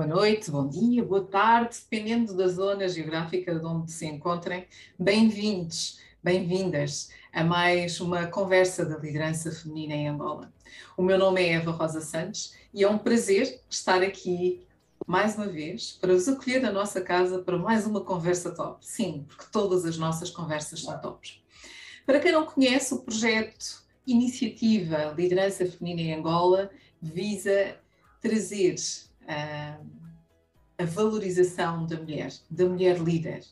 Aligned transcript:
Boa 0.00 0.08
noite, 0.08 0.50
bom 0.50 0.66
dia, 0.66 1.04
boa 1.04 1.22
tarde, 1.22 1.76
dependendo 1.76 2.34
da 2.34 2.48
zona 2.48 2.88
geográfica 2.88 3.54
de 3.54 3.66
onde 3.66 3.92
se 3.92 4.06
encontrem. 4.06 4.66
Bem-vindos, 4.98 6.00
bem-vindas 6.24 7.10
a 7.30 7.44
mais 7.44 8.00
uma 8.00 8.26
conversa 8.26 8.86
da 8.86 8.96
liderança 8.96 9.52
feminina 9.52 9.92
em 9.92 10.08
Angola. 10.08 10.50
O 10.96 11.02
meu 11.02 11.18
nome 11.18 11.42
é 11.42 11.52
Eva 11.52 11.72
Rosa 11.72 12.00
Santos 12.00 12.54
e 12.72 12.82
é 12.82 12.88
um 12.88 12.96
prazer 12.96 13.60
estar 13.68 14.02
aqui 14.02 14.66
mais 15.06 15.36
uma 15.36 15.48
vez 15.48 15.98
para 16.00 16.14
vos 16.14 16.26
acolher 16.26 16.62
na 16.62 16.72
nossa 16.72 17.02
casa 17.02 17.40
para 17.40 17.58
mais 17.58 17.86
uma 17.86 18.00
conversa 18.00 18.52
top. 18.52 18.78
Sim, 18.80 19.26
porque 19.28 19.44
todas 19.52 19.84
as 19.84 19.98
nossas 19.98 20.30
conversas 20.30 20.80
são 20.80 20.98
tops. 20.98 21.42
Para 22.06 22.20
quem 22.20 22.32
não 22.32 22.46
conhece, 22.46 22.94
o 22.94 23.00
projeto 23.00 23.82
Iniciativa 24.06 25.14
Liderança 25.14 25.66
Feminina 25.66 26.00
em 26.00 26.14
Angola 26.14 26.70
visa 27.02 27.76
trazer 28.22 28.76
a 29.26 30.84
valorização 30.84 31.86
da 31.86 31.96
mulher, 31.96 32.32
da 32.50 32.66
mulher 32.66 32.98
líder, 32.98 33.44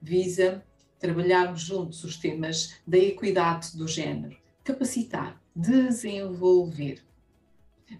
visa 0.00 0.64
trabalharmos 0.98 1.62
juntos 1.62 2.04
os 2.04 2.16
temas 2.16 2.76
da 2.86 2.98
equidade 2.98 3.76
do 3.76 3.88
género, 3.88 4.36
capacitar, 4.62 5.40
desenvolver. 5.54 7.02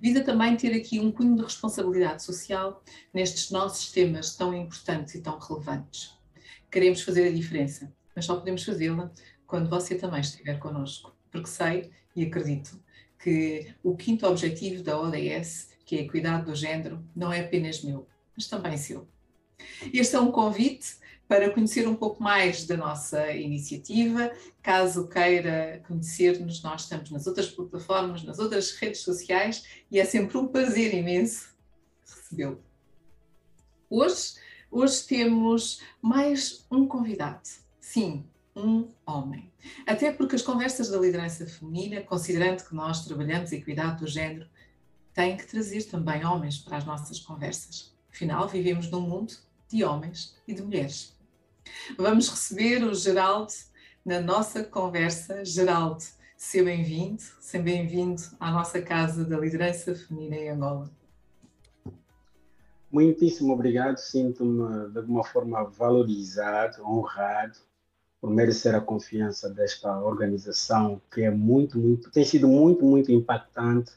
Visa 0.01 0.23
também 0.23 0.57
ter 0.57 0.75
aqui 0.75 1.01
um 1.01 1.13
cunho 1.13 1.37
de 1.37 1.43
responsabilidade 1.43 2.23
social 2.23 2.83
nestes 3.13 3.51
nossos 3.51 3.91
temas 3.93 4.37
tão 4.37 4.55
importantes 4.55 5.15
e 5.15 5.21
tão 5.21 5.39
relevantes. 5.39 6.17
Queremos 6.71 7.03
fazer 7.03 7.29
a 7.29 7.33
diferença, 7.33 7.93
mas 8.15 8.25
só 8.25 8.37
podemos 8.37 8.65
fazê-la 8.65 9.13
quando 9.47 9.69
você 9.69 9.97
também 9.97 10.21
estiver 10.21 10.59
connosco, 10.59 11.15
porque 11.31 11.49
sei 11.49 11.91
e 12.17 12.25
acredito 12.25 12.81
que 13.19 13.75
o 13.83 13.97
quinto 13.97 14.27
objetivo 14.27 14.83
da 14.83 14.99
ODS 14.99 15.72
que 15.85 15.97
é 15.97 16.01
a 16.01 16.03
equidade 16.03 16.47
do 16.47 16.55
género, 16.55 17.05
não 17.15 17.33
é 17.33 17.41
apenas 17.41 17.83
meu, 17.83 18.07
mas 18.37 18.47
também 18.47 18.77
seu. 18.77 19.07
Este 19.93 20.17
é 20.17 20.21
um 20.21 20.31
convite 20.31 20.97
para 21.29 21.51
conhecer 21.51 21.89
um 21.89 21.95
pouco 21.95 22.23
mais 22.23 22.67
da 22.67 22.77
nossa 22.77 23.33
iniciativa. 23.33 24.31
Caso 24.63 25.09
queira 25.09 25.83
conhecer-nos, 25.87 26.63
nós 26.63 26.83
estamos 26.83 27.11
nas 27.11 27.27
outras 27.27 27.49
plataformas, 27.49 28.23
nas 28.23 28.39
outras 28.39 28.73
redes 28.73 29.01
sociais 29.01 29.65
e 29.91 29.99
é 29.99 30.05
sempre 30.05 30.37
um 30.37 30.47
prazer 30.47 30.95
imenso 30.95 31.55
recebê-lo. 32.05 32.63
Hoje, 33.89 34.35
hoje 34.71 35.05
temos 35.07 35.81
mais 36.01 36.67
um 36.71 36.87
convidado. 36.87 37.49
Sim, 37.81 38.25
um 38.55 38.89
homem. 39.07 39.51
Até 39.87 40.13
porque 40.13 40.37
as 40.37 40.43
conversas 40.43 40.91
da 40.91 40.99
liderança 40.99 41.47
feminina, 41.47 42.03
considerando 42.03 42.63
que 42.63 42.75
nós 42.75 43.05
trabalhamos 43.05 43.53
equidade 43.53 44.01
do 44.01 44.07
género, 44.07 44.47
tem 45.15 45.37
que 45.37 45.47
trazer 45.47 45.85
também 45.85 46.25
homens 46.25 46.59
para 46.59 46.79
as 46.79 46.85
nossas 46.85 47.21
conversas. 47.21 47.93
Afinal, 48.11 48.49
vivemos 48.49 48.91
num 48.91 49.01
mundo 49.01 49.35
de 49.69 49.85
homens 49.85 50.37
e 50.47 50.55
de 50.55 50.63
mulheres. 50.63 51.17
Vamos 51.97 52.29
receber 52.29 52.83
o 52.85 52.95
Geraldo 52.95 53.53
na 54.05 54.21
nossa 54.21 54.65
conversa. 54.65 55.45
Geraldo, 55.45 56.03
seja 56.37 56.65
bem-vindo, 56.65 57.23
seja 57.41 57.63
bem-vindo 57.63 58.23
à 58.39 58.51
nossa 58.51 58.81
casa 58.83 59.25
da 59.25 59.39
liderança 59.39 59.95
feminina 59.95 60.37
em 60.37 60.51
Angola. 60.51 60.91
Muitíssimo 62.91 63.55
obrigado, 63.55 63.97
sinto-me 63.97 64.91
de 64.91 64.99
alguma 64.99 65.25
forma 65.25 65.65
valorizado, 65.65 66.83
honrado 66.85 67.59
por 68.21 68.31
merecer 68.31 68.75
a 68.75 68.81
confiança 68.81 69.49
desta 69.49 69.99
organização 70.01 71.01
que 71.11 71.23
é 71.23 71.31
muito, 71.31 71.79
muito, 71.79 72.11
tem 72.11 72.25
sido 72.25 72.47
muito, 72.47 72.85
muito 72.85 73.11
impactante 73.11 73.93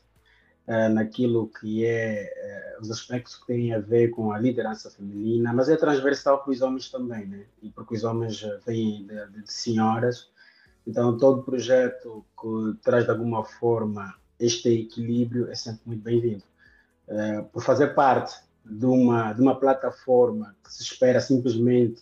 uh, 0.68 0.90
naquilo 0.94 1.50
que 1.60 1.86
é 1.86 2.78
uh, 2.78 2.82
os 2.82 2.92
aspectos 2.92 3.36
que 3.36 3.48
têm 3.48 3.74
a 3.74 3.80
ver 3.80 4.10
com 4.10 4.32
a 4.32 4.40
liderança 4.40 4.90
feminina, 4.90 5.54
mas 5.54 5.70
é 5.70 5.76
transversal 5.76 6.44
para 6.44 6.52
os 6.52 6.62
homens 6.62 6.90
também, 6.90 7.26
né? 7.26 7.46
E 7.62 7.70
porque 7.70 7.96
os 7.96 8.04
homens 8.04 8.44
eh, 8.44 8.60
vêm 8.66 9.06
de, 9.08 9.28
de, 9.28 9.42
de 9.44 9.54
senhoras, 9.54 10.30
então 10.86 11.18
todo 11.18 11.44
projeto 11.44 12.26
que 12.40 12.78
traz 12.82 13.06
de 13.06 13.12
alguma 13.12 13.44
forma 13.44 14.14
este 14.40 14.70
equilíbrio 14.82 15.50
é 15.50 15.56
sempre 15.56 15.82
muito 15.86 16.04
bem-vindo. 16.04 16.44
Uh, 17.08 17.44
por 17.46 17.62
fazer 17.62 17.94
parte 17.94 18.36
de 18.66 18.86
uma, 18.86 19.32
de 19.34 19.42
uma 19.42 19.60
plataforma 19.60 20.56
que 20.64 20.74
se 20.74 20.82
espera 20.82 21.22
simplesmente 21.22 22.02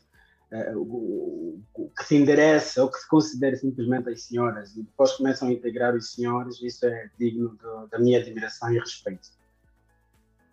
o, 0.76 1.60
o, 1.74 1.90
que 1.90 2.06
se 2.06 2.16
endereça 2.16 2.84
ou 2.84 2.92
que 2.92 3.00
se 3.00 3.08
considera 3.08 3.56
simplesmente 3.56 4.10
as 4.10 4.24
senhoras 4.24 4.76
e 4.76 4.84
depois 4.84 5.14
começam 5.14 5.48
a 5.48 5.52
integrar 5.52 5.96
os 5.96 6.12
senhores, 6.12 6.62
isso 6.62 6.86
é 6.86 7.10
digno 7.18 7.50
do, 7.56 7.88
da 7.88 7.98
minha 8.00 8.20
admiração 8.20 8.72
e 8.72 8.80
respeito. 8.80 9.30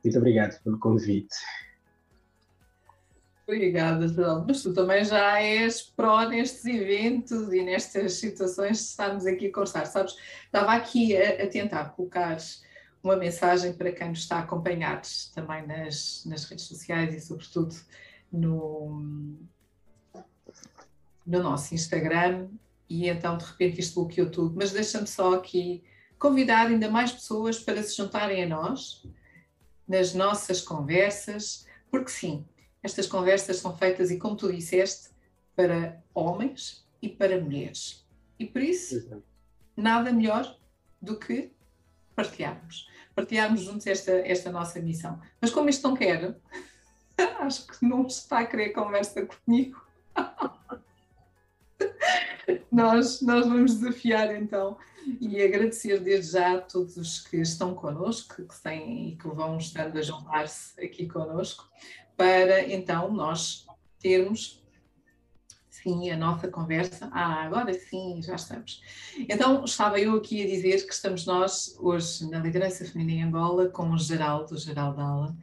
Muito 0.03 0.19
obrigado 0.19 0.63
pelo 0.63 0.79
convite. 0.79 1.37
Obrigada, 3.47 4.07
João. 4.07 4.45
Mas 4.47 4.63
tu 4.63 4.73
também 4.73 5.05
já 5.05 5.41
és 5.41 5.83
pró 5.83 6.29
nestes 6.29 6.65
eventos 6.65 7.53
e 7.53 7.63
nestas 7.63 8.15
situações 8.15 8.79
que 8.79 8.85
estamos 8.85 9.27
aqui 9.27 9.49
a 9.49 9.53
conversar. 9.53 9.87
Sabes, 9.87 10.17
estava 10.45 10.73
aqui 10.73 11.17
a, 11.17 11.43
a, 11.43 11.49
tentar 11.49 11.91
colocar 11.91 12.37
uma 13.03 13.17
mensagem 13.17 13.73
para 13.73 13.91
quem 13.91 14.11
nos 14.11 14.21
está 14.21 14.37
a 14.37 14.41
acompanhar 14.41 15.03
também 15.35 15.67
nas, 15.67 16.25
nas 16.27 16.45
redes 16.45 16.67
sociais 16.67 17.15
e, 17.15 17.21
sobretudo, 17.21 17.75
no, 18.33 19.37
no 21.31 21.43
nosso 21.43 21.75
Instagram 21.75 22.49
e 22.89 23.09
então 23.09 23.39
de 23.39 23.45
repente 23.45 23.81
isto 23.81 24.01
bloqueou 24.01 24.31
tudo. 24.31 24.55
Mas 24.57 24.73
deixa-me 24.73 25.07
só 25.07 25.35
aqui 25.35 25.83
convidar 26.19 26.67
ainda 26.67 26.91
mais 26.91 27.13
pessoas 27.13 27.59
para 27.59 27.83
se 27.83 27.97
juntarem 27.97 28.43
a 28.43 28.49
nós 28.49 29.07
nas 29.87 30.15
nossas 30.15 30.61
conversas, 30.61 31.67
porque 31.91 32.11
sim, 32.11 32.47
estas 32.81 33.09
conversas 33.09 33.57
são 33.57 33.77
feitas, 33.77 34.11
e 34.11 34.19
como 34.19 34.37
tu 34.37 34.53
disseste, 34.53 35.11
para 35.57 36.01
homens 36.15 36.87
e 37.03 37.09
para 37.09 37.41
mulheres. 37.41 38.07
E 38.39 38.47
por 38.47 38.63
isso, 38.63 39.21
nada 39.77 40.13
melhor 40.13 40.57
do 41.03 41.19
que 41.19 41.51
partilharmos. 42.15 42.89
Partilharmos 43.17 43.63
juntos 43.63 43.87
esta, 43.87 44.13
esta 44.13 44.53
nossa 44.53 44.81
missão. 44.81 45.21
Mas 45.41 45.51
como 45.51 45.69
isto 45.69 45.89
não 45.89 45.97
quer, 45.97 46.37
acho 47.41 47.67
que 47.67 47.85
não 47.85 48.07
está 48.07 48.39
a 48.39 48.47
querer 48.47 48.71
conversa 48.71 49.27
comigo. 49.27 49.85
nós, 52.71 53.21
nós 53.21 53.47
vamos 53.47 53.75
desafiar 53.75 54.35
então 54.35 54.77
e 55.21 55.43
agradecer 55.43 56.01
desde 56.01 56.33
já 56.33 56.55
a 56.55 56.61
todos 56.61 56.97
os 56.97 57.21
que 57.21 57.39
estão 57.39 57.75
connosco, 57.75 58.43
que 58.43 58.63
têm 58.63 59.11
e 59.11 59.17
que 59.17 59.29
vão 59.29 59.57
estando 59.57 59.99
a 59.99 60.03
juntar-se 60.03 60.81
aqui 60.83 61.07
connosco, 61.07 61.69
para 62.17 62.69
então 62.71 63.11
nós 63.13 63.67
termos 63.99 64.61
sim 65.83 66.11
a 66.11 66.17
nossa 66.17 66.49
conversa. 66.49 67.09
Ah, 67.13 67.45
agora 67.45 67.73
sim, 67.73 68.21
já 68.23 68.35
estamos. 68.35 68.83
Então, 69.29 69.65
estava 69.65 69.99
eu 69.99 70.17
aqui 70.17 70.43
a 70.43 70.47
dizer 70.47 70.87
que 70.87 70.93
estamos 70.93 71.25
nós 71.25 71.77
hoje 71.79 72.29
na 72.29 72.39
liderança 72.39 72.85
feminina 72.85 73.21
em 73.21 73.29
Angola 73.29 73.69
com 73.69 73.91
o 73.91 73.99
Geraldo, 73.99 74.59
Geraldo 74.59 75.01
Ala, 75.01 75.37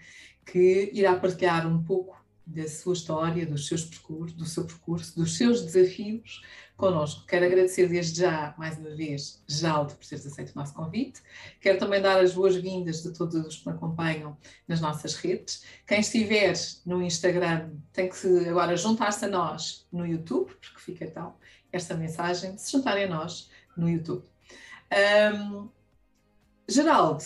que 0.46 0.92
irá 0.94 1.16
partilhar 1.16 1.68
um 1.68 1.84
pouco 1.84 2.18
da 2.46 2.68
sua 2.68 2.94
história, 2.94 3.46
dos 3.46 3.68
seus 3.68 3.84
percursos, 3.84 4.38
do 4.38 4.46
seu 4.46 4.66
percurso, 4.66 5.16
dos 5.16 5.36
seus 5.36 5.64
desafios 5.64 6.42
connosco. 6.78 7.26
Quero 7.26 7.46
agradecer 7.46 7.88
desde 7.90 8.22
já, 8.22 8.54
mais 8.58 8.78
uma 8.78 8.92
vez, 8.96 9.44
Jaldo, 9.48 9.96
por 9.96 10.06
teres 10.06 10.26
aceito 10.26 10.52
o 10.52 10.60
nosso 10.60 10.74
convite. 10.74 11.22
Quero 11.60 11.80
também 11.80 12.02
dar 12.02 12.20
as 12.20 12.34
boas-vindas 12.34 13.02
de 13.02 13.12
todos 13.12 13.36
os 13.36 13.58
que 13.58 13.68
me 13.68 13.76
acompanham 13.76 14.38
nas 14.68 14.80
nossas 14.80 15.16
redes. 15.16 15.66
Quem 15.88 16.00
estiver 16.00 16.54
no 16.86 17.02
Instagram 17.02 17.72
tem 17.92 18.08
que 18.08 18.48
agora 18.48 18.78
juntar-se 18.78 19.26
a 19.26 19.28
nós 19.28 19.88
no 19.92 20.06
YouTube, 20.06 20.54
porque 20.54 20.80
fica 20.80 21.04
então 21.04 21.36
esta 21.72 21.96
mensagem 21.96 22.58
se 22.58 22.72
juntarem 22.72 23.06
a 23.06 23.10
nós 23.10 23.50
no 23.76 23.90
YouTube. 23.90 24.24
Um, 25.44 25.70
Geraldo, 26.70 27.24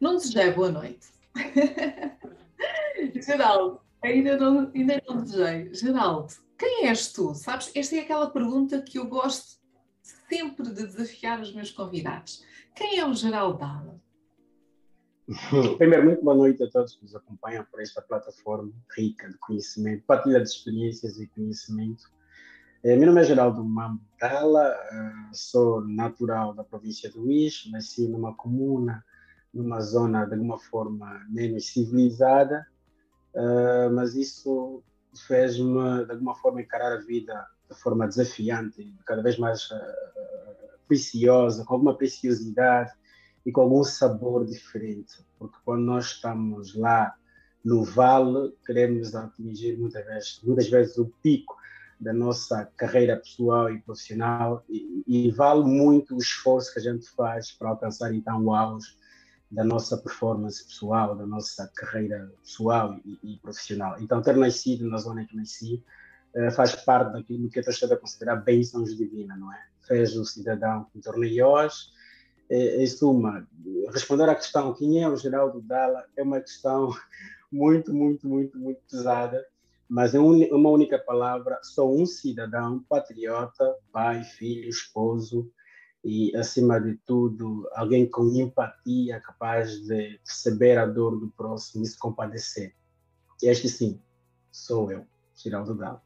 não 0.00 0.16
desejei 0.16 0.52
boa 0.52 0.70
noite. 0.70 1.06
Geraldo, 3.24 3.80
ainda 4.02 4.36
não, 4.36 4.70
ainda 4.74 5.02
não 5.08 5.22
desejei. 5.22 5.72
Geraldo, 5.74 6.32
quem 6.58 6.86
és 6.86 7.12
tu? 7.12 7.34
Sabes, 7.34 7.70
esta 7.74 7.96
é 7.96 8.00
aquela 8.00 8.30
pergunta 8.30 8.82
que 8.82 8.98
eu 8.98 9.06
gosto 9.06 9.60
sempre 10.28 10.68
de 10.68 10.86
desafiar 10.86 11.40
os 11.40 11.54
meus 11.54 11.70
convidados. 11.70 12.44
Quem 12.74 12.98
é 12.98 13.06
o 13.06 13.14
Geraldo 13.14 13.58
Dalla? 13.58 14.00
Primeiro, 15.78 16.04
muito 16.04 16.24
boa 16.24 16.36
noite 16.36 16.62
a 16.64 16.70
todos 16.70 16.96
que 16.96 17.02
nos 17.02 17.14
acompanham 17.14 17.64
por 17.70 17.80
esta 17.80 18.02
plataforma 18.02 18.72
rica 18.96 19.28
de 19.28 19.38
conhecimento, 19.38 20.04
partilha 20.04 20.40
de 20.40 20.48
experiências 20.48 21.18
e 21.20 21.26
conhecimento. 21.28 22.10
Eh, 22.82 22.96
meu 22.96 23.06
nome 23.06 23.20
é 23.20 23.24
Geraldo 23.24 23.64
Mambo 23.64 24.02
eh, 24.20 24.76
sou 25.32 25.86
natural 25.86 26.52
da 26.54 26.64
província 26.64 27.08
do 27.10 27.20
Luís, 27.20 27.68
nasci 27.70 28.08
numa 28.08 28.34
comuna 28.34 29.04
numa 29.52 29.80
zona 29.80 30.24
de 30.24 30.34
alguma 30.34 30.58
forma 30.58 31.26
menos 31.28 31.66
civilizada, 31.66 32.66
uh, 33.34 33.92
mas 33.92 34.14
isso 34.14 34.82
fez-me 35.26 36.04
de 36.04 36.12
alguma 36.12 36.34
forma 36.34 36.62
encarar 36.62 36.92
a 36.92 37.00
vida 37.00 37.46
de 37.70 37.78
forma 37.78 38.06
desafiante, 38.06 38.94
cada 39.06 39.22
vez 39.22 39.38
mais 39.38 39.70
uh, 39.70 39.78
preciosa, 40.86 41.64
com 41.64 41.74
alguma 41.74 41.96
preciosidade 41.96 42.92
e 43.44 43.52
com 43.52 43.62
algum 43.62 43.82
sabor 43.82 44.44
diferente, 44.44 45.24
porque 45.38 45.56
quando 45.64 45.82
nós 45.82 46.06
estamos 46.06 46.74
lá 46.74 47.14
no 47.64 47.84
vale, 47.84 48.54
queremos 48.66 49.14
atingir 49.14 49.78
muitas 49.78 50.04
vezes, 50.04 50.40
muitas 50.42 50.68
vezes 50.68 50.98
o 50.98 51.06
pico 51.22 51.56
da 51.98 52.12
nossa 52.12 52.64
carreira 52.76 53.16
pessoal 53.16 53.70
e 53.70 53.80
profissional 53.80 54.64
e, 54.68 55.04
e, 55.06 55.30
vale 55.30 55.62
muito 55.62 56.16
o 56.16 56.18
esforço 56.18 56.72
que 56.72 56.80
a 56.80 56.82
gente 56.82 57.08
faz 57.10 57.52
para 57.52 57.68
alcançar 57.68 58.12
então 58.12 58.44
o 58.44 58.52
auge 58.52 58.96
da 59.52 59.62
nossa 59.62 59.98
performance 59.98 60.64
pessoal, 60.64 61.14
da 61.14 61.26
nossa 61.26 61.70
carreira 61.74 62.32
pessoal 62.42 62.98
e, 63.04 63.18
e 63.22 63.36
profissional. 63.36 63.96
Então 64.00 64.22
ter 64.22 64.36
nascido 64.36 64.88
na 64.88 64.96
zona 64.96 65.22
em 65.22 65.26
que 65.26 65.36
nasci 65.36 65.84
uh, 66.34 66.50
faz 66.50 66.74
parte 66.74 67.12
daquilo 67.12 67.50
que 67.50 67.58
eu 67.58 67.62
estou 67.62 67.92
a 67.92 67.96
considerar 67.96 68.36
bênçãos 68.36 68.96
divinas, 68.96 69.38
não 69.38 69.52
é? 69.52 69.62
Fez 69.86 70.16
o 70.16 70.24
cidadão 70.24 70.84
que 70.84 70.96
me 70.96 71.02
tornei 71.02 71.42
hoje. 71.42 71.90
Eh, 72.50 72.82
em 72.82 72.86
suma, 72.86 73.46
responder 73.92 74.28
à 74.28 74.34
questão 74.34 74.74
quem 74.74 75.02
é 75.02 75.08
o 75.08 75.16
Geraldo 75.16 75.60
Dalla 75.60 76.04
é 76.16 76.22
uma 76.22 76.40
questão 76.40 76.90
muito, 77.52 77.94
muito, 77.94 78.26
muito, 78.26 78.58
muito 78.58 78.80
pesada 78.90 79.44
mas 79.92 80.14
em 80.14 80.18
uma 80.18 80.70
única 80.70 80.98
palavra, 80.98 81.58
sou 81.62 82.00
um 82.00 82.06
cidadão 82.06 82.82
patriota, 82.88 83.76
pai, 83.92 84.24
filho, 84.24 84.66
esposo 84.70 85.52
e, 86.04 86.34
acima 86.36 86.80
de 86.80 86.96
tudo, 87.06 87.68
alguém 87.74 88.08
com 88.08 88.26
empatia, 88.34 89.20
capaz 89.20 89.80
de 89.86 90.18
perceber 90.24 90.76
a 90.78 90.86
dor 90.86 91.18
do 91.18 91.28
próximo 91.28 91.84
e 91.84 91.86
se 91.86 91.98
compadecer. 91.98 92.74
Este 93.42 93.68
sim, 93.68 94.00
sou 94.50 94.90
eu, 94.90 95.06
Giraldo 95.36 95.74
Galo. 95.74 96.00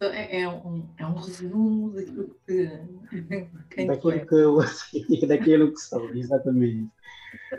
É, 0.00 0.42
é, 0.42 0.48
um, 0.48 0.86
é 0.98 1.06
um 1.06 1.14
resumo 1.14 1.90
daquilo 1.90 2.36
que, 2.46 3.86
daquilo 3.86 4.26
que 4.26 4.34
eu, 4.34 4.60
assim, 4.60 5.26
daquilo 5.26 5.72
que 5.72 5.80
sou, 5.80 6.10
exatamente. 6.10 6.90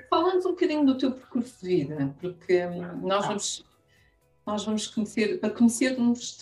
Falando 0.10 0.40
um 0.40 0.52
bocadinho 0.52 0.86
do 0.86 0.98
teu 0.98 1.12
percurso 1.12 1.62
de 1.62 1.68
vida, 1.68 2.16
porque 2.22 2.66
hum, 2.66 3.08
nós 3.08 3.26
vamos, 3.26 3.66
nós 4.46 4.66
vamos 4.66 4.88
conhecer, 4.88 5.40
para 5.40 5.50
conhecermos, 5.50 6.38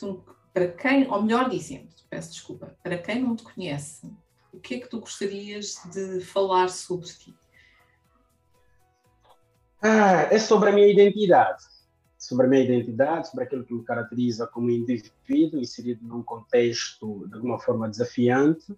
para 0.53 0.67
quem, 0.67 1.10
ou 1.10 1.22
melhor 1.22 1.50
dizendo, 1.50 1.89
peço 2.10 2.31
desculpa, 2.31 2.75
para 2.83 2.98
quem 2.98 3.22
não 3.22 3.36
te 3.36 3.43
conhece, 3.43 4.12
o 4.51 4.60
que 4.60 4.75
é 4.75 4.79
que 4.79 4.88
tu 4.88 5.00
gostarias 5.00 5.81
de 5.91 6.22
falar 6.22 6.69
sobre 6.69 7.07
ti? 7.07 7.36
Ah, 9.81 10.27
é 10.31 10.39
sobre 10.39 10.69
a 10.69 10.72
minha 10.72 10.88
identidade. 10.88 11.63
Sobre 12.17 12.45
a 12.45 12.50
minha 12.50 12.63
identidade, 12.63 13.27
sobre 13.27 13.45
aquilo 13.45 13.65
que 13.65 13.74
me 13.74 13.83
caracteriza 13.83 14.48
como 14.48 14.69
indivíduo 14.69 15.60
inserido 15.60 16.05
num 16.07 16.24
contexto 16.24 17.27
de 17.27 17.36
alguma 17.36 17.60
forma 17.60 17.89
desafiante 17.89 18.74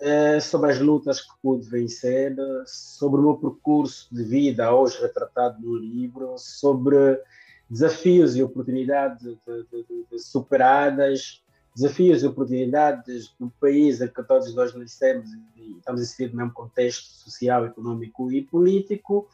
é, 0.00 0.40
sobre 0.40 0.72
as 0.72 0.78
lutas 0.78 1.20
que 1.20 1.32
pude 1.42 1.68
vencer, 1.68 2.36
sobre 2.66 3.20
o 3.20 3.24
meu 3.24 3.36
percurso 3.36 4.08
de 4.14 4.22
vida 4.24 4.74
hoje 4.74 5.00
retratado 5.00 5.60
no 5.60 5.76
livro, 5.76 6.34
sobre 6.38 7.18
desafios 7.68 8.36
e 8.36 8.42
oportunidades 8.42 9.22
de, 9.22 9.38
de, 9.70 10.06
de, 10.10 10.18
superadas, 10.18 11.42
desafios 11.74 12.22
e 12.22 12.26
oportunidades 12.26 13.34
do 13.38 13.50
país 13.60 14.00
em 14.00 14.08
que 14.08 14.22
todos 14.22 14.54
nós 14.54 14.74
nascemos 14.74 15.30
e 15.56 15.76
estamos 15.76 16.00
inseridos 16.00 16.34
no 16.34 16.42
mesmo 16.42 16.54
contexto 16.54 17.04
social, 17.04 17.66
econômico 17.66 18.32
e 18.32 18.42
político. 18.42 19.28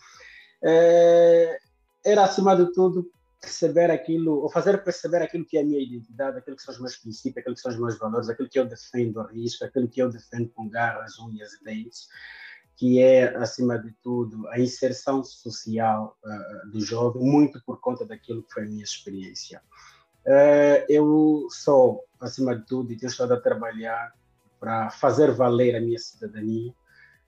É, 0.62 1.58
era, 2.04 2.24
acima 2.24 2.56
de 2.56 2.72
tudo, 2.72 3.10
perceber 3.40 3.90
aquilo, 3.90 4.40
ou 4.40 4.48
fazer 4.48 4.82
perceber 4.82 5.22
aquilo 5.22 5.44
que 5.44 5.58
é 5.58 5.60
a 5.60 5.64
minha 5.64 5.80
identidade, 5.80 6.38
aquilo 6.38 6.56
que 6.56 6.62
são 6.62 6.72
os 6.72 6.80
meus 6.80 6.96
princípios, 6.96 7.38
aquilo 7.38 7.54
que 7.56 7.60
são 7.60 7.72
os 7.72 7.78
meus 7.78 7.98
valores, 7.98 8.28
aquilo 8.28 8.48
que 8.48 8.58
eu 8.58 8.64
defendo 8.64 9.20
a 9.20 9.26
risco, 9.26 9.64
aquilo 9.64 9.88
que 9.88 10.00
eu 10.00 10.08
defendo 10.08 10.48
com 10.50 10.68
garras, 10.68 11.18
unhas 11.18 11.52
e 11.54 11.64
dentes, 11.64 12.08
que 12.82 12.98
é, 12.98 13.36
acima 13.36 13.78
de 13.78 13.92
tudo, 14.02 14.48
a 14.48 14.58
inserção 14.58 15.22
social 15.22 16.18
uh, 16.24 16.68
do 16.68 16.80
jovem, 16.80 17.22
muito 17.22 17.62
por 17.64 17.78
conta 17.78 18.04
daquilo 18.04 18.42
que 18.42 18.52
foi 18.52 18.64
a 18.64 18.66
minha 18.66 18.82
experiência. 18.82 19.62
Uh, 20.26 20.82
eu 20.88 21.46
sou, 21.48 22.04
acima 22.20 22.56
de 22.56 22.66
tudo, 22.66 22.92
e 22.92 22.96
tenho 22.96 23.08
estado 23.08 23.34
a 23.34 23.40
trabalhar 23.40 24.12
para 24.58 24.90
fazer 24.90 25.30
valer 25.30 25.76
a 25.76 25.80
minha 25.80 25.96
cidadania, 25.96 26.74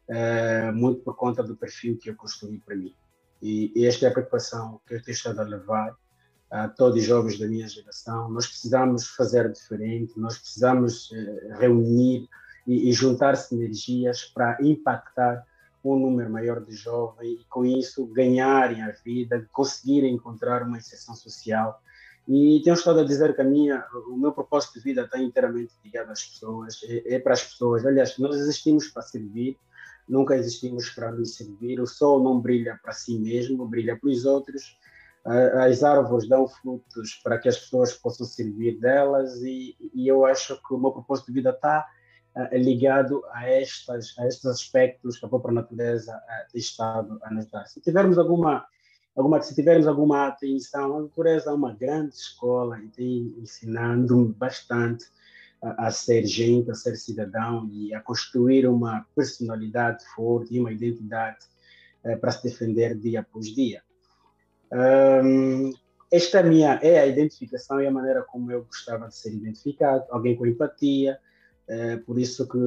uh, 0.09 0.72
muito 0.74 1.02
por 1.02 1.14
conta 1.14 1.40
do 1.40 1.55
perfil 1.55 1.96
que 1.98 2.11
eu 2.11 2.16
construí 2.16 2.59
para 2.59 2.74
mim. 2.74 2.92
E, 3.40 3.87
esta 3.87 4.07
é 4.07 4.09
a 4.09 4.12
preocupação 4.12 4.81
que 4.88 4.94
eu 4.94 5.02
tenho 5.05 5.14
estado 5.14 5.38
a 5.38 5.44
levar 5.44 5.96
a 6.50 6.66
todos 6.66 6.98
os 6.98 7.05
jovens 7.05 7.38
da 7.38 7.46
minha 7.46 7.68
geração. 7.68 8.28
Nós 8.28 8.48
precisamos 8.48 9.07
fazer 9.07 9.52
diferente, 9.52 10.18
nós 10.18 10.37
precisamos 10.37 11.12
eh, 11.12 11.57
reunir 11.61 12.28
e, 12.66 12.88
e 12.88 12.92
juntar 12.92 13.37
sinergias 13.37 14.24
para 14.24 14.59
impactar 14.61 15.44
um 15.85 15.99
número 15.99 16.31
maior 16.31 16.64
de 16.64 16.75
jovens 16.75 17.40
e 17.40 17.44
com 17.49 17.64
isso 17.64 18.07
ganharem 18.07 18.83
a 18.83 18.90
vida, 19.05 19.47
conseguirem 19.53 20.14
encontrar 20.14 20.62
uma 20.62 20.79
inserção 20.79 21.14
social. 21.14 21.81
E 22.27 22.62
tenho 22.64 22.75
estado 22.75 23.01
a 23.01 23.05
dizer 23.05 23.35
que 23.35 23.42
a 23.42 23.44
minha, 23.44 23.85
o 24.09 24.16
meu 24.16 24.33
propósito 24.33 24.75
de 24.75 24.81
vida 24.81 25.03
está 25.03 25.18
inteiramente 25.18 25.75
ligado 25.85 26.11
às 26.11 26.25
pessoas, 26.25 26.81
é, 26.85 27.16
é 27.16 27.18
para 27.18 27.35
as 27.35 27.42
pessoas. 27.42 27.85
Aliás, 27.85 28.16
nós 28.18 28.37
existimos 28.37 28.88
para 28.88 29.03
servir, 29.03 29.59
nunca 30.09 30.35
existimos 30.35 30.88
para 30.90 31.12
nos 31.12 31.37
servir. 31.37 31.81
O 31.81 31.87
sol 31.87 32.23
não 32.23 32.40
brilha 32.40 32.81
para 32.83 32.92
si 32.92 33.18
mesmo, 33.18 33.66
brilha 33.66 33.99
para 33.99 34.09
os 34.09 34.25
outros 34.25 34.79
as 35.25 35.83
árvores 35.83 36.29
dão 36.29 36.47
frutos 36.47 37.14
para 37.25 37.38
que 37.38 37.49
as 37.49 37.59
pessoas 37.59 37.94
possam 37.94 38.27
servir 38.27 38.79
delas 38.79 39.42
e, 39.42 39.75
e 39.94 40.07
eu 40.07 40.27
acho 40.27 40.61
que 40.62 40.75
o 40.75 40.79
meu 40.79 40.92
propósito 40.92 41.29
de 41.29 41.33
vida 41.33 41.51
está 41.51 41.87
ligado 42.53 43.23
a, 43.31 43.49
estas, 43.49 44.18
a 44.18 44.27
estes 44.27 44.47
aspectos 44.47 45.18
que 45.18 45.27
a 45.27 45.29
própria 45.29 45.55
natureza 45.55 46.16
uh, 46.16 46.53
tem 46.53 46.61
estado 46.61 47.20
nos 47.31 47.47
dar. 47.47 47.66
Se 47.66 47.81
tivermos 47.81 48.18
alguma, 48.18 48.66
alguma, 49.16 49.40
se 49.40 49.55
tivermos 49.55 49.87
alguma 49.87 50.27
atenção, 50.27 50.97
a 50.97 51.03
natureza 51.03 51.51
é 51.51 51.53
uma 51.53 51.73
grande 51.73 52.14
escola 52.14 52.81
e 52.83 52.88
tem 52.88 53.35
ensinando 53.38 54.35
bastante 54.37 55.07
a, 55.62 55.87
a 55.87 55.90
ser 55.90 56.27
gente, 56.27 56.70
a 56.70 56.75
ser 56.75 56.97
cidadão 56.97 57.68
e 57.73 57.94
a 57.94 58.01
construir 58.01 58.66
uma 58.66 59.07
personalidade 59.14 60.05
forte 60.14 60.55
e 60.55 60.61
uma 60.61 60.73
identidade 60.73 61.47
uh, 62.05 62.18
para 62.18 62.33
se 62.33 62.42
defender 62.42 62.97
dia 62.99 63.20
após 63.20 63.47
dia. 63.47 63.83
Um, 64.73 65.73
esta 66.11 66.42
minha 66.42 66.81
é 66.83 66.99
a 66.99 67.07
identificação 67.07 67.81
e 67.81 67.87
a 67.87 67.90
maneira 67.90 68.23
como 68.23 68.51
eu 68.51 68.64
gostava 68.64 69.09
de 69.09 69.16
ser 69.16 69.33
identificado, 69.33 70.05
alguém 70.11 70.37
com 70.37 70.47
empatia, 70.47 71.18
é, 71.66 71.96
por 71.96 72.18
isso 72.18 72.46
que 72.46 72.59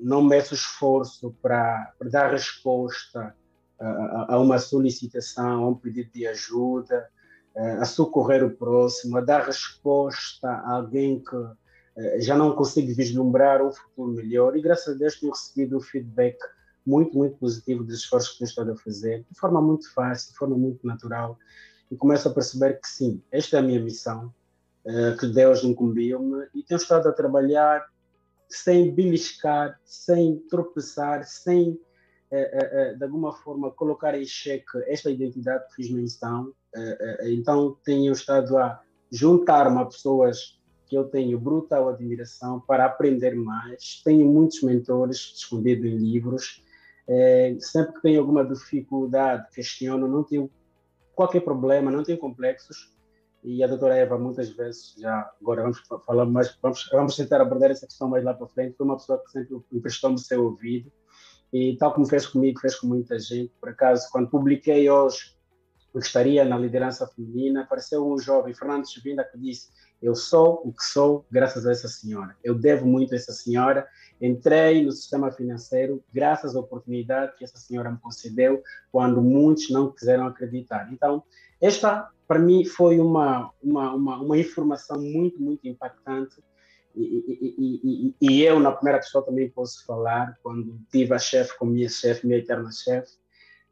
não 0.00 0.22
meço 0.22 0.54
esforço 0.54 1.34
para, 1.40 1.92
para 1.98 2.08
dar 2.08 2.30
resposta 2.30 3.34
a, 3.78 4.34
a, 4.34 4.38
uma 4.38 4.58
solicitação, 4.58 5.64
a 5.64 5.68
um 5.68 5.74
pedido 5.74 6.10
de 6.12 6.26
ajuda, 6.26 7.08
é, 7.54 7.72
a 7.72 7.84
socorrer 7.84 8.44
o 8.44 8.50
próximo, 8.50 9.16
a 9.16 9.20
dar 9.20 9.46
resposta 9.46 10.48
a 10.48 10.72
alguém 10.72 11.22
que 11.22 11.36
é, 11.96 12.20
já 12.20 12.36
não 12.36 12.54
consegue 12.54 12.92
vislumbrar 12.92 13.64
um 13.64 13.70
futuro 13.70 14.12
melhor. 14.12 14.56
E 14.56 14.62
graças 14.62 14.94
a 14.94 14.98
Deus 14.98 15.18
tenho 15.18 15.32
recebido 15.32 15.76
um 15.76 15.80
feedback 15.80 16.36
muito, 16.84 17.16
muito 17.16 17.36
positivo 17.36 17.84
dos 17.84 18.00
esforços 18.00 18.32
que 18.32 18.38
tenho 18.38 18.48
estado 18.48 18.72
a 18.72 18.76
fazer, 18.76 19.24
de 19.30 19.38
forma 19.38 19.62
muito 19.62 19.92
fácil, 19.92 20.32
de 20.32 20.38
forma 20.38 20.56
muito 20.56 20.84
natural, 20.84 21.38
e 21.90 21.96
começo 21.96 22.28
a 22.28 22.32
perceber 22.32 22.80
que 22.80 22.88
sim, 22.88 23.22
esta 23.30 23.56
é 23.56 23.60
a 23.60 23.62
minha 23.62 23.80
missão, 23.80 24.32
que 25.18 25.26
Deus 25.26 25.62
incumbiu-me, 25.62 26.46
e 26.54 26.62
tenho 26.62 26.78
estado 26.78 27.06
a 27.06 27.12
trabalhar 27.12 27.84
sem 28.50 28.94
beliscar, 28.94 29.78
sem 29.84 30.36
tropeçar, 30.48 31.24
sem, 31.24 31.70
uh, 31.70 32.94
uh, 32.94 32.98
de 32.98 33.04
alguma 33.04 33.32
forma, 33.32 33.70
colocar 33.70 34.14
em 34.14 34.24
xeque 34.24 34.78
esta 34.86 35.10
identidade 35.10 35.66
que 35.68 35.76
fiz 35.76 35.90
menção. 35.90 36.52
então, 37.22 37.76
tenho 37.84 38.12
estado 38.12 38.56
a 38.56 38.80
juntar-me 39.10 39.80
a 39.80 39.84
pessoas 39.84 40.58
que 40.86 40.96
eu 40.96 41.04
tenho 41.04 41.38
brutal 41.38 41.88
admiração 41.88 42.60
para 42.60 42.84
aprender 42.84 43.34
mais. 43.34 44.00
Tenho 44.04 44.26
muitos 44.26 44.62
mentores 44.62 45.32
escondidos 45.36 45.86
em 45.86 45.96
livros 45.96 46.62
é, 47.12 47.56
sempre 47.58 47.94
que 47.94 48.02
tenho 48.02 48.20
alguma 48.20 48.44
dificuldade, 48.44 49.50
questiono, 49.52 50.06
não 50.06 50.22
tenho 50.22 50.48
qualquer 51.12 51.40
problema, 51.40 51.90
não 51.90 52.04
tenho 52.04 52.16
complexos. 52.16 52.94
E 53.42 53.64
a 53.64 53.66
doutora 53.66 53.96
Eva, 53.96 54.18
muitas 54.18 54.50
vezes, 54.50 54.94
já 54.98 55.30
agora 55.40 55.62
vamos 55.62 55.80
falar 56.04 56.26
mais, 56.26 56.56
vamos, 56.60 56.88
vamos 56.92 57.16
tentar 57.16 57.40
abordar 57.40 57.70
essa 57.70 57.86
questão 57.86 58.08
mais 58.08 58.22
lá 58.22 58.34
para 58.34 58.46
frente. 58.48 58.76
Foi 58.76 58.86
uma 58.86 58.96
pessoa 58.96 59.22
que 59.22 59.30
sempre 59.30 59.58
emprestou-me 59.72 60.18
seu 60.18 60.44
ouvido. 60.44 60.92
E 61.52 61.76
tal 61.76 61.92
como 61.92 62.06
fez 62.06 62.26
comigo, 62.26 62.60
fez 62.60 62.76
com 62.76 62.86
muita 62.86 63.18
gente. 63.18 63.52
Por 63.58 63.70
acaso, 63.70 64.08
quando 64.12 64.28
publiquei 64.28 64.88
hoje 64.88 65.34
que 65.92 65.98
estaria 65.98 66.44
na 66.44 66.56
liderança 66.56 67.06
feminina, 67.08 67.62
apareceu 67.62 68.06
um 68.06 68.18
jovem, 68.18 68.54
Fernando 68.54 68.88
Chivinda, 68.88 69.24
que 69.24 69.38
disse: 69.38 69.68
Eu 70.00 70.14
sou 70.14 70.60
o 70.64 70.72
que 70.72 70.84
sou 70.84 71.26
graças 71.30 71.66
a 71.66 71.72
essa 71.72 71.88
senhora. 71.88 72.36
Eu 72.44 72.54
devo 72.54 72.86
muito 72.86 73.14
a 73.14 73.16
essa 73.16 73.32
senhora. 73.32 73.88
Entrei 74.20 74.84
no 74.84 74.92
sistema 74.92 75.32
financeiro 75.32 76.04
graças 76.12 76.54
à 76.54 76.60
oportunidade 76.60 77.36
que 77.36 77.44
essa 77.44 77.56
senhora 77.56 77.90
me 77.90 77.98
concedeu 77.98 78.62
quando 78.92 79.22
muitos 79.22 79.70
não 79.70 79.90
quiseram 79.90 80.26
acreditar. 80.26 80.92
Então, 80.92 81.24
esta, 81.60 82.08
para 82.30 82.38
mim, 82.38 82.64
foi 82.64 83.00
uma, 83.00 83.50
uma, 83.60 83.92
uma, 83.92 84.22
uma 84.22 84.38
informação 84.38 85.00
muito, 85.00 85.42
muito 85.42 85.66
impactante. 85.66 86.36
e, 86.94 87.24
e, 87.58 88.14
e, 88.20 88.42
eu, 88.44 88.60
na 88.60 88.70
primeira 88.70 89.00
pessoa, 89.00 89.26
também 89.26 89.50
posso 89.50 89.84
falar, 89.84 90.38
quando 90.40 90.78
tive 90.92 91.12
a 91.12 91.18
chefe 91.18 91.58
como 91.58 91.72
minha 91.72 91.88
chefe, 91.88 92.24
minha 92.24 92.38
eterna 92.38 92.70
chefe, 92.70 93.18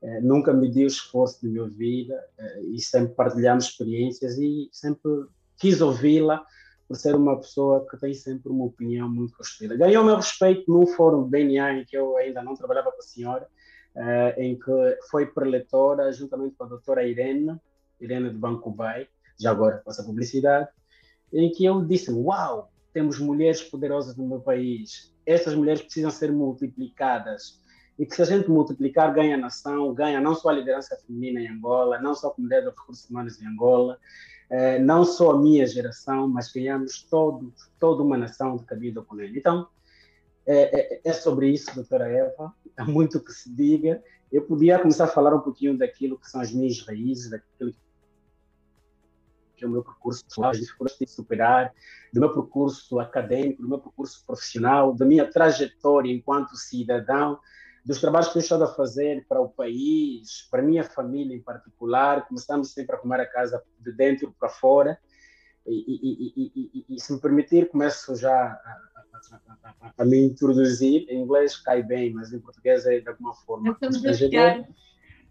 eh, 0.03 0.21
nunca 0.21 0.53
mediu 0.53 0.85
o 0.85 0.89
esforço 0.89 1.41
de 1.41 1.53
me 1.53 1.61
ouvir 1.61 2.11
eh, 2.11 2.63
e 2.65 2.81
sempre 2.81 3.15
partilhamos 3.15 3.67
experiências 3.67 4.37
e 4.39 4.69
sempre 4.73 5.09
quis 5.57 5.81
ouvi-la 5.81 6.45
por 6.89 6.97
ser 6.97 7.15
uma 7.15 7.37
pessoa 7.39 7.87
que 7.89 7.97
tem 7.97 8.13
sempre 8.13 8.51
uma 8.51 8.65
opinião 8.65 9.09
muito 9.09 9.37
construída. 9.37 9.77
Ganhou 9.77 10.03
meu 10.05 10.17
respeito 10.17 10.69
num 10.69 10.85
fórum 10.85 11.31
DNA 11.31 11.75
em 11.75 11.85
que 11.85 11.97
eu 11.97 12.17
ainda 12.17 12.43
não 12.43 12.57
trabalhava 12.57 12.91
com 12.91 12.99
a 12.99 13.03
senhora, 13.03 13.47
eh, 13.95 14.35
em 14.39 14.59
que 14.59 14.99
foi 15.09 15.27
preletora 15.27 16.13
juntamente 16.13 16.57
com 16.57 16.65
a 16.65 16.69
doutora 16.69 17.07
Irene, 17.07 17.57
Irene 18.01 18.31
de 18.31 18.37
Banco 18.37 18.71
Bay, 18.71 19.09
já 19.39 19.51
agora 19.51 19.81
com 19.85 19.91
essa 19.91 20.05
publicidade, 20.05 20.69
em 21.33 21.51
que 21.51 21.65
eu 21.65 21.85
disse, 21.85 22.11
uau, 22.11 22.71
temos 22.93 23.19
mulheres 23.19 23.63
poderosas 23.63 24.17
no 24.17 24.27
meu 24.27 24.41
país, 24.41 25.15
essas 25.25 25.55
mulheres 25.55 25.83
precisam 25.83 26.11
ser 26.11 26.33
multiplicadas, 26.33 27.63
e 27.99 28.07
que 28.07 28.15
se 28.15 28.23
a 28.23 28.25
gente 28.25 28.49
multiplicar, 28.49 29.13
ganha 29.13 29.35
a 29.35 29.39
nação, 29.39 29.93
ganha 29.93 30.21
não 30.21 30.35
só 30.35 30.51
a 30.51 30.53
liderança 30.53 30.97
feminina 31.05 31.41
em 31.41 31.49
Angola, 31.49 32.01
não 32.01 32.15
só 32.15 32.29
a 32.29 32.41
mulher 32.41 32.63
dos 32.63 32.75
recursos 32.79 33.11
humanos 33.11 33.41
em 33.43 33.47
Angola, 33.47 33.99
eh, 34.51 34.79
não 34.79 35.05
só 35.05 35.33
a 35.33 35.39
minha 35.39 35.67
geração, 35.67 36.29
mas 36.29 36.51
ganhamos 36.53 37.03
todo, 37.03 37.53
toda 37.79 38.03
uma 38.03 38.17
nação 38.17 38.57
de 38.57 38.65
cabida 38.65 39.03
com 39.03 39.21
ele. 39.21 39.39
Então, 39.39 39.69
é, 40.47 40.97
é, 40.97 41.01
é, 41.05 41.13
sobre 41.13 41.51
isso, 41.51 41.75
doutora 41.75 42.09
Eva, 42.09 42.55
há 42.77 42.85
muito 42.85 43.21
que 43.21 43.33
se 43.33 43.55
diga. 43.55 44.03
Eu 44.33 44.43
podia 44.43 44.79
começar 44.79 45.05
a 45.05 45.09
falar 45.09 45.35
um 45.35 45.41
pouquinho 45.41 45.77
daquilo 45.77 46.19
que 46.19 46.31
são 46.31 46.41
as 46.41 46.51
minhas 46.51 46.81
raízes, 46.87 47.31
daquilo 47.31 47.73
que 47.73 47.79
é 49.65 49.69
o 49.69 49.71
meu 49.71 49.83
percurso 49.83 50.25
pessoal, 50.25 50.51
as 50.51 50.59
dificuldades 50.59 50.99
de 50.99 51.07
superar, 51.07 51.73
do 52.13 52.21
meu 52.21 52.33
percurso 52.33 52.99
acadêmico, 53.01 53.63
do 53.63 53.69
meu 53.69 53.79
percurso 53.79 54.25
profissional, 54.27 54.95
da 54.95 55.05
minha 55.05 55.31
trajetória 55.31 56.13
enquanto 56.13 56.57
cidadão, 56.57 57.39
dos 57.85 58.01
trabalhos 58.01 58.29
que 58.29 58.39
eu 58.39 58.41
estou 58.41 58.63
a 58.63 58.75
fazer 58.75 59.25
para 59.27 59.41
o 59.41 59.49
país, 59.49 60.47
para 60.51 60.61
a 60.61 60.65
minha 60.65 60.85
família 60.85 61.35
em 61.35 61.41
particular. 61.41 62.27
Começamos 62.29 62.73
sempre 62.73 62.95
a 62.95 62.99
arrumar 62.99 63.21
a 63.21 63.27
casa 63.27 63.63
de 63.81 63.93
dentro 63.93 64.35
para 64.39 64.49
fora. 64.49 64.99
E, 65.67 65.73
e, 65.89 66.85
e, 66.91 66.97
e, 66.97 67.01
se 67.01 67.13
me 67.13 67.21
permitir, 67.21 67.69
começo 67.69 68.15
já 68.17 68.31
a, 68.33 68.53
a, 68.55 69.83
a, 69.85 69.93
a, 69.99 70.05
me 70.05 70.19
introduzir. 70.19 71.07
Em 71.09 71.23
inglês 71.23 71.57
cai 71.57 71.83
bem, 71.83 72.13
mas 72.13 72.33
em 72.33 72.41
português 72.41 72.87
é 72.87 73.01
de 73.01 73.09
alguma 73.09 73.35
forma. 73.35 73.73
Estamos 73.73 74.03
a. 74.05 74.67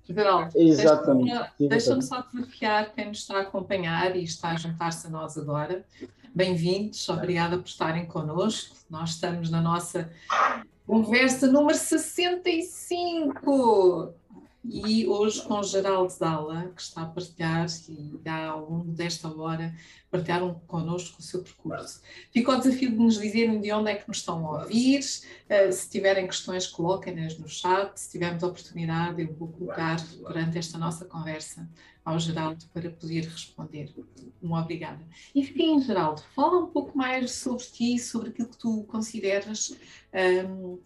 Geral, 0.10 0.50
Exatamente. 0.56 1.52
Deixa-me 1.60 2.02
só 2.02 2.24
desafiar 2.34 2.94
quem 2.94 3.08
nos 3.08 3.20
está 3.20 3.38
a 3.38 3.42
acompanhar 3.42 4.16
e 4.16 4.24
está 4.24 4.52
a 4.52 4.56
juntar-se 4.56 5.08
a 5.08 5.10
nós 5.10 5.38
agora. 5.38 5.86
Bem-vindos, 6.34 7.08
obrigada 7.10 7.58
por 7.58 7.68
estarem 7.68 8.06
connosco. 8.06 8.76
Nós 8.90 9.12
estamos 9.12 9.50
na 9.50 9.62
nossa 9.62 10.10
Conversa 10.88 11.48
número 11.48 11.78
65. 11.78 14.14
E 14.70 15.08
hoje 15.08 15.42
com 15.44 15.64
Geraldo 15.64 16.12
Zala, 16.12 16.74
que 16.76 16.82
está 16.82 17.04
a 17.04 17.06
partilhar, 17.06 17.68
e 17.88 18.20
ao 18.30 18.70
longo 18.70 18.92
desta 18.92 19.34
hora, 19.34 19.74
partilharam 20.12 20.62
connosco 20.68 21.20
o 21.20 21.24
seu 21.24 21.42
percurso. 21.42 22.02
Fica 22.32 22.52
o 22.52 22.58
desafio 22.58 22.92
de 22.92 22.98
nos 22.98 23.18
dizerem 23.18 23.62
de 23.62 23.72
onde 23.72 23.92
é 23.92 23.96
que 23.96 24.06
nos 24.08 24.18
estão 24.18 24.46
a 24.46 24.64
ouvir. 24.64 25.00
Uh, 25.00 25.72
se 25.72 25.90
tiverem 25.90 26.28
questões, 26.28 26.68
coloquem-nas 26.68 27.40
no 27.40 27.48
chat. 27.48 27.98
Se 27.98 28.12
tivermos 28.12 28.44
oportunidade, 28.44 29.22
eu 29.22 29.34
vou 29.34 29.48
colocar 29.48 29.96
durante 30.18 30.58
esta 30.58 30.78
nossa 30.78 31.06
conversa 31.06 31.70
ao 32.04 32.20
Geraldo 32.20 32.66
para 32.74 32.90
poder 32.90 33.24
responder. 33.24 33.94
Um 34.44 34.54
obrigada. 34.54 35.06
Enfim, 35.34 35.82
Geraldo, 35.82 36.22
fala 36.36 36.60
um 36.60 36.68
pouco 36.68 36.98
mais 36.98 37.32
sobre 37.32 37.64
ti, 37.64 38.00
sobre 38.00 38.30
aquilo 38.30 38.50
que 38.50 38.58
tu 38.58 38.84
consideras 38.84 39.78
um, 40.46 40.78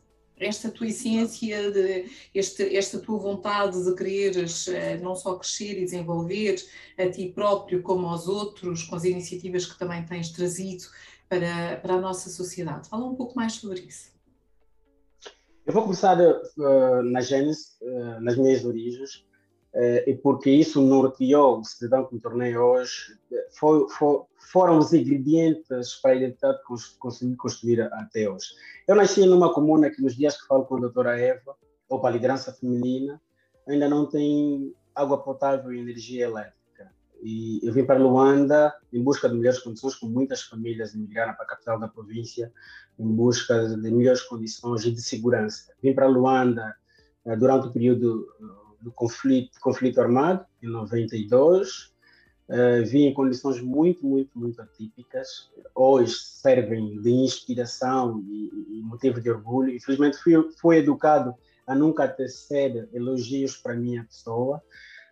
esta 0.41 0.69
tua 0.69 0.87
essência, 0.87 1.71
de, 1.71 2.05
este, 2.33 2.75
esta 2.75 2.99
tua 2.99 3.17
vontade 3.17 3.83
de 3.83 3.95
quereres 3.95 4.67
uh, 4.67 4.73
não 5.01 5.15
só 5.15 5.35
crescer 5.35 5.79
e 5.79 5.85
desenvolver 5.85 6.55
a 6.97 7.09
ti 7.09 7.29
próprio, 7.29 7.81
como 7.81 8.07
aos 8.07 8.27
outros, 8.27 8.83
com 8.83 8.95
as 8.95 9.03
iniciativas 9.03 9.65
que 9.65 9.77
também 9.77 10.03
tens 10.05 10.29
trazido 10.31 10.83
para, 11.29 11.77
para 11.77 11.93
a 11.93 12.01
nossa 12.01 12.29
sociedade. 12.29 12.89
Fala 12.89 13.05
um 13.05 13.15
pouco 13.15 13.35
mais 13.35 13.53
sobre 13.53 13.79
isso. 13.81 14.11
Eu 15.65 15.73
vou 15.73 15.83
começar 15.83 16.17
uh, 16.19 17.03
na 17.03 17.21
Gênesis, 17.21 17.77
uh, 17.81 18.19
nas 18.19 18.35
minhas 18.35 18.65
origens, 18.65 19.25
uh, 19.73 20.09
e 20.09 20.15
porque 20.15 20.49
isso 20.49 20.81
norteou 20.81 21.59
o 21.59 21.63
cidadão 21.63 22.05
que 22.05 22.15
me 22.15 22.19
tornei 22.19 22.57
hoje, 22.57 23.17
foi, 23.51 23.87
foi, 23.89 24.23
foram 24.51 24.77
os 24.77 24.93
ingredientes 24.93 25.95
para 26.01 26.15
identidade 26.15 26.59
que 26.59 26.97
consegui 26.97 27.35
construir 27.35 27.81
até 27.81 28.29
hoje. 28.29 28.47
Eu 28.87 28.95
nasci 28.95 29.25
numa 29.25 29.53
comuna 29.53 29.89
que 29.89 30.01
nos 30.01 30.15
dias 30.15 30.39
que 30.39 30.47
falo 30.47 30.65
com 30.65 30.77
a 30.77 30.81
doutora 30.81 31.19
Eva, 31.19 31.55
ou 31.87 31.99
para 31.99 32.09
a 32.09 32.13
liderança 32.13 32.53
feminina, 32.53 33.21
ainda 33.67 33.87
não 33.89 34.05
tem 34.05 34.73
água 34.95 35.21
potável 35.21 35.71
e 35.71 35.79
energia 35.79 36.25
elétrica. 36.25 36.91
E 37.21 37.59
eu 37.63 37.71
vim 37.71 37.85
para 37.85 37.99
Luanda 37.99 38.73
em 38.91 39.03
busca 39.03 39.29
de 39.29 39.35
melhores 39.35 39.59
condições, 39.59 39.95
como 39.95 40.11
muitas 40.11 40.41
famílias 40.41 40.95
emigraram 40.95 41.33
para 41.33 41.43
a 41.43 41.47
capital 41.47 41.79
da 41.79 41.87
província, 41.87 42.51
em 42.97 43.07
busca 43.07 43.67
de 43.67 43.77
melhores 43.77 44.21
condições 44.23 44.85
e 44.85 44.91
de 44.91 45.01
segurança. 45.01 45.71
Vim 45.81 45.93
para 45.93 46.07
Luanda 46.07 46.75
uh, 47.25 47.37
durante 47.37 47.67
o 47.67 47.71
período 47.71 48.27
do 48.81 48.91
conflito, 48.91 49.59
conflito 49.61 50.01
armado, 50.01 50.45
em 50.61 50.67
92. 50.67 51.90
Uh, 52.51 52.85
vim 52.85 53.05
em 53.05 53.13
condições 53.13 53.61
muito, 53.61 54.05
muito, 54.05 54.37
muito 54.37 54.61
atípicas. 54.61 55.49
Hoje 55.73 56.15
servem 56.15 57.01
de 57.01 57.09
inspiração 57.09 58.21
e, 58.27 58.51
e 58.77 58.81
motivo 58.83 59.21
de 59.21 59.29
orgulho. 59.29 59.73
Infelizmente, 59.73 60.17
fui, 60.17 60.33
fui 60.59 60.77
educado 60.79 61.33
a 61.65 61.73
nunca 61.73 62.09
tecer 62.09 62.89
elogios 62.91 63.55
para 63.55 63.71
a 63.71 63.77
minha 63.77 64.03
pessoa, 64.03 64.61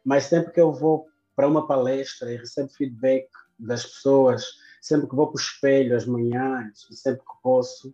mas 0.04 0.25
sempre 0.25 0.52
que 0.52 0.60
eu 0.60 0.73
vou 0.73 1.08
para 1.34 1.47
uma 1.47 1.65
palestra 1.65 2.34
e 2.34 2.36
recebo 2.36 2.67
feedback 2.73 3.30
das 3.58 3.86
pessoas, 3.86 4.45
sempre 4.82 5.08
que 5.08 5.15
vou 5.15 5.28
para 5.28 5.38
o 5.38 5.41
espelho 5.41 5.95
às 5.95 6.06
manhãs, 6.06 6.88
sempre 6.91 7.21
que 7.21 7.41
posso, 7.41 7.93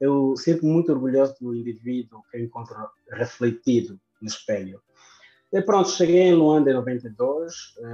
eu 0.00 0.34
sinto 0.36 0.64
muito 0.64 0.90
orgulhoso 0.90 1.36
do 1.38 1.54
indivíduo 1.54 2.22
que 2.30 2.38
eu 2.38 2.44
encontro 2.44 2.74
refletido 3.10 4.00
no 4.22 4.26
espelho. 4.26 4.80
E 5.52 5.62
pronto, 5.62 5.90
cheguei 5.90 6.22
em 6.22 6.34
Luanda 6.34 6.70
em 6.70 6.74
92, 6.74 7.54
uh, 7.78 7.84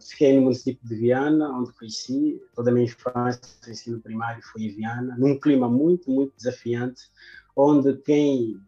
fiquei 0.00 0.34
no 0.34 0.42
município 0.42 0.86
de 0.86 0.94
Viana, 0.94 1.50
onde 1.50 1.72
cresci, 1.72 2.40
toda 2.54 2.70
a 2.70 2.74
minha 2.74 2.86
infância, 2.86 3.40
ensino 3.68 4.00
primário 4.00 4.42
foi 4.42 4.62
em 4.62 4.74
Viana, 4.74 5.16
num 5.18 5.38
clima 5.38 5.68
muito, 5.68 6.10
muito 6.10 6.34
desafiante, 6.36 7.02
onde 7.56 7.96
quem 7.98 8.60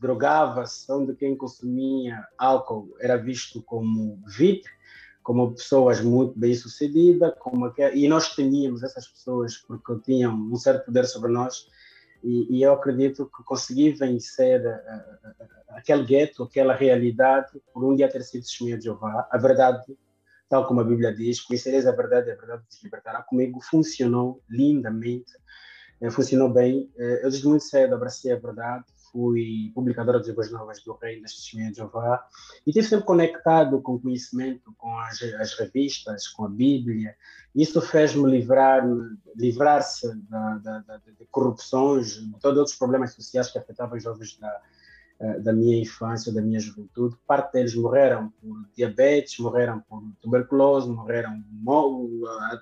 drogava-se, 0.00 0.90
onde 0.92 1.14
quem 1.14 1.36
consumia 1.36 2.24
álcool 2.38 2.94
era 3.00 3.16
visto 3.16 3.62
como 3.62 4.22
VIP, 4.26 4.64
como 5.22 5.54
pessoas 5.54 6.00
muito 6.00 6.38
bem-sucedidas, 6.38 7.32
como 7.38 7.72
e 7.94 8.06
nós 8.08 8.34
temíamos 8.34 8.82
essas 8.82 9.08
pessoas 9.08 9.56
porque 9.56 9.98
tinham 10.04 10.34
um 10.34 10.56
certo 10.56 10.86
poder 10.86 11.06
sobre 11.06 11.32
nós, 11.32 11.66
e, 12.22 12.58
e 12.58 12.62
eu 12.62 12.72
acredito 12.72 13.30
que 13.34 13.42
consegui 13.44 13.90
vencer 13.92 14.60
uh, 14.60 15.28
uh, 15.28 15.46
aquele 15.70 16.04
gueto, 16.04 16.42
aquela 16.42 16.74
realidade, 16.74 17.52
por 17.72 17.84
um 17.84 17.94
dia 17.94 18.10
ter 18.10 18.22
sido 18.22 18.42
testemunha 18.42 18.78
de 18.78 18.84
Jeová. 18.84 19.28
A 19.30 19.36
verdade, 19.36 19.84
tal 20.54 20.68
como 20.68 20.80
a 20.80 20.84
Bíblia 20.84 21.12
diz, 21.12 21.40
conhecereis 21.40 21.84
a 21.84 21.90
verdade 21.90 22.30
a 22.30 22.36
verdade 22.36 22.62
vos 22.70 22.80
libertará. 22.80 23.22
Comigo 23.22 23.60
funcionou 23.60 24.40
lindamente, 24.48 25.32
uh, 26.00 26.12
funcionou 26.12 26.48
bem. 26.48 26.88
eu 26.96 27.28
desde 27.28 27.48
muito 27.48 27.64
cedo 27.64 27.96
abracei 27.96 28.30
a 28.30 28.38
verdade, 28.38 28.84
fui 29.10 29.72
publicadora 29.74 30.20
das 30.20 30.32
Boas 30.32 30.52
Novas 30.52 30.80
do 30.84 30.92
Reino 30.92 31.22
das 31.22 31.34
Testemunhas 31.34 31.72
de 31.72 31.78
Jeová 31.78 32.24
e 32.64 32.70
estive 32.70 32.86
sempre 32.86 33.04
conectado 33.04 33.82
com 33.82 33.98
conhecimento, 33.98 34.72
com 34.78 34.96
as, 35.00 35.20
as 35.40 35.58
revistas, 35.58 36.28
com 36.28 36.44
a 36.44 36.48
Bíblia. 36.48 37.16
Isso 37.52 37.80
fez-me 37.80 38.30
livrar-me, 38.30 39.16
livrar-se 39.34 40.08
de 41.18 41.26
corrupções, 41.32 42.14
de 42.14 42.38
todos 42.38 42.70
os 42.70 42.78
problemas 42.78 43.12
sociais 43.12 43.50
que 43.50 43.58
afetavam 43.58 43.96
os 43.96 44.04
jovens 44.04 44.38
da, 44.38 44.48
eh, 44.48 44.60
da 45.42 45.52
minha 45.52 45.80
infância, 45.80 46.32
da 46.32 46.42
minha 46.42 46.60
juventude. 46.60 47.16
Parte 47.26 47.52
deles 47.52 47.74
morreram 47.74 48.32
por 48.40 48.68
diabetes, 48.76 49.38
morreram 49.38 49.80
por 49.88 50.02
tuberculose, 50.20 50.88
morreram 50.90 51.42
a, 52.26 52.60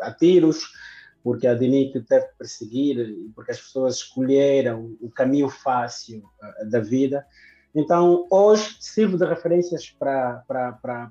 a 0.00 0.12
tiros, 0.12 0.72
porque 1.22 1.46
a 1.46 1.54
DNIC 1.54 2.00
teve 2.00 2.26
que 2.26 2.38
perseguir, 2.38 3.16
porque 3.34 3.52
as 3.52 3.60
pessoas 3.60 3.96
escolheram 3.96 4.96
o 5.00 5.10
caminho 5.10 5.48
fácil 5.48 6.24
uh, 6.42 6.68
da 6.68 6.80
vida. 6.80 7.26
Então, 7.74 8.26
hoje, 8.30 8.76
sirvo 8.80 9.16
de 9.16 9.24
referências 9.24 9.90
para 9.90 10.42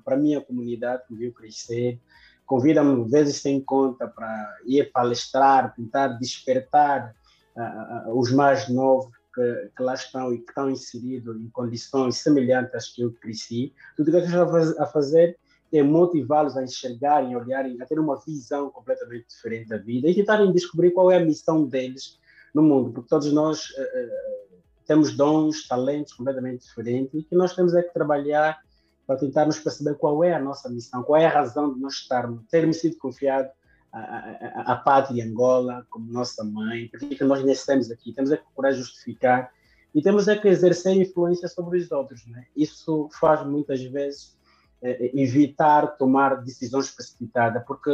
a 0.06 0.16
minha 0.16 0.40
comunidade 0.40 1.04
que 1.06 1.14
viu 1.14 1.32
crescer, 1.32 1.98
convida-me 2.44 3.08
vezes 3.08 3.36
sem 3.36 3.60
conta 3.60 4.08
para 4.08 4.58
ir 4.66 4.90
palestrar, 4.92 5.74
tentar 5.74 6.08
despertar 6.18 7.14
uh, 7.56 8.10
uh, 8.10 8.18
os 8.18 8.32
mais 8.32 8.68
novos 8.68 9.19
que, 9.40 9.70
que, 9.76 9.82
lá 9.82 9.94
estão 9.94 10.32
e 10.32 10.38
que 10.38 10.50
estão 10.50 10.70
inseridos 10.70 11.40
em 11.40 11.48
condições 11.50 12.16
semelhantes 12.16 12.74
às 12.74 12.88
que 12.88 13.02
eu 13.02 13.12
cresci. 13.12 13.72
Tudo 13.96 14.08
o 14.08 14.10
que 14.10 14.16
eu 14.18 14.24
estou 14.24 14.82
a 14.82 14.86
fazer 14.86 15.38
é 15.72 15.82
motivá-los 15.82 16.56
a 16.56 16.62
enxergarem, 16.62 17.36
olharem, 17.36 17.80
a 17.80 17.86
ter 17.86 17.98
uma 17.98 18.20
visão 18.20 18.70
completamente 18.70 19.28
diferente 19.28 19.68
da 19.68 19.78
vida 19.78 20.08
e 20.08 20.14
tentarem 20.14 20.52
descobrir 20.52 20.90
qual 20.90 21.10
é 21.10 21.16
a 21.16 21.24
missão 21.24 21.64
deles 21.64 22.18
no 22.52 22.62
mundo, 22.62 22.92
porque 22.92 23.08
todos 23.08 23.32
nós 23.32 23.70
uh, 23.70 24.58
temos 24.84 25.16
dons, 25.16 25.68
talentos 25.68 26.12
completamente 26.12 26.66
diferentes 26.66 27.14
e 27.14 27.22
que 27.22 27.36
nós 27.36 27.54
temos 27.54 27.74
é 27.74 27.82
que 27.82 27.94
trabalhar 27.94 28.58
para 29.06 29.16
tentarmos 29.16 29.60
perceber 29.60 29.94
qual 29.94 30.24
é 30.24 30.34
a 30.34 30.40
nossa 30.40 30.68
missão, 30.68 31.02
qual 31.04 31.20
é 31.20 31.26
a 31.26 31.30
razão 31.30 31.72
de 31.72 31.80
nós 31.80 31.94
estarmos, 31.94 32.42
termos 32.50 32.78
sido 32.78 32.96
confiados 32.98 33.52
a, 33.92 34.72
a, 34.72 34.76
pátria 34.76 35.24
Angola 35.24 35.86
como 35.90 36.12
nossa 36.12 36.44
mãe, 36.44 36.88
porque 36.88 37.16
que 37.16 37.24
nós 37.24 37.44
nascemos 37.44 37.90
aqui, 37.90 38.12
temos 38.12 38.30
é 38.30 38.36
que 38.36 38.44
procurar 38.44 38.72
justificar 38.72 39.52
e 39.94 40.00
temos 40.00 40.28
é 40.28 40.36
que 40.36 40.48
exercer 40.48 40.96
influência 40.96 41.48
sobre 41.48 41.78
os 41.78 41.90
outros. 41.90 42.24
Né? 42.26 42.46
Isso 42.56 43.08
faz 43.18 43.44
muitas 43.44 43.82
vezes 43.82 44.36
é, 44.80 45.10
evitar 45.20 45.96
tomar 45.98 46.42
decisões 46.42 46.90
precipitadas, 46.90 47.62
porque 47.66 47.90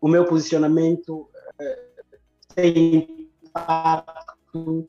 o 0.00 0.08
meu 0.08 0.26
posicionamento 0.26 1.28
é, 1.58 1.84
tem 2.54 3.28
impacto 3.42 4.88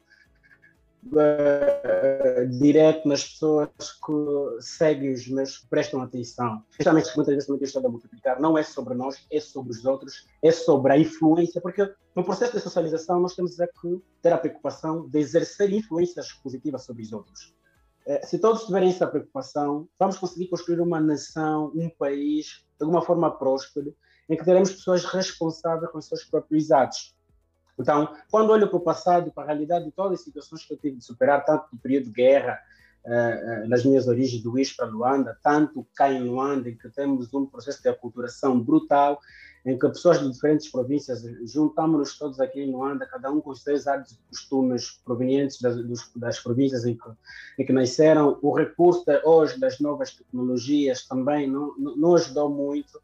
uh, 1.08 2.48
direto 2.60 3.08
nas 3.08 3.24
pessoas 3.24 3.70
que 3.78 4.62
seguem 4.62 5.14
os 5.14 5.28
meus, 5.28 5.60
prestam 5.70 6.02
atenção. 6.02 6.64
Justamente, 6.72 7.16
muitas 7.16 7.34
vezes 7.34 7.48
também 7.48 7.64
estou 7.64 7.86
a 7.86 7.90
multiplicar, 7.90 8.40
não 8.40 8.58
é 8.58 8.64
sobre 8.64 8.94
nós, 8.94 9.26
é 9.32 9.40
sobre 9.40 9.72
os 9.72 9.86
outros, 9.86 10.28
é 10.42 10.52
sobre 10.52 10.94
a 10.94 10.98
influência, 10.98 11.62
porque 11.62 11.94
no 12.16 12.24
processo 12.24 12.54
de 12.54 12.60
socialização 12.60 13.20
nós 13.20 13.36
temos 13.36 13.60
é 13.60 13.68
que 13.68 14.02
ter 14.22 14.34
a 14.34 14.38
preocupação 14.38 15.08
de 15.08 15.20
exercer 15.20 15.72
influências 15.72 16.32
positivas 16.34 16.84
sobre 16.84 17.04
os 17.04 17.12
outros. 17.12 17.54
Uh, 18.06 18.26
se 18.26 18.40
todos 18.40 18.66
tiverem 18.66 18.90
essa 18.90 19.08
preocupação, 19.08 19.88
vamos 20.00 20.18
conseguir 20.18 20.48
construir 20.48 20.80
uma 20.80 21.00
nação, 21.00 21.72
um 21.76 21.90
país, 21.90 22.66
de 22.78 22.84
alguma 22.84 23.02
forma 23.02 23.30
próspero, 23.38 23.96
em 24.30 24.38
que 24.38 24.46
teremos 24.46 24.72
pessoas 24.72 25.04
responsáveis 25.06 25.92
com 25.92 25.98
os 25.98 26.06
seus 26.06 26.24
próprios 26.24 26.72
atos. 26.72 27.16
Então, 27.82 28.14
quando 28.30 28.52
olho 28.52 28.68
para 28.68 28.78
o 28.78 28.82
passado, 28.82 29.32
para 29.32 29.44
a 29.44 29.48
realidade 29.48 29.86
de 29.86 29.92
todas 29.92 30.20
as 30.20 30.24
situações 30.24 30.64
que 30.64 30.74
eu 30.74 30.78
tive 30.78 30.98
de 30.98 31.04
superar, 31.04 31.44
tanto 31.44 31.66
no 31.74 31.80
período 31.80 32.06
de 32.06 32.12
guerra, 32.12 32.60
uh, 33.06 33.66
uh, 33.66 33.68
nas 33.68 33.84
minhas 33.84 34.08
origens 34.08 34.42
do 34.42 34.52
Luís 34.52 34.72
para 34.72 34.86
Luanda, 34.86 35.38
tanto 35.44 35.86
cá 35.96 36.12
em 36.12 36.24
Luanda, 36.24 36.70
em 36.70 36.76
que 36.78 36.90
temos 36.90 37.34
um 37.34 37.46
processo 37.46 37.82
de 37.82 37.90
aculturação 37.90 38.60
brutal, 38.60 39.20
em 39.66 39.78
que 39.78 39.88
pessoas 39.90 40.20
de 40.20 40.32
diferentes 40.32 40.70
províncias 40.70 41.24
juntamos-nos 41.44 42.18
todos 42.18 42.40
aqui 42.40 42.62
em 42.62 42.72
Luanda, 42.72 43.06
cada 43.06 43.32
um 43.32 43.40
com 43.40 43.52
os 43.52 43.62
seus 43.62 43.86
hábitos 43.86 44.14
e 44.14 44.18
costumes 44.30 45.00
provenientes 45.06 45.62
das, 45.62 45.76
dos, 45.76 46.12
das 46.16 46.40
províncias 46.40 46.84
em 46.86 46.96
que, 46.96 47.10
em 47.60 47.66
que, 47.66 47.74
nasceram. 47.74 48.40
O 48.42 48.54
recurso 48.54 49.06
de, 49.06 49.22
hoje 49.24 49.60
das 49.60 49.80
novas 49.80 50.16
tecnologias 50.16 51.06
também 51.06 51.48
não, 51.48 51.76
não 51.78 52.16
ajudou 52.16 52.50
muito 52.50 53.00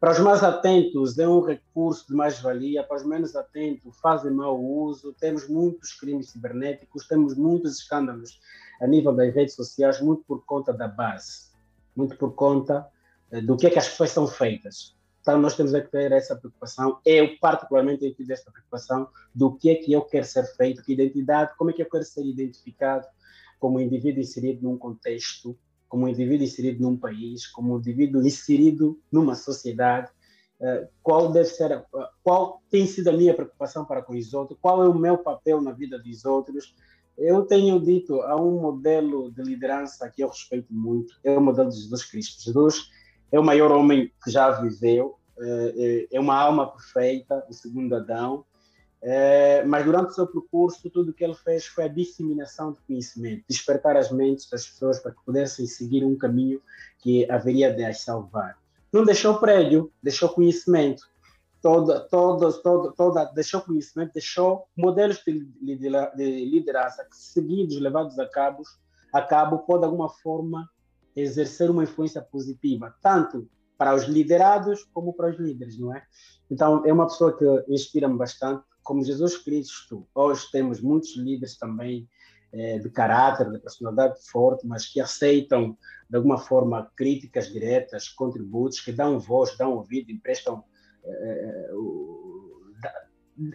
para 0.00 0.12
os 0.12 0.18
mais 0.18 0.42
atentos, 0.42 1.18
é 1.18 1.28
um 1.28 1.42
recurso 1.42 2.06
de 2.08 2.14
mais-valia, 2.14 2.82
para 2.82 2.96
os 2.96 3.04
menos 3.04 3.36
atentos, 3.36 4.00
fazem 4.00 4.32
mau 4.32 4.58
uso. 4.58 5.12
Temos 5.20 5.46
muitos 5.46 5.92
crimes 5.92 6.30
cibernéticos, 6.30 7.06
temos 7.06 7.36
muitos 7.36 7.80
escândalos 7.80 8.40
a 8.80 8.86
nível 8.86 9.14
das 9.14 9.34
redes 9.34 9.54
sociais, 9.54 10.00
muito 10.00 10.24
por 10.24 10.42
conta 10.46 10.72
da 10.72 10.88
base, 10.88 11.50
muito 11.94 12.16
por 12.16 12.32
conta 12.32 12.88
eh, 13.30 13.42
do 13.42 13.58
que 13.58 13.66
é 13.66 13.70
que 13.70 13.78
as 13.78 13.90
pessoas 13.90 14.10
são 14.10 14.26
feitas. 14.26 14.96
Então, 15.20 15.38
nós 15.38 15.54
temos 15.54 15.72
que 15.72 15.82
ter 15.82 16.10
essa 16.12 16.34
preocupação. 16.34 16.98
Eu, 17.04 17.36
particularmente, 17.38 18.00
tenho 18.00 18.14
tido 18.14 18.30
essa 18.30 18.50
preocupação 18.50 19.06
do 19.34 19.54
que 19.54 19.68
é 19.68 19.74
que 19.74 19.92
eu 19.92 20.00
quero 20.00 20.24
ser 20.24 20.46
feito, 20.56 20.82
que 20.82 20.94
identidade, 20.94 21.54
como 21.58 21.68
é 21.70 21.72
que 21.74 21.82
eu 21.82 21.90
quero 21.90 22.04
ser 22.04 22.24
identificado 22.24 23.06
como 23.58 23.78
indivíduo 23.78 24.22
inserido 24.22 24.62
num 24.62 24.78
contexto 24.78 25.54
como 25.90 26.08
indivíduo 26.08 26.46
inserido 26.46 26.80
num 26.80 26.96
país, 26.96 27.48
como 27.48 27.76
indivíduo 27.76 28.24
inserido 28.24 28.98
numa 29.10 29.34
sociedade, 29.34 30.08
uh, 30.60 30.88
qual 31.02 31.32
deve 31.32 31.48
ser, 31.48 31.84
qual 32.22 32.62
tem 32.70 32.86
sido 32.86 33.08
a 33.08 33.12
minha 33.12 33.34
preocupação 33.34 33.84
para 33.84 34.00
com 34.00 34.16
os 34.16 34.32
outros, 34.32 34.56
qual 34.62 34.84
é 34.84 34.88
o 34.88 34.94
meu 34.94 35.18
papel 35.18 35.60
na 35.60 35.72
vida 35.72 35.98
dos 35.98 36.24
outros. 36.24 36.74
Eu 37.18 37.42
tenho 37.42 37.78
dito 37.80 38.22
a 38.22 38.40
um 38.40 38.60
modelo 38.60 39.32
de 39.32 39.42
liderança 39.42 40.08
que 40.08 40.22
eu 40.22 40.28
respeito 40.28 40.72
muito, 40.72 41.12
é 41.24 41.36
o 41.36 41.40
modelo 41.40 41.68
de 41.68 41.76
Jesus 41.76 42.04
Cristo. 42.04 42.44
Jesus 42.44 42.88
é 43.32 43.38
o 43.38 43.44
maior 43.44 43.72
homem 43.72 44.12
que 44.24 44.30
já 44.30 44.52
viveu, 44.60 45.18
uh, 45.38 46.08
é 46.08 46.20
uma 46.20 46.36
alma 46.36 46.70
perfeita, 46.70 47.44
o 47.50 47.52
segundo 47.52 47.96
Adão, 47.96 48.44
é, 49.02 49.64
mas 49.64 49.84
durante 49.84 50.10
o 50.10 50.14
seu 50.14 50.26
percurso, 50.26 50.90
tudo 50.90 51.10
o 51.10 51.14
que 51.14 51.24
ele 51.24 51.34
fez 51.34 51.66
foi 51.66 51.84
a 51.84 51.88
disseminação 51.88 52.72
de 52.72 52.80
conhecimento, 52.82 53.44
despertar 53.48 53.96
as 53.96 54.10
mentes 54.10 54.48
das 54.50 54.66
pessoas 54.66 54.98
para 54.98 55.12
que 55.12 55.24
pudessem 55.24 55.66
seguir 55.66 56.04
um 56.04 56.16
caminho 56.16 56.60
que 56.98 57.30
haveria 57.30 57.72
de 57.72 57.82
as 57.82 58.00
salvar. 58.00 58.58
Não 58.92 59.04
deixou 59.04 59.38
prédio, 59.38 59.90
deixou 60.02 60.28
conhecimento. 60.28 61.02
Toda, 61.62 62.00
toda, 62.00 62.52
toda, 62.52 62.92
toda, 62.92 63.24
deixou 63.26 63.60
conhecimento, 63.60 64.14
deixou 64.14 64.66
modelos 64.76 65.22
de, 65.24 65.44
de 65.44 66.44
liderança 66.44 67.04
que, 67.04 67.16
seguidos, 67.16 67.78
levados 67.78 68.18
a 68.18 68.26
cabo, 68.26 68.62
a 69.12 69.22
cabo, 69.22 69.58
pode 69.58 69.80
de 69.80 69.86
alguma 69.86 70.08
forma 70.08 70.68
exercer 71.14 71.70
uma 71.70 71.84
influência 71.84 72.22
positiva, 72.22 72.94
tanto 73.02 73.48
para 73.76 73.94
os 73.94 74.04
liderados 74.04 74.84
como 74.92 75.12
para 75.12 75.30
os 75.30 75.38
líderes, 75.38 75.78
não 75.78 75.94
é? 75.94 76.02
Então, 76.50 76.84
é 76.84 76.92
uma 76.92 77.06
pessoa 77.06 77.36
que 77.36 77.44
inspira-me 77.68 78.16
bastante 78.16 78.62
como 78.82 79.04
Jesus 79.04 79.36
Cristo, 79.38 80.06
hoje 80.14 80.50
temos 80.50 80.80
muitos 80.80 81.16
líderes 81.16 81.56
também 81.56 82.08
eh, 82.52 82.78
de 82.78 82.90
caráter, 82.90 83.50
de 83.50 83.58
personalidade 83.58 84.18
forte, 84.28 84.66
mas 84.66 84.86
que 84.86 85.00
aceitam 85.00 85.76
de 86.08 86.16
alguma 86.16 86.38
forma 86.38 86.90
críticas 86.96 87.52
diretas, 87.52 88.08
contributos, 88.08 88.80
que 88.80 88.90
dão 88.90 89.20
voz, 89.20 89.56
dão 89.56 89.74
ouvido, 89.74 90.10
emprestam, 90.10 90.64
eh, 91.04 91.70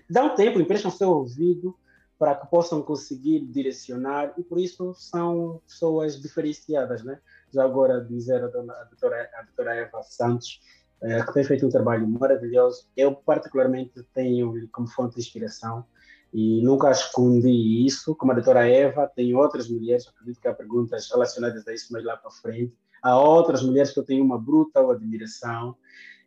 dão 0.09 0.33
tempo, 0.35 0.59
emprestam 0.59 0.89
seu 0.89 1.09
ouvido 1.09 1.77
para 2.17 2.35
que 2.35 2.47
possam 2.47 2.81
conseguir 2.81 3.41
direcionar 3.41 4.33
e 4.37 4.43
por 4.43 4.57
isso 4.57 4.93
são 4.93 5.61
pessoas 5.67 6.21
diferenciadas, 6.21 7.03
né? 7.03 7.19
Já 7.51 7.65
agora 7.65 7.99
dizer 7.99 8.41
a, 8.41 8.47
dona, 8.47 8.73
a, 8.73 8.83
doutora, 8.85 9.29
a 9.33 9.41
doutora 9.43 9.75
Eva 9.75 10.01
Santos, 10.03 10.61
que 10.99 11.33
tem 11.33 11.43
feito 11.43 11.65
um 11.65 11.69
trabalho 11.69 12.07
maravilhoso. 12.07 12.87
Eu, 12.95 13.13
particularmente, 13.13 14.03
tenho 14.13 14.67
como 14.71 14.87
fonte 14.87 15.15
de 15.15 15.21
inspiração 15.21 15.85
e 16.33 16.61
nunca 16.61 16.91
escondi 16.91 17.85
isso. 17.85 18.15
Como 18.15 18.31
a 18.31 18.35
doutora 18.35 18.67
Eva, 18.67 19.09
tem 19.15 19.35
outras 19.35 19.69
mulheres, 19.69 20.07
acredito 20.07 20.41
que 20.41 20.47
há 20.47 20.53
perguntas 20.53 21.09
relacionadas 21.09 21.67
a 21.67 21.73
isso 21.73 21.91
mais 21.93 22.03
lá 22.03 22.17
para 22.17 22.31
frente. 22.31 22.73
Há 23.01 23.19
outras 23.19 23.61
mulheres 23.61 23.91
que 23.91 23.99
eu 23.99 24.03
tenho 24.03 24.23
uma 24.23 24.39
brutal 24.39 24.91
admiração 24.91 25.75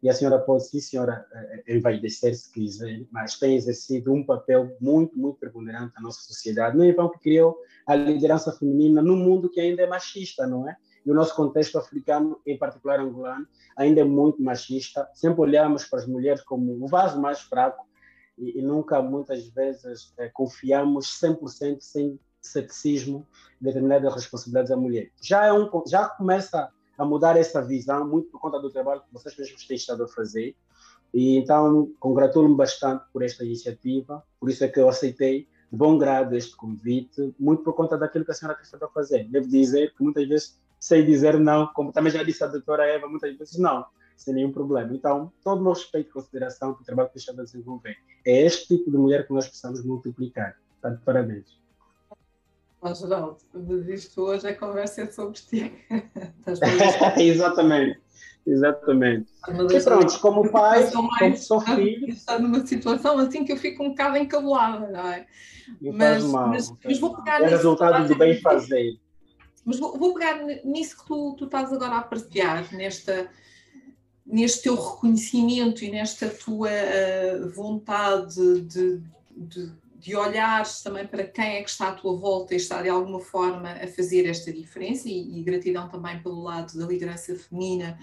e 0.03 0.09
a 0.09 0.15
senhora 0.15 0.39
pode, 0.39 0.69
sim, 0.69 0.81
senhora, 0.81 1.27
envaidecer 1.67 2.35
se 2.35 2.53
quiser, 2.53 3.05
mas 3.11 3.39
tem 3.39 3.57
exercido 3.57 4.13
um 4.13 4.25
papel 4.25 4.77
muito, 4.81 5.19
muito 5.19 5.39
preponderante 5.39 5.95
na 5.97 6.03
nossa 6.03 6.21
sociedade. 6.21 6.77
Não 6.77 6.85
é 6.85 6.93
que 6.93 7.19
criou 7.19 7.59
a 7.87 7.97
liderança 7.97 8.53
feminina 8.53 9.03
num 9.03 9.17
mundo 9.17 9.51
que 9.51 9.61
ainda 9.61 9.83
é 9.83 9.87
machista, 9.87 10.47
não 10.47 10.69
é? 10.69 10.77
E 11.05 11.11
o 11.11 11.15
nosso 11.15 11.35
contexto 11.35 11.79
africano, 11.79 12.41
em 12.47 12.57
particular 12.57 13.01
angolano, 13.01 13.47
ainda 13.77 14.01
é 14.01 14.05
muito 14.05 14.43
machista. 14.43 15.09
Sempre 15.15 15.41
olhamos 15.41 15.85
para 15.85 15.99
as 15.99 16.07
mulheres 16.07 16.43
como 16.43 16.85
o 16.85 16.87
vaso 16.87 17.21
mais 17.21 17.41
fraco 17.41 17.87
e, 18.37 18.59
e 18.59 18.63
nunca, 18.63 19.03
muitas 19.03 19.49
vezes, 19.49 20.13
é, 20.19 20.29
confiamos 20.29 21.19
100% 21.21 21.81
sem 21.81 22.21
ceticismo 22.41 23.27
determinadas 23.61 24.15
responsabilidades 24.15 24.71
da 24.71 24.77
mulher. 24.77 25.11
Já, 25.21 25.47
é 25.47 25.53
um, 25.53 25.69
já 25.87 26.09
começa 26.09 26.71
a 26.99 27.05
mudar 27.05 27.37
essa 27.37 27.63
visão, 27.63 28.07
muito 28.07 28.29
por 28.29 28.41
conta 28.41 28.61
do 28.61 28.71
trabalho 28.71 29.01
que 29.01 29.13
vocês 29.13 29.37
mesmos 29.37 29.67
têm 29.67 29.77
estado 29.77 30.03
a 30.03 30.09
fazer. 30.09 30.57
E 31.15 31.39
então, 31.39 31.91
congratulo-me 31.99 32.57
bastante 32.57 33.05
por 33.13 33.23
esta 33.23 33.45
iniciativa, 33.45 34.23
por 34.39 34.51
isso 34.51 34.65
é 34.65 34.69
que 34.69 34.79
eu 34.79 34.89
aceitei 34.89 35.49
de 35.71 35.79
bom 35.79 35.97
grado 35.97 36.35
este 36.35 36.57
convite, 36.57 37.35
muito 37.39 37.63
por 37.63 37.75
conta 37.75 37.97
daquilo 37.97 38.25
que 38.25 38.33
a 38.33 38.35
senhora 38.35 38.59
estado 38.61 38.85
a 38.85 38.89
fazer. 38.89 39.25
Devo 39.29 39.49
dizer 39.49 39.95
que 39.95 40.03
muitas 40.03 40.27
vezes 40.27 40.59
sei 40.79 41.05
dizer 41.05 41.39
não, 41.39 41.69
como 41.69 41.93
também 41.93 42.13
já 42.13 42.23
disse 42.23 42.43
a 42.43 42.47
doutora 42.47 42.85
Eva, 42.87 43.09
muitas 43.09 43.37
vezes 43.37 43.59
não, 43.59 43.87
sem 44.17 44.35
nenhum 44.35 44.53
problema. 44.53 44.95
Então, 44.95 45.33
todo 45.43 45.61
o 45.61 45.63
meu 45.63 45.73
respeito 45.73 46.11
e 46.11 46.13
consideração 46.13 46.75
pelo 46.75 46.85
trabalho 46.85 47.11
que 47.11 47.19
está 47.19 47.33
a 47.33 47.37
desenvolver. 47.37 47.97
É 48.27 48.43
este 48.45 48.77
tipo 48.77 48.91
de 48.91 48.97
mulher 48.99 49.27
que 49.27 49.33
nós 49.33 49.47
precisamos 49.47 49.85
multiplicar. 49.85 50.57
Portanto, 50.81 51.03
parabéns. 51.05 51.59
Ó, 52.81 52.95
Geraldo, 52.95 53.39
isto 53.93 54.23
hoje 54.23 54.49
a 54.49 54.55
conversa 54.55 55.03
é 55.03 55.07
sobre 55.07 55.39
ti. 55.39 55.73
Exatamente. 57.19 58.01
Exatamente. 58.49 59.29
E 59.71 59.81
pronto, 59.83 60.21
como 60.21 60.51
pai, 60.51 60.91
como 60.91 61.11
sou 61.37 61.61
filho. 61.61 62.09
Está 62.09 62.39
numa 62.39 62.67
situação 62.67 63.19
assim 63.19 63.45
que 63.45 63.53
eu 63.53 63.59
fico 63.59 63.85
um 63.85 63.91
bocado 63.91 64.17
encabulada, 64.17 64.89
não 64.89 65.07
é? 65.07 65.27
Mas, 65.93 66.25
mas, 66.25 66.75
mas, 66.83 66.99
vou 66.99 67.15
pegar. 67.15 67.43
É 67.43 67.49
resultado 67.49 68.09
do 68.09 68.17
bem 68.17 68.41
fazer. 68.41 68.99
Mas 69.67 69.79
vou, 69.79 69.99
vou 69.99 70.15
pegar 70.15 70.43
nisso 70.65 70.97
que 70.97 71.07
tu, 71.07 71.35
tu 71.37 71.45
estás 71.45 71.71
agora 71.71 71.97
a 71.97 72.03
partilhar, 72.03 72.75
nesta, 72.75 73.29
neste 74.25 74.63
teu 74.63 74.75
reconhecimento 74.75 75.85
e 75.85 75.91
nesta 75.91 76.31
tua 76.31 76.71
uh, 76.71 77.51
vontade 77.51 78.63
de, 78.63 79.03
de, 79.37 79.71
de 79.99 80.15
olhares 80.15 80.81
também 80.81 81.07
para 81.07 81.25
quem 81.25 81.57
é 81.57 81.63
que 81.63 81.71
está 81.71 81.89
à 81.89 81.93
tua 81.93 82.17
volta 82.17 82.55
e 82.55 82.57
está 82.57 82.81
de 82.81 82.89
alguma 82.89 83.19
forma 83.19 83.73
a 83.73 83.89
fazer 83.89 84.27
esta 84.27 84.53
diferença, 84.53 85.09
e, 85.09 85.41
e 85.41 85.43
gratidão 85.43 85.89
também 85.89 86.23
pelo 86.23 86.43
lado 86.43 86.79
da 86.79 86.87
liderança 86.87 87.35
feminina, 87.35 87.99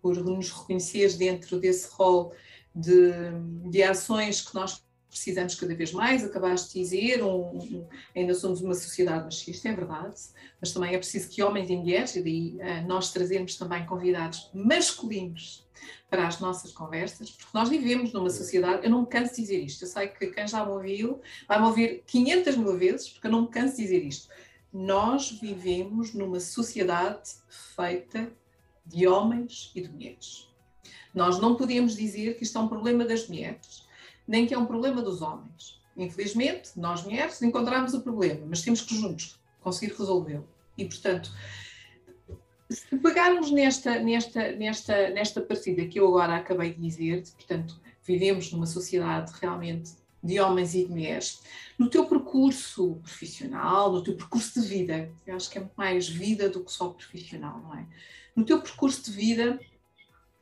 por 0.00 0.16
nos 0.24 0.50
reconhecer 0.50 1.12
dentro 1.16 1.58
desse 1.58 1.88
rol 1.92 2.32
de, 2.74 3.12
de 3.68 3.82
ações 3.82 4.40
que 4.40 4.54
nós 4.54 4.82
precisamos 5.10 5.56
cada 5.56 5.74
vez 5.74 5.92
mais, 5.92 6.24
acabaste 6.24 6.72
de 6.72 6.80
dizer, 6.80 7.22
um, 7.22 7.58
um, 7.58 7.86
ainda 8.14 8.32
somos 8.32 8.60
uma 8.60 8.74
sociedade 8.74 9.24
machista, 9.24 9.68
é 9.68 9.74
verdade, 9.74 10.14
mas 10.60 10.72
também 10.72 10.94
é 10.94 10.98
preciso 10.98 11.28
que 11.28 11.42
homens 11.42 11.68
e 11.68 11.76
mulheres, 11.76 12.14
e 12.14 12.22
daí 12.22 12.56
uh, 12.56 12.86
nós 12.86 13.12
trazemos 13.12 13.56
também 13.56 13.84
convidados 13.84 14.48
masculinos 14.54 15.66
para 16.08 16.26
as 16.26 16.38
nossas 16.40 16.72
conversas, 16.72 17.30
porque 17.30 17.50
nós 17.52 17.68
vivemos 17.68 18.12
numa 18.12 18.30
sociedade, 18.30 18.84
eu 18.84 18.90
não 18.90 19.02
me 19.02 19.06
canso 19.06 19.34
de 19.34 19.42
dizer 19.42 19.60
isto, 19.60 19.84
eu 19.84 19.88
sei 19.88 20.08
que 20.08 20.28
quem 20.28 20.46
já 20.46 20.64
me 20.64 20.70
ouviu 20.72 21.20
vai 21.48 21.60
me 21.60 21.66
ouvir 21.66 22.02
500 22.06 22.56
mil 22.56 22.78
vezes, 22.78 23.08
porque 23.08 23.26
eu 23.26 23.32
não 23.32 23.42
me 23.42 23.48
canso 23.48 23.76
de 23.76 23.82
dizer 23.82 24.04
isto. 24.04 24.28
Nós 24.72 25.32
vivemos 25.32 26.14
numa 26.14 26.38
sociedade 26.38 27.30
feita 27.48 28.32
de 28.86 29.06
homens 29.06 29.72
e 29.74 29.80
de 29.80 29.88
mulheres. 29.88 30.48
Nós 31.14 31.40
não 31.40 31.56
podemos 31.56 31.96
dizer 31.96 32.36
que 32.36 32.44
isto 32.44 32.56
é 32.56 32.60
um 32.60 32.68
problema 32.68 33.04
das 33.04 33.28
mulheres, 33.28 33.84
nem 34.30 34.46
que 34.46 34.54
é 34.54 34.58
um 34.58 34.64
problema 34.64 35.02
dos 35.02 35.22
homens. 35.22 35.82
Infelizmente, 35.96 36.70
nós 36.76 37.02
mulheres 37.02 37.42
encontramos 37.42 37.94
o 37.94 38.00
problema, 38.00 38.46
mas 38.48 38.62
temos 38.62 38.80
que 38.80 38.94
juntos 38.94 39.40
conseguir 39.60 39.92
resolvê-lo. 39.92 40.48
E, 40.78 40.84
portanto, 40.84 41.32
se 42.70 42.96
pegarmos 42.96 43.50
nesta, 43.50 43.98
nesta, 43.98 44.52
nesta, 44.52 45.10
nesta 45.10 45.40
partida 45.40 45.84
que 45.84 45.98
eu 45.98 46.06
agora 46.06 46.36
acabei 46.36 46.72
de 46.72 46.80
dizer, 46.80 47.24
portanto, 47.34 47.80
vivemos 48.06 48.52
numa 48.52 48.66
sociedade 48.66 49.32
realmente 49.40 49.90
de 50.22 50.38
homens 50.38 50.74
e 50.74 50.84
de 50.84 50.90
mulheres, 50.90 51.42
no 51.76 51.90
teu 51.90 52.06
percurso 52.06 53.00
profissional, 53.02 53.90
no 53.90 54.02
teu 54.02 54.14
percurso 54.14 54.60
de 54.60 54.68
vida, 54.68 55.10
eu 55.26 55.34
acho 55.34 55.50
que 55.50 55.58
é 55.58 55.68
mais 55.76 56.08
vida 56.08 56.48
do 56.48 56.62
que 56.62 56.70
só 56.70 56.90
profissional, 56.90 57.58
não 57.58 57.74
é? 57.74 57.84
No 58.36 58.44
teu 58.44 58.60
percurso 58.60 59.10
de 59.10 59.16
vida, 59.16 59.58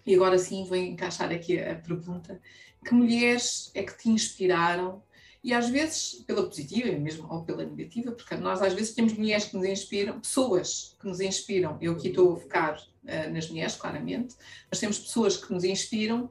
e 0.04 0.14
agora 0.14 0.38
sim 0.38 0.64
vou 0.64 0.76
encaixar 0.76 1.30
aqui 1.32 1.58
a 1.58 1.76
pergunta, 1.76 2.40
que 2.84 2.94
mulheres 2.94 3.70
é 3.74 3.82
que 3.82 3.96
te 3.96 4.08
inspiraram 4.08 5.02
e 5.42 5.52
às 5.54 5.68
vezes 5.68 6.24
pela 6.26 6.42
positiva 6.42 6.90
mesmo 6.98 7.26
ou 7.32 7.44
pela 7.44 7.64
negativa, 7.64 8.12
porque 8.12 8.36
nós 8.36 8.60
às 8.60 8.72
vezes 8.72 8.94
temos 8.94 9.12
mulheres 9.12 9.46
que 9.46 9.56
nos 9.56 9.66
inspiram, 9.66 10.20
pessoas 10.20 10.96
que 11.00 11.06
nos 11.06 11.20
inspiram. 11.20 11.78
Eu 11.80 11.92
aqui 11.92 12.08
estou 12.08 12.34
a 12.34 12.36
focar 12.36 12.78
uh, 12.78 13.32
nas 13.32 13.48
mulheres, 13.48 13.76
claramente, 13.76 14.34
mas 14.70 14.80
temos 14.80 14.98
pessoas 14.98 15.36
que 15.36 15.52
nos 15.52 15.64
inspiram 15.64 16.30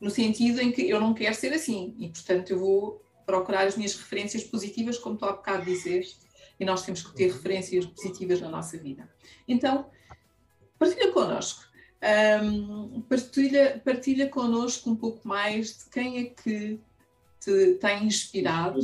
no 0.00 0.10
sentido 0.10 0.60
em 0.60 0.70
que 0.70 0.88
eu 0.88 1.00
não 1.00 1.14
quero 1.14 1.34
ser 1.34 1.52
assim 1.52 1.94
e, 1.98 2.08
portanto, 2.08 2.50
eu 2.50 2.58
vou 2.58 3.02
procurar 3.24 3.66
as 3.66 3.76
minhas 3.76 3.94
referências 3.94 4.44
positivas, 4.44 4.98
como 4.98 5.16
tu 5.16 5.24
há 5.24 5.32
bocado 5.32 5.64
dizes, 5.64 6.16
e 6.58 6.64
nós 6.64 6.82
temos 6.82 7.02
que 7.02 7.14
ter 7.14 7.32
referências 7.32 7.84
positivas 7.84 8.40
na 8.40 8.48
nossa 8.48 8.78
vida. 8.78 9.10
Então, 9.48 9.90
partilha 10.78 11.12
connosco. 11.12 11.64
Um, 12.02 13.00
partilha, 13.02 13.80
partilha 13.84 14.28
connosco 14.28 14.90
um 14.90 14.96
pouco 14.96 15.26
mais 15.26 15.78
de 15.78 15.90
quem 15.90 16.18
é 16.18 16.24
que 16.24 16.80
te 17.40 17.74
tem 17.74 18.04
inspirado? 18.04 18.80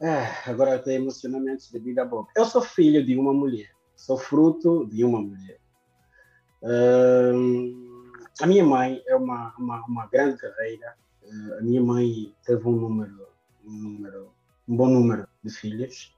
É, 0.00 0.50
agora 0.50 0.78
tenho 0.78 1.02
emocionamentos 1.02 1.70
de 1.70 1.78
vida 1.78 2.04
boa. 2.04 2.26
Eu 2.34 2.46
sou 2.46 2.62
filho 2.62 3.04
de 3.04 3.16
uma 3.16 3.34
mulher, 3.34 3.70
sou 3.96 4.16
fruto 4.16 4.86
de 4.86 5.04
uma 5.04 5.20
mulher. 5.20 5.58
a 8.40 8.46
minha 8.46 8.64
mãe 8.64 9.02
é 9.06 9.16
uma, 9.16 9.54
uma, 9.58 9.84
uma 9.86 10.06
grande 10.06 10.38
carreira. 10.38 10.94
Uh, 11.22 11.58
a 11.58 11.62
minha 11.62 11.82
mãe 11.82 12.34
teve 12.44 12.66
um 12.66 12.72
número, 12.72 13.28
um 13.64 13.72
número, 13.72 14.32
um 14.66 14.76
bom 14.76 14.88
número 14.88 15.28
de 15.44 15.50
filhos 15.50 16.16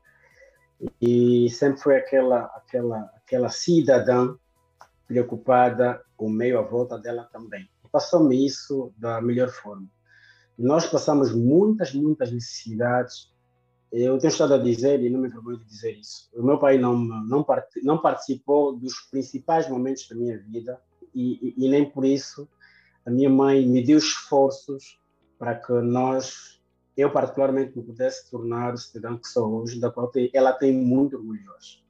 e 1.00 1.48
sempre 1.50 1.80
foi 1.80 1.96
aquela, 1.96 2.44
aquela, 2.56 3.12
aquela 3.16 3.48
cidadã 3.48 4.34
preocupada 5.06 6.02
com 6.16 6.26
o 6.26 6.30
meio 6.30 6.58
à 6.58 6.62
volta 6.62 6.98
dela 6.98 7.28
também 7.32 7.68
passou-me 7.92 8.44
isso 8.44 8.92
da 8.96 9.20
melhor 9.20 9.50
forma. 9.50 9.86
Nós 10.58 10.86
passamos 10.86 11.32
muitas, 11.32 11.92
muitas 11.92 12.32
necessidades. 12.32 13.30
Eu 13.92 14.18
tenho 14.18 14.30
estado 14.30 14.54
a 14.54 14.58
dizer, 14.58 15.02
e 15.02 15.10
não 15.10 15.20
me 15.20 15.28
vergonho 15.28 15.58
de 15.58 15.66
dizer 15.66 15.92
isso, 15.98 16.30
o 16.34 16.42
meu 16.42 16.58
pai 16.58 16.78
não, 16.78 16.96
não, 16.96 17.44
part, 17.44 17.68
não 17.82 17.98
participou 17.98 18.74
dos 18.74 18.94
principais 19.10 19.68
momentos 19.68 20.08
da 20.08 20.16
minha 20.16 20.38
vida 20.38 20.80
e, 21.14 21.54
e, 21.58 21.66
e 21.66 21.68
nem 21.68 21.88
por 21.90 22.06
isso 22.06 22.48
a 23.04 23.10
minha 23.10 23.28
mãe 23.28 23.66
me 23.66 23.84
deu 23.84 23.98
esforços 23.98 24.98
para 25.38 25.56
que 25.56 25.72
nós, 25.72 26.62
eu 26.96 27.12
particularmente, 27.12 27.76
me 27.76 27.84
pudesse 27.84 28.30
tornar 28.30 28.72
o 28.72 28.78
cidadão 28.78 29.18
que 29.18 29.28
sou 29.28 29.60
hoje, 29.60 29.78
da 29.78 29.90
qual 29.90 30.10
ela 30.32 30.52
tem 30.52 30.72
muito 30.72 31.16
orgulho 31.16 31.42
hoje. 31.54 31.82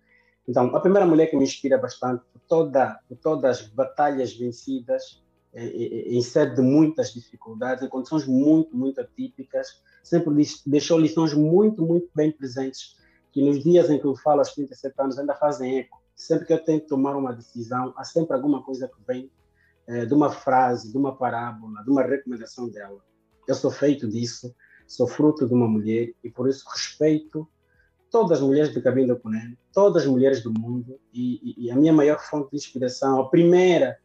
Então, 0.49 0.75
a 0.75 0.81
primeira 0.81 1.07
mulher 1.07 1.29
que 1.29 1.37
me 1.37 1.45
inspira 1.45 1.79
bastante 1.79 2.23
por, 2.33 2.41
toda, 2.49 2.99
por 3.09 3.17
todas 3.17 3.61
as 3.61 3.67
batalhas 3.69 4.35
vencidas 4.35 5.23
em 5.55 6.23
sede 6.23 6.57
de 6.57 6.63
muitas 6.63 7.13
dificuldades, 7.13 7.85
em 7.85 7.89
condições 7.89 8.27
muito, 8.27 8.75
muito 8.75 9.01
atípicas, 9.01 9.83
sempre 10.03 10.33
deixou 10.67 10.99
lições 10.99 11.35
muito, 11.35 11.83
muito 11.83 12.09
bem 12.15 12.33
presentes, 12.33 12.97
que 13.31 13.43
nos 13.43 13.63
dias 13.63 13.91
em 13.91 13.99
que 13.99 14.07
eu 14.07 14.17
falo 14.17 14.39
aos 14.39 14.53
37 14.55 14.95
anos 14.99 15.19
ainda 15.19 15.35
fazem 15.35 15.79
eco. 15.79 16.03
Sempre 16.15 16.47
que 16.47 16.53
eu 16.53 16.65
tento 16.65 16.87
tomar 16.87 17.17
uma 17.17 17.33
decisão, 17.33 17.93
há 17.97 18.05
sempre 18.05 18.35
alguma 18.35 18.63
coisa 18.63 18.89
que 18.89 18.97
vem 19.07 19.31
é, 19.87 20.07
de 20.07 20.15
uma 20.15 20.31
frase, 20.31 20.91
de 20.91 20.97
uma 20.97 21.17
parábola, 21.17 21.83
de 21.83 21.91
uma 21.91 22.03
recomendação 22.03 22.69
dela. 22.69 23.01
Eu 23.47 23.55
sou 23.55 23.71
feito 23.71 24.09
disso, 24.09 24.55
sou 24.87 25.07
fruto 25.07 25.47
de 25.47 25.53
uma 25.53 25.69
mulher 25.69 26.13
e 26.23 26.31
por 26.31 26.49
isso 26.49 26.69
respeito 26.69 27.49
todas 28.13 28.39
as 28.39 28.41
mulheres 28.41 28.73
de 28.73 28.81
Cabinho 28.81 29.09
do 29.09 29.21
todas 29.73 30.03
as 30.03 30.09
mulheres 30.09 30.43
do 30.43 30.53
mundo 30.53 31.01
e, 31.13 31.55
e, 31.57 31.71
a 31.71 31.75
minha 31.75 31.93
maior 31.93 32.21
fonte 32.21 32.51
de 32.51 32.57
inspiração, 32.59 33.19
a 33.19 33.29
primeira 33.29 33.99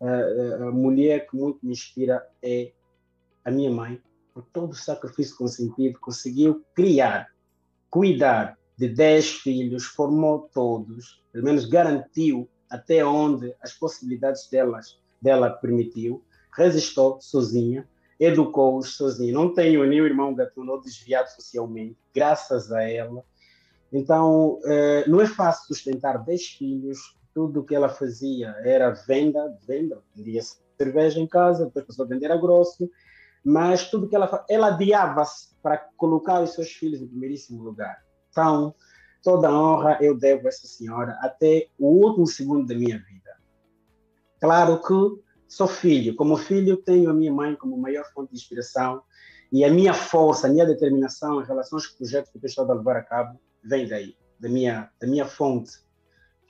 a, 0.00 0.70
mulher 0.70 1.28
que 1.28 1.36
muito 1.36 1.58
me 1.62 1.72
inspira 1.72 2.26
é 2.42 2.72
a 3.44 3.50
minha 3.50 3.70
mãe, 3.70 4.00
por 4.32 4.44
todo 4.52 4.72
o 4.72 4.74
sacrifício 4.74 5.36
consentido, 5.36 5.98
conseguiu 6.00 6.64
criar, 6.74 7.28
cuidar 7.90 8.58
de 8.78 8.88
10 8.88 9.30
filhos, 9.40 9.84
formou 9.84 10.48
todos, 10.54 11.22
pelo 11.30 11.44
menos 11.44 11.66
garantiu 11.66 12.48
até 12.70 13.04
onde 13.04 13.54
as 13.60 13.74
possibilidades 13.74 14.48
delas, 14.48 14.98
dela 15.20 15.50
permitiu, 15.50 16.24
resistou 16.56 17.20
sozinha, 17.20 17.86
educou-os 18.18 18.94
sozinha. 18.96 19.32
Não 19.32 19.52
tenho 19.52 19.84
nenhum 19.84 20.06
irmão 20.06 20.34
gatuno 20.34 20.80
desviado 20.80 21.28
socialmente, 21.28 21.98
graças 22.14 22.72
a 22.72 22.82
ela. 22.82 23.24
Então, 23.92 24.60
eh, 24.64 25.04
não 25.08 25.20
é 25.20 25.26
fácil 25.26 25.66
sustentar 25.66 26.18
10 26.18 26.46
filhos, 26.46 27.16
tudo 27.34 27.60
o 27.60 27.64
que 27.64 27.74
ela 27.74 27.88
fazia 27.88 28.54
era 28.64 28.90
venda, 28.90 29.56
venda, 29.66 30.02
vendia 30.14 30.42
cerveja 30.78 31.20
em 31.20 31.26
casa, 31.26 31.66
depois 31.66 31.86
passou 31.86 32.04
a 32.04 32.08
vender 32.08 32.30
a 32.30 32.36
grosso, 32.36 32.88
mas 33.44 33.90
tudo 33.90 34.08
que 34.08 34.14
ela 34.14 34.44
ela 34.48 34.68
adiava-se 34.68 35.54
para 35.62 35.78
colocar 35.96 36.40
os 36.40 36.54
seus 36.54 36.70
filhos 36.70 37.00
em 37.00 37.08
primeiríssimo 37.08 37.62
lugar. 37.62 38.02
Então, 38.30 38.74
toda 39.22 39.48
a 39.48 39.52
honra 39.52 39.98
eu 40.00 40.16
devo 40.16 40.46
a 40.46 40.48
essa 40.48 40.66
senhora 40.66 41.18
até 41.20 41.68
o 41.78 41.88
último 41.88 42.26
segundo 42.26 42.66
da 42.66 42.74
minha 42.74 42.98
vida. 42.98 43.30
Claro 44.40 44.80
que 44.80 45.22
sou 45.48 45.66
filho, 45.66 46.14
como 46.14 46.36
filho 46.36 46.76
tenho 46.76 47.10
a 47.10 47.14
minha 47.14 47.32
mãe 47.32 47.56
como 47.56 47.76
maior 47.76 48.04
fonte 48.12 48.30
de 48.30 48.38
inspiração 48.38 49.02
e 49.52 49.64
a 49.64 49.70
minha 49.70 49.92
força, 49.92 50.46
a 50.46 50.50
minha 50.50 50.66
determinação 50.66 51.42
em 51.42 51.44
relação 51.44 51.76
aos 51.76 51.86
projetos 51.88 52.30
que 52.30 52.38
eu 52.38 52.46
estou 52.46 52.70
a 52.70 52.74
levar 52.74 52.96
a 52.96 53.02
cabo 53.02 53.40
vem 53.62 53.88
daí, 53.88 54.16
da 54.38 54.48
minha, 54.48 54.90
da 55.00 55.06
minha 55.06 55.26
fonte 55.26 55.78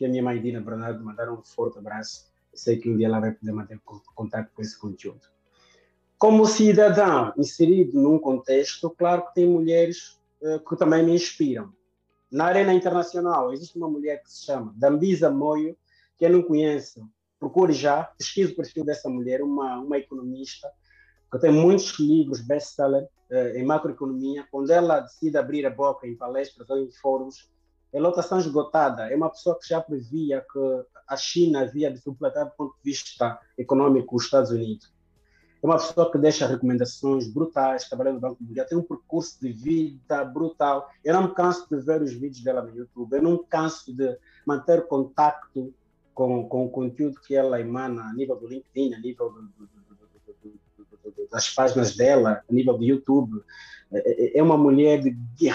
que 0.00 0.06
a 0.06 0.08
minha 0.08 0.22
mãe 0.22 0.40
Dina 0.40 0.62
Bernardo 0.62 1.04
mandaram 1.04 1.34
um 1.34 1.42
forte 1.42 1.78
abraço. 1.78 2.30
Sei 2.54 2.78
que 2.78 2.88
um 2.88 2.96
dia 2.96 3.06
ela 3.06 3.20
vai 3.20 3.32
poder 3.32 3.52
manter 3.52 3.78
contato 4.14 4.50
com 4.54 4.62
esse 4.62 4.78
conteúdo. 4.78 5.20
Como 6.16 6.46
cidadão 6.46 7.34
inserido 7.36 8.00
num 8.00 8.18
contexto, 8.18 8.88
claro 8.88 9.26
que 9.26 9.34
tem 9.34 9.46
mulheres 9.46 10.18
uh, 10.40 10.58
que 10.66 10.76
também 10.76 11.04
me 11.04 11.14
inspiram. 11.14 11.70
Na 12.30 12.46
arena 12.46 12.72
internacional, 12.72 13.52
existe 13.52 13.76
uma 13.76 13.90
mulher 13.90 14.22
que 14.22 14.30
se 14.32 14.46
chama 14.46 14.72
Dambisa 14.74 15.30
Moio, 15.30 15.76
que 16.16 16.24
eu 16.24 16.30
não 16.30 16.42
conheço, 16.42 17.06
procure 17.38 17.74
já, 17.74 18.04
pesquise 18.04 18.52
o 18.52 18.56
perfil 18.56 18.84
dessa 18.84 19.08
mulher, 19.08 19.42
uma, 19.42 19.80
uma 19.80 19.98
economista, 19.98 20.70
que 21.30 21.38
tem 21.38 21.52
muitos 21.52 21.98
livros 21.98 22.40
best-seller 22.40 23.04
uh, 23.30 23.56
em 23.56 23.64
macroeconomia. 23.64 24.46
Quando 24.50 24.70
ela 24.70 25.00
decide 25.00 25.36
abrir 25.36 25.64
a 25.64 25.70
boca 25.70 26.06
em 26.06 26.16
palestras 26.16 26.68
ou 26.68 26.78
em 26.78 26.90
fóruns, 26.90 27.50
é 27.92 28.00
lotação 28.00 28.38
esgotada. 28.38 29.10
É 29.10 29.16
uma 29.16 29.30
pessoa 29.30 29.58
que 29.58 29.68
já 29.68 29.80
previa 29.80 30.44
que 30.52 30.84
a 31.08 31.16
China 31.16 31.62
havia 31.62 31.90
de 31.90 31.98
suplantar 31.98 32.46
do 32.46 32.52
ponto 32.52 32.74
de 32.76 32.90
vista 32.90 33.38
econômico 33.58 34.16
os 34.16 34.24
Estados 34.24 34.50
Unidos. 34.50 34.92
É 35.62 35.66
uma 35.66 35.76
pessoa 35.76 36.10
que 36.10 36.16
deixa 36.16 36.46
recomendações 36.46 37.28
brutais, 37.28 37.86
trabalhando 37.86 38.14
no 38.14 38.20
Banco 38.20 38.42
Mundial, 38.42 38.66
tem 38.66 38.78
um 38.78 38.82
percurso 38.82 39.38
de 39.40 39.52
vida 39.52 40.24
brutal. 40.24 40.88
Eu 41.04 41.12
não 41.12 41.24
me 41.24 41.34
canso 41.34 41.66
de 41.70 41.84
ver 41.84 42.00
os 42.00 42.12
vídeos 42.12 42.42
dela 42.42 42.62
no 42.62 42.74
YouTube, 42.74 43.12
eu 43.12 43.22
não 43.22 43.32
me 43.32 43.44
canso 43.44 43.94
de 43.94 44.16
manter 44.46 44.86
contato 44.86 45.74
com, 46.14 46.48
com 46.48 46.64
o 46.64 46.70
conteúdo 46.70 47.20
que 47.20 47.34
ela 47.34 47.60
emana 47.60 48.04
a 48.04 48.12
nível 48.14 48.36
do 48.36 48.46
LinkedIn, 48.46 48.94
a 48.94 49.00
nível 49.00 49.30
do, 49.30 49.42
do, 49.42 49.89
das 51.30 51.48
páginas 51.50 51.96
dela, 51.96 52.42
a 52.48 52.52
nível 52.52 52.76
do 52.76 52.84
YouTube. 52.84 53.42
É, 53.92 54.36
é, 54.36 54.38
é 54.38 54.42
uma 54.42 54.56
mulher 54.56 55.02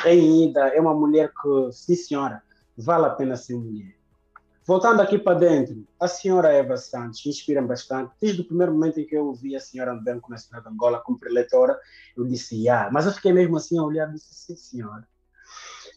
reunida, 0.04 0.68
é 0.68 0.80
uma 0.82 0.94
mulher 0.94 1.32
que, 1.32 1.72
sim 1.72 1.96
senhora, 1.96 2.42
vale 2.78 3.06
a 3.06 3.10
pena 3.10 3.38
ser 3.38 3.56
mulher. 3.56 3.96
voltando 4.66 5.02
aqui 5.02 5.18
para 5.18 5.38
dentro, 5.38 5.88
a 6.00 6.08
senhora 6.08 6.52
Eva 6.52 6.76
Santos 6.76 7.26
inspira-me 7.26 7.68
bastante. 7.68 8.12
Desde 8.20 8.42
o 8.42 8.46
primeiro 8.46 8.74
momento 8.74 9.00
em 9.00 9.06
que 9.06 9.16
eu 9.16 9.28
ouvi 9.28 9.56
a 9.56 9.60
senhora 9.60 9.94
no 9.94 10.04
Banco 10.04 10.30
Nacional 10.30 10.64
de 10.64 10.70
Angola 10.70 11.00
como 11.00 11.20
preletora, 11.20 11.78
eu 12.18 12.26
disse, 12.26 12.68
ah, 12.68 12.90
mas 12.92 13.06
eu 13.06 13.12
fiquei 13.14 13.32
mesmo 13.32 13.56
assim 13.58 13.78
a 13.78 13.84
olhar 13.84 14.10
e 14.10 14.14
disse, 14.14 14.34
sim, 14.34 14.56
senhora. 14.56 15.08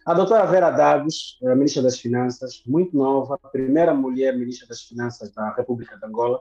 A 0.07 0.15
doutora 0.15 0.47
Vera 0.47 0.71
Dagos, 0.71 1.39
ministra 1.43 1.83
das 1.83 1.99
Finanças, 1.99 2.63
muito 2.67 2.97
nova, 2.97 3.39
primeira 3.51 3.93
mulher 3.93 4.37
ministra 4.37 4.67
das 4.69 4.83
Finanças 4.83 5.31
da 5.33 5.53
República 5.55 5.97
de 5.99 6.07
Angola, 6.07 6.41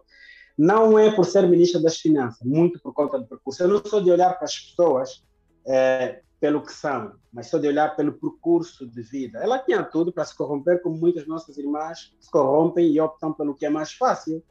não 0.58 0.98
é 0.98 1.12
por 1.12 1.26
ser 1.26 1.48
ministra 1.48 1.80
das 1.80 1.98
Finanças, 1.98 2.42
muito 2.42 2.80
por 2.80 2.94
conta 2.94 3.20
do 3.20 3.28
percurso. 3.28 3.62
Eu 3.62 3.68
não 3.68 3.86
sou 3.86 4.02
de 4.02 4.10
olhar 4.10 4.34
para 4.34 4.46
as 4.46 4.58
pessoas 4.58 5.24
é, 5.66 6.22
pelo 6.40 6.64
que 6.64 6.72
são, 6.74 7.14
mas 7.32 7.48
só 7.48 7.60
de 7.60 7.68
olhar 7.68 7.96
pelo 7.96 8.14
percurso 8.14 8.88
de 8.88 9.02
vida. 9.04 9.40
Ela 9.40 9.60
tinha 9.60 9.84
tudo 9.84 10.12
para 10.12 10.26
se 10.26 10.36
corromper, 10.36 10.82
como 10.82 10.98
muitas 10.98 11.28
nossas 11.28 11.58
irmãs 11.58 12.16
se 12.20 12.32
corrompem 12.32 12.92
e 12.92 13.00
optam 13.00 13.34
pelo 13.34 13.54
que 13.54 13.66
é 13.66 13.70
mais 13.70 13.94
fácil. 13.94 14.44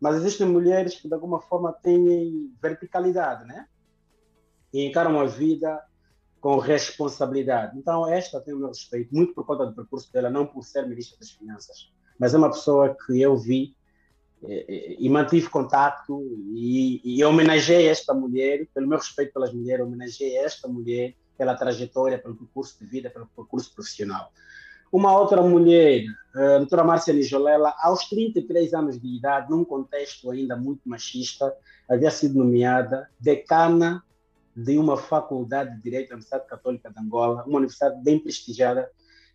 Mas 0.00 0.16
existem 0.16 0.46
mulheres 0.46 1.00
que, 1.00 1.08
de 1.08 1.14
alguma 1.14 1.40
forma, 1.40 1.72
têm 1.72 2.50
verticalidade, 2.60 3.46
né? 3.46 3.66
E 4.72 4.86
encaram 4.86 5.20
a 5.20 5.26
vida 5.26 5.80
com 6.40 6.58
responsabilidade. 6.58 7.78
Então, 7.78 8.06
esta 8.06 8.40
tem 8.40 8.52
o 8.52 8.58
meu 8.58 8.68
respeito, 8.68 9.14
muito 9.14 9.34
por 9.34 9.46
conta 9.46 9.66
do 9.66 9.74
percurso 9.74 10.12
dela, 10.12 10.28
não 10.28 10.46
por 10.46 10.62
ser 10.62 10.86
ministra 10.86 11.18
das 11.18 11.30
Finanças, 11.30 11.90
mas 12.18 12.34
é 12.34 12.38
uma 12.38 12.50
pessoa 12.50 12.94
que 13.06 13.18
eu 13.20 13.36
vi 13.36 13.74
e, 14.48 15.08
mantive 15.08 15.48
contato 15.48 16.22
e, 16.52 17.00
e 17.04 17.24
homenageei 17.24 17.88
esta 17.88 18.12
mulher, 18.12 18.66
pelo 18.74 18.86
meu 18.86 18.98
respeito 18.98 19.32
pelas 19.32 19.52
mulheres, 19.52 19.84
homenageei 19.84 20.36
esta 20.36 20.68
mulher 20.68 21.14
pela 21.36 21.54
trajetória, 21.54 22.18
pelo 22.18 22.36
percurso 22.36 22.78
de 22.78 22.86
vida, 22.86 23.10
pelo 23.10 23.26
percurso 23.34 23.74
profissional. 23.74 24.30
Uma 24.92 25.18
outra 25.18 25.42
mulher, 25.42 26.04
a 26.34 26.58
doutora 26.58 26.84
Márcia 26.84 27.12
Nijolela, 27.12 27.74
aos 27.80 28.08
33 28.08 28.74
anos 28.74 29.00
de 29.00 29.16
idade, 29.16 29.50
num 29.50 29.64
contexto 29.64 30.30
ainda 30.30 30.56
muito 30.56 30.82
machista, 30.88 31.52
havia 31.88 32.10
sido 32.10 32.38
nomeada 32.38 33.08
decana 33.18 34.04
de 34.54 34.78
uma 34.78 34.96
faculdade 34.96 35.74
de 35.74 35.82
Direito 35.82 36.10
da 36.10 36.14
Universidade 36.14 36.46
Católica 36.46 36.90
de 36.90 37.00
Angola, 37.00 37.42
uma 37.44 37.58
universidade 37.58 38.00
bem 38.02 38.20
prestigiada 38.20 38.88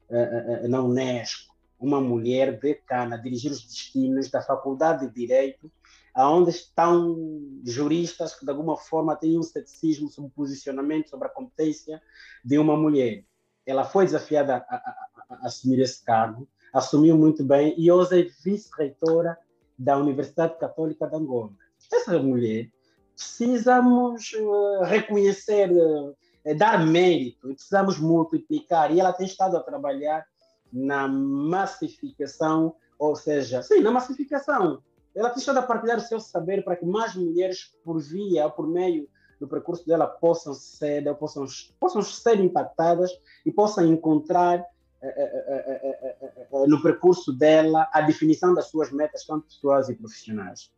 uh, 0.09 0.65
uh, 0.65 0.69
na 0.69 0.81
Unesco 0.81 1.48
uma 1.79 2.01
mulher 2.01 2.59
decana, 2.59 3.17
dirigir 3.17 3.51
os 3.51 3.63
destinos 3.63 4.29
da 4.29 4.41
Faculdade 4.41 5.07
de 5.07 5.13
Direito, 5.13 5.71
aonde 6.13 6.49
estão 6.49 7.17
juristas 7.63 8.35
que 8.35 8.43
de 8.43 8.51
alguma 8.51 8.75
forma 8.75 9.15
têm 9.15 9.39
um 9.39 9.43
ceticismo 9.43 10.09
sobre 10.09 10.29
o 10.29 10.33
posicionamento, 10.33 11.09
sobre 11.09 11.27
a 11.27 11.31
competência 11.31 12.01
de 12.43 12.57
uma 12.57 12.75
mulher. 12.75 13.23
Ela 13.65 13.85
foi 13.85 14.05
desafiada 14.05 14.57
a, 14.57 14.75
a, 14.75 15.15
a, 15.29 15.47
assumir 15.47 15.79
esse 15.79 16.03
cargo, 16.03 16.47
assumiu 16.73 17.17
muito 17.17 17.43
bem 17.43 17.73
e 17.77 17.91
hoje 17.91 18.21
é 18.21 18.29
vice-reitora 18.43 19.37
da 19.77 19.97
Universidade 19.97 20.59
Católica 20.59 21.07
de 21.07 21.15
Angola. 21.15 21.51
Essa 21.91 22.19
mulher 22.19 22.69
precisamos 23.15 24.31
uh, 24.33 24.83
reconhecer, 24.83 25.71
uh, 25.71 26.15
dar 26.57 26.85
mérito, 26.85 27.47
precisamos 27.47 27.97
multiplicar 27.97 28.91
e 28.91 28.99
ela 28.99 29.13
tem 29.13 29.25
estado 29.25 29.55
a 29.55 29.63
trabalhar 29.63 30.25
na 30.71 31.07
massificação, 31.07 32.75
ou 32.97 33.15
seja, 33.15 33.61
sim, 33.61 33.81
na 33.81 33.91
massificação. 33.91 34.81
Ela 35.15 35.29
tem 35.29 35.39
estado 35.39 35.57
a 35.57 35.63
partilhar 35.63 35.97
o 35.97 36.01
seu 36.01 36.19
saber 36.19 36.63
para 36.63 36.75
que 36.75 36.85
mais 36.85 37.15
mulheres, 37.15 37.73
por 37.83 37.99
via, 37.99 38.49
por 38.49 38.67
meio 38.67 39.07
do 39.39 39.47
percurso 39.47 39.85
dela, 39.85 40.05
possam 40.07 40.53
ser, 40.53 41.13
possam, 41.15 41.45
possam 41.79 42.01
ser 42.01 42.39
impactadas 42.39 43.11
e 43.45 43.51
possam 43.51 43.85
encontrar 43.85 44.63
eh, 45.01 45.13
eh, 45.17 46.17
eh, 46.21 46.67
no 46.67 46.81
percurso 46.81 47.31
dela 47.31 47.89
a 47.93 48.01
definição 48.01 48.53
das 48.53 48.65
suas 48.67 48.91
metas, 48.91 49.25
tanto 49.25 49.45
pessoais 49.45 49.87
e 49.87 49.95
profissionais. 49.95 50.71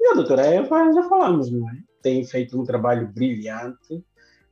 E 0.00 0.10
a 0.10 0.14
doutora 0.14 0.46
Eva, 0.46 0.92
já 0.92 1.02
falamos, 1.08 1.50
não 1.50 1.68
é? 1.70 1.78
Tem 2.02 2.24
feito 2.24 2.60
um 2.60 2.64
trabalho 2.64 3.08
brilhante, 3.08 4.04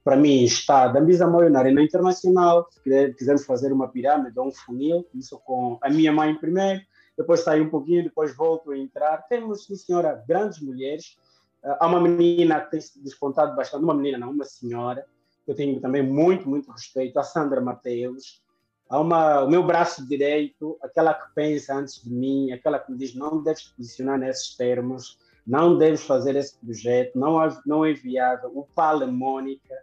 para 0.06 0.16
mim 0.16 0.44
está 0.44 0.86
da 0.86 1.00
mesma 1.00 1.26
maneira 1.26 1.68
na 1.72 1.82
internacional, 1.82 2.68
se 2.70 3.12
quisermos 3.14 3.44
fazer 3.44 3.72
uma 3.72 3.88
pirâmide 3.88 4.38
ou 4.38 4.46
um 4.46 4.52
funil, 4.52 5.04
isso 5.12 5.36
com 5.40 5.80
a 5.82 5.90
minha 5.90 6.12
mãe 6.12 6.32
primeiro, 6.36 6.80
depois 7.18 7.40
sair 7.40 7.60
um 7.60 7.68
pouquinho, 7.68 8.04
depois 8.04 8.32
volto 8.36 8.70
a 8.70 8.78
entrar. 8.78 9.26
Temos, 9.28 9.66
sim 9.66 9.74
senhora, 9.74 10.22
grandes 10.28 10.60
mulheres. 10.60 11.18
Uh, 11.60 11.74
há 11.80 11.86
uma 11.88 12.00
menina 12.00 12.60
que 12.60 12.70
tem 12.70 12.80
se 12.80 13.02
despontado 13.02 13.56
bastante, 13.56 13.82
uma 13.82 13.94
menina 13.94 14.16
não, 14.16 14.30
uma 14.30 14.44
senhora, 14.44 15.04
eu 15.44 15.56
tenho 15.56 15.80
também 15.80 16.04
muito, 16.04 16.48
muito 16.48 16.70
respeito, 16.70 17.18
a 17.18 17.24
Sandra 17.24 17.60
Mateus. 17.60 18.40
Há 18.88 19.00
uma, 19.00 19.42
o 19.42 19.50
meu 19.50 19.66
braço 19.66 20.06
direito, 20.06 20.78
aquela 20.84 21.14
que 21.14 21.34
pensa 21.34 21.74
antes 21.74 22.00
de 22.00 22.10
mim, 22.10 22.52
aquela 22.52 22.78
que 22.78 22.92
me 22.92 22.96
diz 22.96 23.12
não 23.12 23.42
deves 23.42 23.64
posicionar 23.76 24.20
nesses 24.20 24.56
termos, 24.56 25.18
não 25.44 25.76
deves 25.76 26.04
fazer 26.04 26.36
esse 26.36 26.56
projeto, 26.58 27.18
não, 27.18 27.38
não 27.66 27.84
é 27.84 27.92
viável. 27.92 28.52
O 28.54 28.64
Paulo 28.64 29.10
Mônica, 29.10 29.74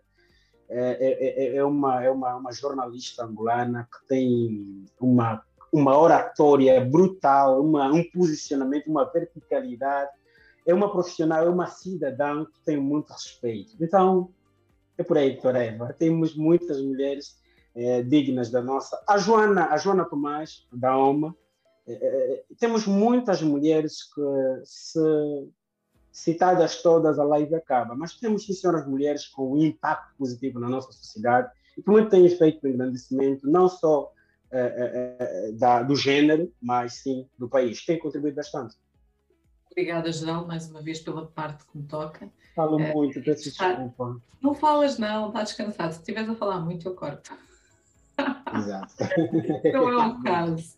é, 0.73 0.97
é, 0.99 1.45
é, 1.45 1.55
é, 1.57 1.63
uma, 1.63 2.03
é 2.03 2.09
uma, 2.09 2.35
uma 2.35 2.51
jornalista 2.51 3.23
angolana 3.23 3.87
que 3.91 4.07
tem 4.07 4.85
uma, 4.99 5.43
uma 5.71 5.97
oratória 5.97 6.83
brutal, 6.83 7.63
uma, 7.63 7.91
um 7.91 8.03
posicionamento, 8.03 8.87
uma 8.87 9.05
verticalidade. 9.05 10.11
É 10.65 10.73
uma 10.73 10.91
profissional, 10.91 11.45
é 11.45 11.49
uma 11.49 11.67
cidadã 11.67 12.45
que 12.45 12.59
tem 12.65 12.77
muito 12.77 13.11
respeito. 13.11 13.75
Então, 13.79 14.29
é 14.97 15.03
por 15.03 15.17
aí, 15.17 15.33
doutora 15.33 15.63
Eva. 15.63 15.93
Temos 15.93 16.35
muitas 16.35 16.81
mulheres 16.81 17.37
é, 17.75 18.01
dignas 18.01 18.49
da 18.49 18.61
nossa. 18.61 19.01
A 19.07 19.17
Joana, 19.17 19.67
a 19.67 19.77
Joana 19.77 20.05
Tomás, 20.05 20.65
da 20.71 20.97
OMA, 20.97 21.35
é, 21.87 21.93
é, 21.93 22.43
temos 22.57 22.87
muitas 22.87 23.41
mulheres 23.41 24.03
que 24.03 24.21
se 24.63 24.99
citadas 26.13 26.83
todas, 26.83 27.17
a 27.17 27.23
live 27.23 27.55
acaba. 27.55 27.95
Mas 27.95 28.15
temos, 28.15 28.45
sim, 28.45 28.53
senhoras 28.53 28.87
mulheres 28.87 29.27
com 29.27 29.53
um 29.53 29.57
impacto 29.57 30.15
positivo 30.15 30.59
na 30.59 30.69
nossa 30.69 30.91
sociedade 30.91 31.51
e 31.75 31.81
que 31.81 31.89
muito 31.89 32.09
têm 32.09 32.29
feito 32.29 32.63
o 32.63 32.67
engrandecimento, 32.69 33.49
não 33.49 33.67
só 33.67 34.13
eh, 34.51 35.17
eh, 35.19 35.51
da, 35.53 35.81
do 35.81 35.95
gênero, 35.95 36.53
mas 36.61 36.93
sim 37.01 37.27
do 37.37 37.49
país. 37.49 37.83
Tem 37.83 37.97
contribuído 37.97 38.35
bastante. 38.35 38.75
Obrigada, 39.71 40.11
Geraldo, 40.11 40.47
mais 40.47 40.69
uma 40.69 40.83
vez 40.83 40.99
pela 40.99 41.25
parte 41.25 41.65
que 41.65 41.75
me 41.75 41.87
toca. 41.87 42.29
Falo 42.55 42.77
uh, 42.77 42.93
muito, 42.93 43.19
peço 43.23 43.45
desculpa. 43.45 44.21
Não 44.39 44.53
falas, 44.53 44.99
não, 44.99 45.29
está 45.29 45.41
descansado. 45.41 45.93
Se 45.93 45.99
estiveres 46.01 46.29
a 46.29 46.35
falar 46.35 46.59
muito, 46.59 46.87
eu 46.87 46.93
corto. 46.93 47.35
Exato. 48.55 48.93
não 49.73 49.89
é 49.89 50.05
um 50.05 50.21
caso. 50.21 50.77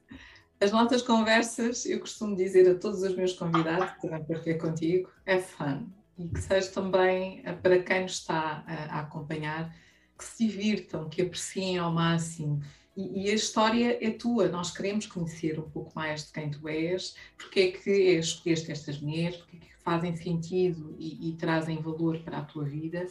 As 0.59 0.71
nossas 0.71 1.01
conversas, 1.01 1.85
eu 1.85 1.99
costumo 1.99 2.35
dizer 2.35 2.69
a 2.69 2.75
todos 2.75 3.01
os 3.01 3.15
meus 3.15 3.33
convidados 3.33 3.91
que 3.91 4.01
também 4.01 4.23
para 4.23 4.39
ver 4.39 4.57
contigo, 4.57 5.09
é 5.25 5.39
fun. 5.39 5.87
E 6.17 6.29
que 6.29 6.39
seja 6.39 6.69
também 6.71 7.41
eh, 7.43 7.51
para 7.51 7.83
quem 7.83 8.03
nos 8.03 8.13
está 8.13 8.63
a, 8.65 8.97
a 8.97 8.99
acompanhar, 9.01 9.75
que 10.17 10.23
se 10.23 10.47
divirtam, 10.47 11.09
que 11.09 11.21
apreciem 11.21 11.77
ao 11.77 11.91
máximo. 11.91 12.61
E, 12.95 13.25
e, 13.25 13.29
a 13.29 13.33
história 13.33 13.97
é 14.01 14.09
tua, 14.11 14.47
nós 14.47 14.71
queremos 14.71 15.05
conhecer 15.05 15.59
um 15.59 15.69
pouco 15.69 15.91
mais 15.93 16.27
de 16.27 16.31
quem 16.31 16.49
tu 16.49 16.69
és, 16.69 17.15
porque 17.37 17.59
é 17.59 17.71
que 17.71 17.91
escolheste 17.91 18.71
estas 18.71 19.01
mulheres, 19.01 19.35
porque 19.35 19.57
é 19.57 19.59
que 19.59 19.83
fazem 19.83 20.15
sentido 20.15 20.95
e, 20.97 21.29
e 21.29 21.33
trazem 21.33 21.81
valor 21.81 22.19
para 22.19 22.37
a 22.37 22.43
tua 22.43 22.63
vida 22.63 23.05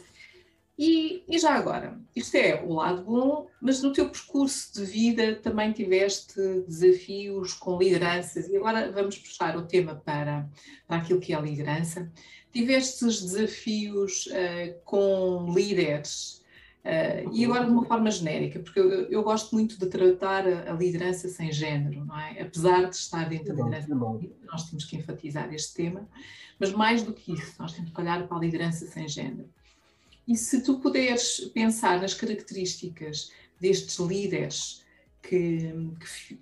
e, 0.77 1.23
e, 1.29 1.39
já 1.39 1.53
agora, 1.53 1.97
isto 2.13 2.35
é 2.35 2.61
o 2.61 2.73
lado 2.73 3.05
bom, 3.05 3.47
mas 3.61 3.81
no 3.81 3.93
teu 3.93 4.09
percurso 4.09 4.73
de 4.73 4.83
vida 4.83 5.35
também 5.35 5.71
tiveste 5.71 6.35
desafios 6.67 7.53
com 7.53 7.77
lideranças, 7.77 8.49
e 8.49 8.57
agora 8.57 8.91
vamos 8.91 9.17
puxar 9.17 9.55
o 9.55 9.65
tema 9.65 9.95
para, 9.95 10.49
para 10.85 10.97
aquilo 10.97 11.21
que 11.21 11.31
é 11.31 11.37
a 11.37 11.41
liderança. 11.41 12.11
Tiveste 12.51 13.05
desafios 13.05 14.25
uh, 14.27 14.77
com 14.83 15.45
líderes, 15.53 16.43
uh, 16.83 17.33
e 17.33 17.45
agora 17.45 17.63
de 17.63 17.71
uma 17.71 17.85
forma 17.85 18.11
genérica, 18.11 18.59
porque 18.59 18.79
eu, 18.79 19.09
eu 19.09 19.23
gosto 19.23 19.55
muito 19.55 19.79
de 19.79 19.85
tratar 19.85 20.45
a, 20.45 20.73
a, 20.73 20.73
liderança 20.73 21.29
sem 21.29 21.53
género, 21.53 22.03
não 22.03 22.19
é? 22.19 22.41
Apesar 22.41 22.89
de 22.89 22.95
estar 22.97 23.29
dentro 23.29 23.55
da 23.55 23.63
liderança, 23.63 23.95
nós 23.95 24.69
temos 24.69 24.83
que 24.83 24.97
enfatizar 24.97 25.53
este 25.53 25.73
tema, 25.73 26.05
mas 26.59 26.73
mais 26.73 27.01
do 27.01 27.13
que 27.13 27.31
isso, 27.31 27.55
nós 27.59 27.71
temos 27.71 27.91
que 27.91 28.01
olhar 28.01 28.27
para 28.27 28.35
a 28.35 28.41
liderança 28.41 28.85
sem 28.87 29.07
género. 29.07 29.49
E 30.27 30.35
se 30.35 30.61
tu 30.61 30.79
puderes 30.79 31.39
pensar 31.53 32.01
nas 32.01 32.13
características 32.13 33.31
destes 33.59 33.97
líderes 33.99 34.83
que, 35.21 35.71
que, 35.99 36.35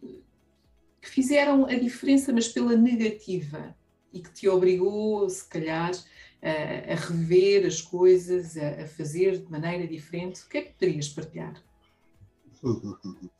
que, 1.01 1.09
fizeram 1.09 1.65
a 1.65 1.75
diferença, 1.75 2.31
mas 2.31 2.47
pela 2.47 2.75
negativa, 2.75 3.75
e 4.11 4.21
que 4.21 4.31
te 4.31 4.47
obrigou, 4.47 5.29
se 5.29 5.47
calhar, 5.47 5.91
a, 6.41 6.93
a 6.93 6.95
rever 6.95 7.65
as 7.65 7.81
coisas, 7.81 8.57
a, 8.57 8.83
a, 8.83 8.87
fazer 8.87 9.39
de 9.39 9.51
maneira 9.51 9.87
diferente, 9.87 10.41
o 10.43 10.49
que 10.49 10.57
é 10.57 10.61
que 10.61 10.73
poderias 10.73 11.09
partilhar? 11.09 11.61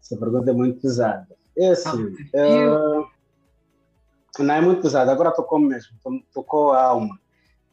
Essa 0.00 0.16
pergunta 0.18 0.50
é 0.50 0.54
muito 0.54 0.80
pesada. 0.80 1.26
É 1.56 1.68
assim, 1.70 2.14
ah, 2.34 3.00
uh, 3.00 4.42
não 4.42 4.54
é 4.54 4.60
muito 4.60 4.82
pesada, 4.82 5.12
agora 5.12 5.30
tocou 5.30 5.58
mesmo, 5.58 5.96
tocou 6.32 6.72
a 6.72 6.82
alma. 6.82 7.18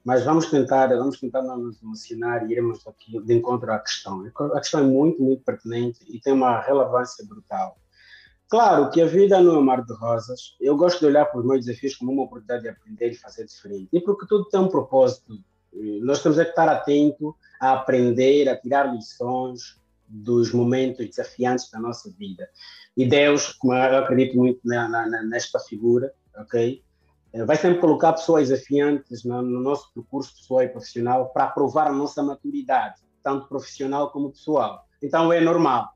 Mas 0.04 0.24
vamos 0.24 0.48
tentar, 0.48 0.88
vamos 0.88 1.20
tentar 1.20 1.42
não 1.44 1.58
nos 1.58 1.82
emocionar 1.82 2.50
e 2.50 2.54
irmos 2.54 2.86
aqui 2.88 3.20
de 3.22 3.34
encontro 3.34 3.72
à 3.72 3.80
questão. 3.80 4.26
A 4.54 4.60
questão 4.60 4.80
é 4.80 4.84
muito, 4.84 5.22
muito 5.22 5.44
pertinente 5.44 6.00
e 6.10 6.20
tem 6.20 6.34
uma 6.34 6.60
relevância 6.60 7.26
brutal. 7.26 7.78
Claro 8.50 8.90
que 8.90 9.02
a 9.02 9.06
vida 9.06 9.40
não 9.40 9.56
é 9.56 9.58
um 9.60 9.64
mar 9.64 9.86
de 9.86 9.94
rosas. 9.94 10.58
Eu 10.60 10.76
gosto 10.76 11.00
de 11.00 11.06
olhar 11.06 11.26
para 11.26 11.40
os 11.40 11.46
meus 11.46 11.66
desafios 11.66 11.96
como 11.96 12.12
uma 12.12 12.24
oportunidade 12.24 12.64
de 12.64 12.70
aprender 12.70 13.12
e 13.12 13.16
fazer 13.16 13.46
diferente. 13.46 13.88
E 13.94 14.02
porque 14.02 14.26
tudo 14.28 14.46
tem 14.50 14.60
um 14.60 14.68
propósito. 14.68 15.40
Nós 16.02 16.22
temos 16.22 16.38
que 16.38 16.44
estar 16.44 16.68
atento 16.68 17.34
a 17.62 17.74
aprender, 17.74 18.50
a 18.50 18.58
tirar 18.58 18.94
lições 18.94 19.80
dos 20.06 20.52
momentos 20.52 21.08
desafiantes 21.08 21.72
da 21.72 21.80
nossa 21.80 22.12
vida. 22.12 22.50
E 22.98 23.06
Deus, 23.06 23.54
como 23.54 23.74
eu 23.74 24.00
acredito 24.00 24.36
muito 24.36 24.60
na, 24.66 24.90
na, 24.90 25.24
nesta 25.24 25.58
figura, 25.60 26.14
ok? 26.36 26.84
Eh, 27.34 27.46
vai 27.46 27.56
sempre 27.56 27.80
colocar 27.80 28.14
pessoas 28.14 28.50
desafiantes 28.50 29.24
no, 29.24 29.42
no 29.42 29.60
nosso 29.62 29.92
percurso 29.94 30.36
pessoal 30.36 30.64
e 30.64 30.70
profissional 30.70 31.30
para 31.30 31.48
provar 31.48 31.88
a 31.88 31.94
nossa 31.94 32.22
maturidade, 32.22 33.02
tanto 33.24 33.48
profissional 33.48 34.12
como 34.12 34.32
pessoal. 34.32 34.86
Então 35.02 35.32
é 35.32 35.40
normal. 35.40 35.90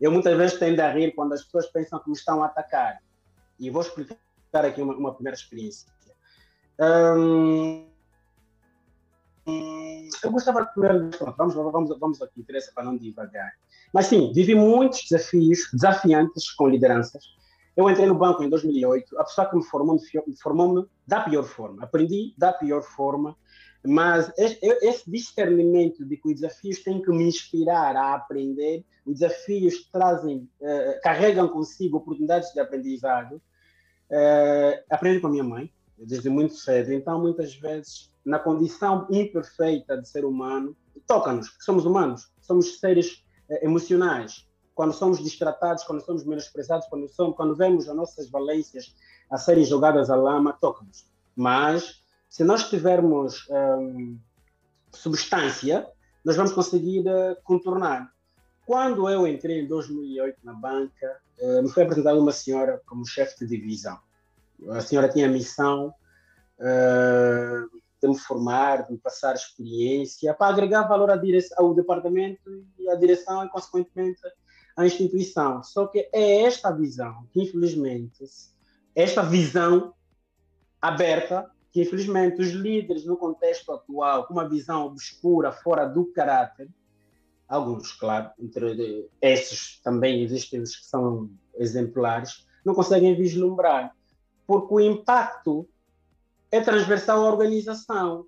Eu 0.00 0.10
muitas 0.10 0.36
vezes 0.36 0.58
tendo 0.58 0.80
a 0.80 0.90
rir 0.90 1.12
quando 1.14 1.32
as 1.32 1.44
pessoas 1.44 1.66
pensam 1.66 1.98
que 2.00 2.10
me 2.10 2.16
estão 2.16 2.42
a 2.42 2.46
atacar. 2.46 2.98
E 3.58 3.70
vou 3.70 3.82
explicar 3.82 4.16
aqui 4.52 4.82
uma, 4.82 4.94
uma 4.94 5.14
primeira 5.14 5.36
experiência. 5.36 5.88
Hum, 6.80 7.86
eu 9.46 10.30
gostava 10.30 10.64
de 10.64 10.72
primeiro. 10.72 11.10
Vamos, 11.36 11.54
vamos, 11.54 11.98
vamos 11.98 12.22
aqui, 12.22 12.40
interessa 12.40 12.72
para 12.74 12.84
não 12.84 12.96
divagar. 12.96 13.52
Mas 13.92 14.06
sim, 14.06 14.32
vivi 14.32 14.54
muitos 14.54 15.06
desafios 15.08 15.68
desafiantes 15.72 16.50
com 16.50 16.68
lideranças. 16.68 17.24
Eu 17.76 17.88
entrei 17.88 18.06
no 18.06 18.14
banco 18.14 18.42
em 18.42 18.50
2008. 18.50 19.18
A 19.18 19.24
pessoa 19.24 19.48
que 19.48 19.56
me 19.56 19.64
formou 19.64 19.96
me 19.96 20.36
formou-me 20.36 20.86
da 21.06 21.20
pior 21.20 21.44
forma. 21.44 21.84
Aprendi 21.84 22.34
da 22.36 22.52
pior 22.52 22.82
forma. 22.82 23.36
Mas 23.84 24.32
esse 24.38 25.10
discernimento 25.10 26.04
de 26.04 26.16
que 26.16 26.28
os 26.28 26.34
desafios 26.34 26.82
têm 26.82 27.02
que 27.02 27.10
me 27.10 27.24
inspirar 27.24 27.96
a 27.96 28.14
aprender, 28.14 28.84
os 29.04 29.18
desafios 29.18 29.88
trazem, 29.90 30.48
uh, 30.60 31.00
carregam 31.02 31.48
consigo 31.48 31.96
oportunidades 31.96 32.52
de 32.52 32.60
aprendizado. 32.60 33.42
Uh, 34.08 34.78
aprendi 34.88 35.20
com 35.20 35.26
a 35.26 35.30
minha 35.30 35.42
mãe, 35.42 35.72
desde 35.98 36.28
muito 36.28 36.54
cedo. 36.54 36.92
Então, 36.92 37.20
muitas 37.20 37.54
vezes, 37.56 38.12
na 38.24 38.38
condição 38.38 39.08
imperfeita 39.10 40.00
de 40.00 40.08
ser 40.08 40.24
humano, 40.24 40.76
toca-nos, 41.06 41.56
somos 41.60 41.84
humanos, 41.84 42.30
somos 42.40 42.78
seres 42.78 43.24
eh, 43.48 43.64
emocionais. 43.64 44.46
Quando 44.74 44.92
somos 44.92 45.22
distratados, 45.22 45.84
quando 45.84 46.04
somos 46.04 46.24
menosprezados, 46.24 46.86
quando, 46.88 47.08
somos, 47.08 47.36
quando 47.36 47.54
vemos 47.54 47.88
as 47.88 47.94
nossas 47.94 48.30
valências 48.30 48.94
a 49.30 49.36
serem 49.36 49.64
jogadas 49.64 50.10
à 50.10 50.16
lama, 50.16 50.52
toca-nos. 50.52 51.06
Mas, 51.34 52.02
se 52.28 52.44
nós 52.44 52.68
tivermos 52.68 53.46
hum, 53.50 54.18
substância, 54.92 55.86
nós 56.24 56.36
vamos 56.36 56.52
conseguir 56.52 57.00
uh, 57.00 57.36
contornar. 57.42 58.10
Quando 58.64 59.08
eu 59.08 59.26
entrei 59.26 59.60
em 59.60 59.66
2008 59.66 60.38
na 60.44 60.52
banca, 60.52 61.16
uh, 61.40 61.62
me 61.62 61.68
foi 61.68 61.82
apresentada 61.82 62.18
uma 62.18 62.32
senhora 62.32 62.80
como 62.86 63.06
chefe 63.06 63.40
de 63.40 63.58
divisão. 63.58 63.98
A 64.70 64.80
senhora 64.80 65.08
tinha 65.08 65.26
a 65.26 65.30
missão 65.30 65.92
uh, 66.58 67.80
de 68.00 68.08
me 68.08 68.18
formar, 68.18 68.86
de 68.86 68.92
me 68.92 68.98
passar 68.98 69.34
experiência, 69.34 70.32
para 70.34 70.52
agregar 70.52 70.82
valor 70.82 71.10
à 71.10 71.16
direção, 71.16 71.56
ao 71.58 71.74
departamento 71.74 72.64
e 72.78 72.88
à 72.88 72.94
direção 72.94 73.44
e, 73.44 73.48
consequentemente, 73.48 74.20
à 74.76 74.86
instituição. 74.86 75.62
Só 75.62 75.86
que 75.86 76.08
é 76.12 76.42
esta 76.42 76.70
visão 76.70 77.26
que, 77.32 77.42
infelizmente, 77.42 78.24
esta 78.94 79.22
visão 79.22 79.94
aberta, 80.80 81.50
que, 81.70 81.82
infelizmente, 81.82 82.40
os 82.40 82.50
líderes 82.50 83.04
no 83.04 83.16
contexto 83.16 83.72
atual, 83.72 84.26
com 84.26 84.34
uma 84.34 84.48
visão 84.48 84.86
obscura, 84.86 85.52
fora 85.52 85.86
do 85.86 86.06
caráter, 86.12 86.68
alguns, 87.48 87.92
claro, 87.92 88.30
entre 88.38 89.08
esses 89.20 89.80
também 89.82 90.22
existem 90.22 90.60
os 90.60 90.74
que 90.74 90.86
são 90.86 91.30
exemplares, 91.56 92.46
não 92.64 92.74
conseguem 92.74 93.14
vislumbrar, 93.14 93.94
porque 94.46 94.74
o 94.74 94.80
impacto 94.80 95.68
é 96.50 96.60
transversal 96.60 97.24
à 97.24 97.30
organização. 97.30 98.26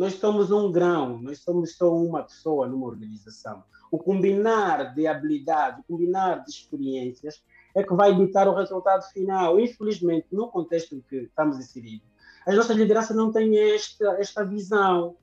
Nós 0.00 0.14
somos 0.14 0.50
um 0.50 0.72
grão, 0.72 1.20
nós 1.20 1.40
somos 1.40 1.76
só 1.76 1.94
uma 1.94 2.22
pessoa 2.22 2.66
numa 2.66 2.86
organização. 2.86 3.62
O 3.90 3.98
combinar 3.98 4.94
de 4.94 5.06
habilidades, 5.06 5.80
o 5.80 5.82
combinar 5.82 6.42
de 6.42 6.50
experiências 6.50 7.44
é 7.74 7.82
que 7.82 7.92
vai 7.92 8.16
ditar 8.16 8.48
o 8.48 8.54
resultado 8.54 9.02
final. 9.12 9.60
Infelizmente, 9.60 10.28
no 10.32 10.48
contexto 10.48 10.94
em 10.94 11.02
que 11.02 11.16
estamos 11.16 11.58
inseridos, 11.58 12.08
as 12.46 12.56
nossas 12.56 12.78
lideranças 12.78 13.14
não 13.14 13.30
têm 13.30 13.58
esta, 13.58 14.12
esta 14.12 14.42
visão. 14.42 15.18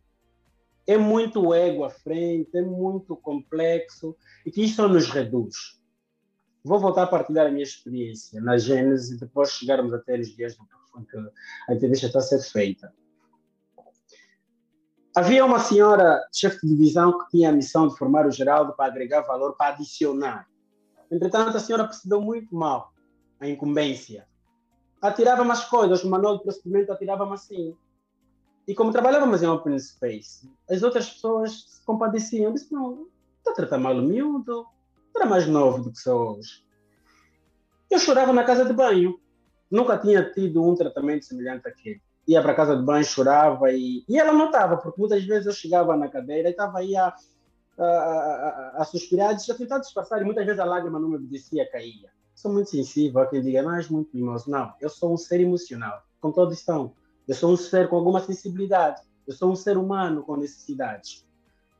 É 0.85 0.95
muito 0.95 1.55
ego 1.55 1.83
à 1.83 1.89
frente, 1.89 2.55
é 2.55 2.61
muito 2.61 3.15
complexo 3.15 4.15
e 4.45 4.51
que 4.51 4.63
isso 4.63 4.87
nos 4.87 5.09
reduz. 5.09 5.81
Vou 6.63 6.79
voltar 6.79 7.01
a 7.01 7.07
partilhar 7.07 7.47
a 7.47 7.51
minha 7.51 7.63
experiência 7.63 8.39
na 8.39 8.59
Gênesis 8.59 9.09
e 9.09 9.19
depois 9.19 9.53
chegarmos 9.53 9.91
até 9.91 10.19
os 10.19 10.27
dias 10.35 10.55
com 10.91 11.03
que 11.03 11.17
a 11.67 11.73
entrevista 11.73 12.05
está 12.05 12.19
a 12.19 12.21
ser 12.21 12.43
feita. 12.43 12.93
Havia 15.17 15.43
uma 15.43 15.57
senhora 15.57 16.23
chefe 16.31 16.59
de 16.61 16.75
divisão 16.75 17.17
que 17.17 17.31
tinha 17.31 17.49
a 17.49 17.51
missão 17.51 17.87
de 17.87 17.97
formar 17.97 18.27
o 18.27 18.31
Geraldo 18.31 18.73
para 18.73 18.85
agregar 18.85 19.21
valor, 19.21 19.55
para 19.57 19.73
adicionar. 19.73 20.47
Entretanto, 21.09 21.57
a 21.57 21.59
senhora 21.59 21.85
percebeu 21.85 22.21
muito 22.21 22.53
mal 22.53 22.93
a 23.39 23.47
incumbência. 23.47 24.27
Atirava-me 25.01 25.49
as 25.49 25.67
coisas, 25.67 26.03
o 26.03 26.07
manual 26.07 26.37
de 26.37 26.43
procedimento 26.43 26.91
atirava-me 26.91 27.33
assim. 27.33 27.75
E 28.67 28.75
como 28.75 28.91
trabalhávamos 28.91 29.41
em 29.41 29.47
open 29.47 29.79
space, 29.79 30.51
as 30.69 30.83
outras 30.83 31.09
pessoas 31.09 31.65
se 31.67 31.83
compadeciam. 31.83 32.53
Disse, 32.53 32.71
não, 32.71 33.07
está 33.39 33.53
a 33.53 33.55
tratar 33.55 33.79
mal 33.79 33.95
o 33.95 34.03
miúdo, 34.03 34.67
era 35.15 35.25
mais 35.25 35.47
novo 35.47 35.81
do 35.81 35.91
que 35.91 35.97
sou 35.97 36.37
hoje. 36.37 36.63
Eu 37.89 37.97
chorava 37.97 38.31
na 38.31 38.43
casa 38.43 38.63
de 38.65 38.71
banho 38.71 39.19
nunca 39.71 39.97
tinha 39.97 40.31
tido 40.31 40.63
um 40.63 40.75
tratamento 40.75 41.25
semelhante 41.25 41.67
àquele. 41.67 42.03
Ia 42.27 42.41
para 42.41 42.55
casa 42.55 42.75
de 42.75 42.83
banho, 42.83 43.05
chorava 43.05 43.71
e, 43.71 44.03
e 44.07 44.19
ela 44.19 44.33
notava, 44.33 44.77
porque 44.77 44.99
muitas 44.99 45.23
vezes 45.23 45.45
eu 45.45 45.53
chegava 45.53 45.95
na 45.95 46.09
cadeira 46.09 46.49
e 46.49 46.51
estava 46.51 46.79
aí 46.79 46.95
a, 46.95 47.15
a, 47.77 47.83
a, 47.83 48.73
a 48.77 48.85
suspirar, 48.85 49.33
a 49.33 49.53
tentar 49.53 49.79
disfarçar 49.79 50.21
e 50.21 50.25
muitas 50.25 50.45
vezes 50.45 50.59
a 50.59 50.65
lágrima 50.65 50.99
não 50.99 51.09
me 51.09 51.15
obedecia, 51.15 51.69
caía. 51.71 52.09
Sou 52.35 52.51
muito 52.51 52.69
sensível 52.69 53.21
a 53.21 53.27
quem 53.27 53.41
diga, 53.41 53.61
não, 53.61 53.75
és 53.75 53.89
muito 53.89 54.15
mimoso. 54.15 54.49
Não, 54.49 54.73
eu 54.79 54.89
sou 54.89 55.13
um 55.13 55.17
ser 55.17 55.39
emocional, 55.39 56.03
com 56.19 56.31
todos 56.31 56.57
estão. 56.57 56.93
Eu 57.27 57.33
sou 57.33 57.51
um 57.51 57.57
ser 57.57 57.89
com 57.89 57.95
alguma 57.95 58.19
sensibilidade. 58.21 59.01
Eu 59.25 59.33
sou 59.33 59.51
um 59.51 59.55
ser 59.55 59.77
humano 59.77 60.23
com 60.23 60.37
necessidades. 60.37 61.25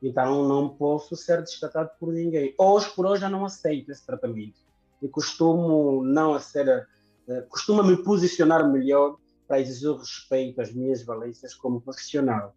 Então 0.02 0.46
não 0.46 0.68
posso 0.68 1.16
ser 1.16 1.42
destratado 1.42 1.90
por 1.98 2.12
ninguém. 2.12 2.54
Hoje 2.58 2.90
por 2.94 3.06
hoje 3.06 3.24
eu 3.24 3.30
não 3.30 3.44
aceito 3.44 3.90
esse 3.90 4.04
tratamento. 4.04 4.60
E 5.00 5.08
costumo 5.08 6.02
não 6.04 6.38
ser 6.38 6.86
eh, 7.28 7.40
costuma 7.48 7.82
me 7.82 7.96
posicionar 8.02 8.68
melhor 8.68 9.16
para 9.48 9.60
exigir 9.60 9.96
respeito 9.96 10.60
às 10.60 10.72
minhas 10.72 11.02
valências 11.02 11.54
como 11.54 11.80
profissional. 11.80 12.54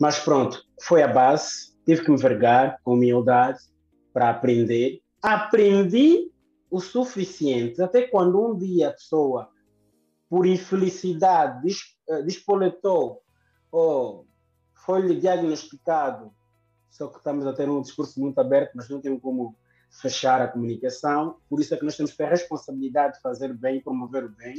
Mas 0.00 0.18
pronto, 0.18 0.64
foi 0.80 1.02
a 1.02 1.08
base, 1.08 1.76
tive 1.84 2.04
que 2.04 2.10
me 2.10 2.16
vergar 2.16 2.78
com 2.82 2.94
humildade 2.94 3.58
para 4.12 4.30
aprender. 4.30 5.02
Aprendi 5.20 6.30
o 6.70 6.80
suficiente, 6.80 7.82
até 7.82 8.02
quando 8.02 8.40
um 8.40 8.56
dia 8.56 8.88
a 8.88 8.92
pessoa, 8.92 9.50
por 10.30 10.46
infelicidade, 10.46 11.68
eh, 12.08 12.22
despoletou 12.22 13.22
ou 13.70 14.26
foi-lhe 14.74 15.14
diagnosticado, 15.20 16.32
só 16.90 17.08
que 17.08 17.18
estamos 17.18 17.46
a 17.46 17.52
ter 17.52 17.68
um 17.68 17.82
discurso 17.82 18.18
muito 18.20 18.38
aberto, 18.38 18.72
mas 18.74 18.88
não 18.88 19.00
temos 19.00 19.20
como 19.20 19.54
fechar 20.00 20.40
a 20.40 20.48
comunicação, 20.48 21.36
por 21.48 21.60
isso 21.60 21.74
é 21.74 21.76
que 21.76 21.84
nós 21.84 21.96
temos 21.96 22.12
que 22.12 22.16
ter 22.16 22.24
a 22.24 22.30
responsabilidade 22.30 23.16
de 23.16 23.20
fazer 23.20 23.52
bem, 23.52 23.82
promover 23.82 24.24
o 24.24 24.30
bem. 24.30 24.54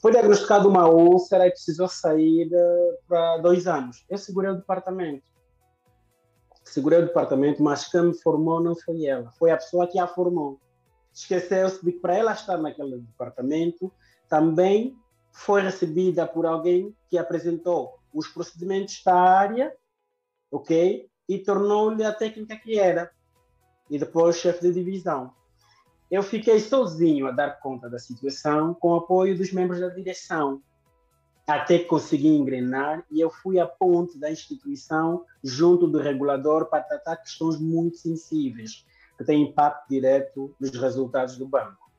Foi 0.00 0.12
diagnosticado 0.12 0.66
uma 0.66 0.88
úlcera 0.88 1.46
e 1.46 1.50
precisou 1.50 1.86
sair 1.86 2.48
uh, 2.52 2.98
para 3.06 3.36
dois 3.38 3.66
anos. 3.66 4.04
Eu 4.08 4.16
segurei 4.16 4.50
o 4.50 4.56
departamento. 4.56 5.28
Segurei 6.64 7.00
o 7.00 7.06
departamento, 7.06 7.62
mas 7.62 7.86
quem 7.90 8.02
me 8.02 8.14
formou 8.14 8.62
não 8.62 8.74
foi 8.74 9.04
ela, 9.04 9.30
foi 9.32 9.50
a 9.50 9.56
pessoa 9.56 9.86
que 9.86 9.98
a 9.98 10.06
formou. 10.06 10.58
Esqueceu-se 11.12 11.84
de 11.84 11.92
que 11.92 11.98
para 11.98 12.16
ela 12.16 12.32
estar 12.32 12.56
naquele 12.56 12.98
departamento, 12.98 13.92
também 14.28 14.96
foi 15.32 15.60
recebida 15.60 16.26
por 16.26 16.46
alguém 16.46 16.94
que 17.08 17.18
apresentou 17.18 17.98
os 18.14 18.28
procedimentos 18.28 19.02
da 19.04 19.14
área, 19.14 19.74
ok? 20.50 21.08
E 21.28 21.38
tornou-lhe 21.38 22.04
a 22.04 22.12
técnica 22.12 22.56
que 22.56 22.78
era 22.78 23.10
e 23.90 23.98
depois 23.98 24.36
chefe 24.36 24.62
de 24.62 24.72
divisão. 24.72 25.34
Eu 26.10 26.22
fiquei 26.22 26.58
sozinho 26.58 27.28
a 27.28 27.30
dar 27.30 27.60
conta 27.60 27.88
da 27.88 27.98
situação 27.98 28.74
com 28.74 28.90
o 28.90 28.96
apoio 28.96 29.36
dos 29.36 29.52
membros 29.52 29.80
da 29.80 29.88
direção, 29.88 30.60
até 31.46 31.78
que 31.78 31.84
consegui 31.84 32.28
engrenar 32.28 33.04
e 33.10 33.20
eu 33.20 33.30
fui 33.30 33.60
a 33.60 33.66
ponte 33.66 34.18
da 34.18 34.30
instituição 34.30 35.24
junto 35.42 35.86
do 35.86 35.98
regulador 35.98 36.66
para 36.66 36.82
tratar 36.82 37.16
questões 37.16 37.60
muito 37.60 37.98
sensíveis, 37.98 38.84
que 39.16 39.24
têm 39.24 39.42
impacto 39.42 39.88
direto 39.88 40.54
nos 40.58 40.70
resultados 40.70 41.36
do 41.36 41.46
banco. 41.46 41.90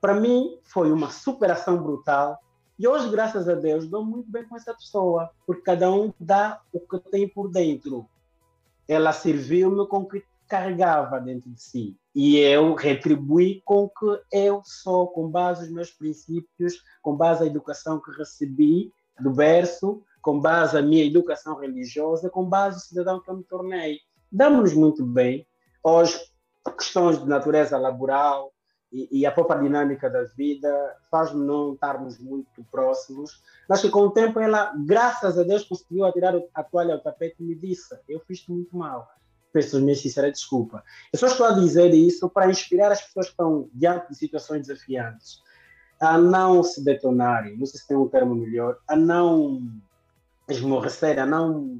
Para 0.00 0.14
mim, 0.14 0.58
foi 0.62 0.92
uma 0.92 1.10
superação 1.10 1.82
brutal 1.82 2.38
e 2.78 2.88
hoje, 2.88 3.10
graças 3.10 3.46
a 3.46 3.54
Deus, 3.54 3.86
dou 3.86 4.02
muito 4.02 4.30
bem 4.30 4.42
com 4.48 4.56
essa 4.56 4.72
pessoa, 4.72 5.30
porque 5.46 5.60
cada 5.60 5.90
um 5.92 6.14
dá 6.18 6.62
o 6.72 6.80
que 6.80 6.98
tem 7.10 7.28
por 7.28 7.50
dentro. 7.50 8.08
Ela 8.88 9.12
serviu-me 9.12 9.86
com 9.86 10.08
carregava 10.48 11.20
dentro 11.20 11.50
de 11.50 11.62
si. 11.62 11.99
E 12.14 12.38
eu 12.38 12.74
retribuí 12.74 13.62
com 13.64 13.88
que 13.88 14.20
eu 14.32 14.62
sou, 14.64 15.08
com 15.08 15.28
base 15.28 15.62
nos 15.62 15.72
meus 15.72 15.90
princípios, 15.90 16.82
com 17.02 17.16
base 17.16 17.40
na 17.40 17.46
educação 17.46 18.00
que 18.00 18.10
recebi 18.12 18.92
do 19.20 19.30
berço, 19.30 20.02
com 20.20 20.40
base 20.40 20.74
na 20.74 20.82
minha 20.82 21.04
educação 21.04 21.56
religiosa, 21.56 22.28
com 22.28 22.44
base 22.44 22.76
no 22.76 22.82
cidadão 22.82 23.20
que 23.20 23.30
eu 23.30 23.36
me 23.36 23.44
tornei. 23.44 23.98
Damos-nos 24.30 24.74
muito 24.74 25.06
bem. 25.06 25.46
Hoje, 25.82 26.18
questões 26.76 27.18
de 27.18 27.28
natureza 27.28 27.78
laboral 27.78 28.52
e, 28.92 29.20
e 29.20 29.26
a 29.26 29.30
própria 29.30 29.60
dinâmica 29.60 30.10
da 30.10 30.24
vida 30.24 30.96
faz-me 31.10 31.44
não 31.44 31.74
estarmos 31.74 32.18
muito 32.18 32.64
próximos, 32.70 33.40
mas 33.68 33.80
que 33.80 33.88
com 33.88 34.00
o 34.00 34.10
tempo 34.10 34.40
ela, 34.40 34.74
graças 34.84 35.38
a 35.38 35.44
Deus, 35.44 35.64
conseguiu 35.64 36.04
atirar 36.04 36.34
a 36.54 36.64
toalha 36.64 36.94
ao 36.94 37.00
tapete 37.00 37.36
e 37.38 37.44
me 37.44 37.54
disse: 37.54 37.96
Eu 38.08 38.20
fiz-te 38.20 38.50
muito 38.50 38.76
mal 38.76 39.08
peço 39.52 39.80
minha 39.80 39.94
sincera 39.94 40.30
desculpa. 40.30 40.82
Eu 41.12 41.18
só 41.18 41.26
estou 41.26 41.46
a 41.46 41.52
dizer 41.52 41.92
isso 41.92 42.28
para 42.28 42.50
inspirar 42.50 42.92
as 42.92 43.02
pessoas 43.02 43.26
que 43.26 43.32
estão 43.32 43.68
diante 43.72 44.08
de 44.08 44.16
situações 44.16 44.66
desafiantes 44.66 45.42
a 46.00 46.16
não 46.16 46.62
se 46.62 46.82
detonarem, 46.82 47.58
não 47.58 47.66
sei 47.66 47.78
se 47.78 47.86
tem 47.86 47.96
um 47.96 48.08
termo 48.08 48.34
melhor, 48.34 48.78
a 48.88 48.96
não 48.96 49.62
esmorrecerem, 50.48 51.22
a 51.22 51.26
não 51.26 51.78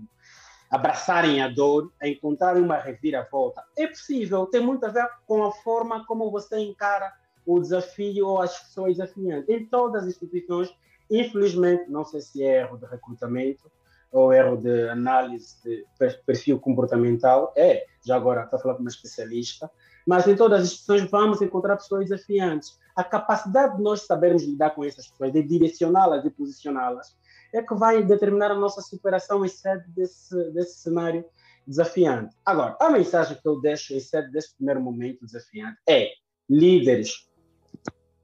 abraçarem 0.70 1.42
a 1.42 1.48
dor, 1.48 1.90
a 2.00 2.06
encontrarem 2.06 2.62
uma 2.62 2.76
reviravolta. 2.76 3.64
É 3.76 3.86
possível, 3.86 4.46
tem 4.46 4.60
muito 4.60 4.84
a 4.84 4.90
ver 4.90 5.08
com 5.26 5.42
a 5.42 5.50
forma 5.50 6.04
como 6.06 6.30
você 6.30 6.58
encara 6.58 7.12
o 7.46 7.58
desafio 7.58 8.26
ou 8.26 8.42
as 8.42 8.56
pessoas 8.60 8.98
desafiantes. 8.98 9.48
Em 9.48 9.64
todas 9.64 10.02
as 10.02 10.10
instituições, 10.10 10.72
infelizmente, 11.10 11.90
não 11.90 12.04
sei 12.04 12.20
se 12.20 12.44
é 12.44 12.60
erro 12.60 12.76
de 12.76 12.86
recrutamento, 12.86 13.72
ou 14.10 14.32
erro 14.32 14.56
de 14.56 14.88
análise 14.88 15.56
de 15.62 15.86
perfil 16.26 16.58
comportamental, 16.58 17.52
é, 17.56 17.84
já 18.04 18.16
agora 18.16 18.44
estou 18.44 18.58
a 18.58 18.62
falar 18.62 18.74
com 18.74 18.80
uma 18.80 18.90
especialista, 18.90 19.70
mas 20.06 20.26
em 20.26 20.34
todas 20.34 20.60
as 20.60 20.66
instituições 20.66 21.10
vamos 21.10 21.42
encontrar 21.42 21.76
pessoas 21.76 22.08
desafiantes. 22.08 22.78
A 22.96 23.04
capacidade 23.04 23.76
de 23.76 23.82
nós 23.82 24.02
sabermos 24.02 24.44
lidar 24.44 24.70
com 24.70 24.84
essas 24.84 25.08
pessoas, 25.08 25.32
de 25.32 25.42
direcioná-las, 25.42 26.22
de 26.22 26.30
posicioná-las, 26.30 27.16
é 27.52 27.62
que 27.62 27.74
vai 27.74 28.02
determinar 28.02 28.50
a 28.50 28.58
nossa 28.58 28.80
superação 28.80 29.44
em 29.44 29.48
sede 29.48 29.88
desse, 29.88 30.50
desse 30.52 30.80
cenário 30.80 31.24
desafiante. 31.66 32.34
Agora, 32.44 32.76
a 32.80 32.90
mensagem 32.90 33.36
que 33.40 33.46
eu 33.46 33.60
deixo 33.60 33.94
em 33.94 34.00
sede 34.00 34.30
desse 34.30 34.54
primeiro 34.56 34.80
momento 34.80 35.24
desafiante 35.24 35.78
é 35.88 36.10
líderes, 36.48 37.28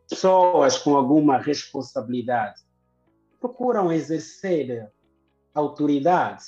pessoas 0.09 0.79
com 0.79 0.97
alguma 0.97 1.39
responsabilidade, 1.39 2.63
procuram 3.41 3.93
exercer 3.93 4.91
autoridade. 5.61 6.45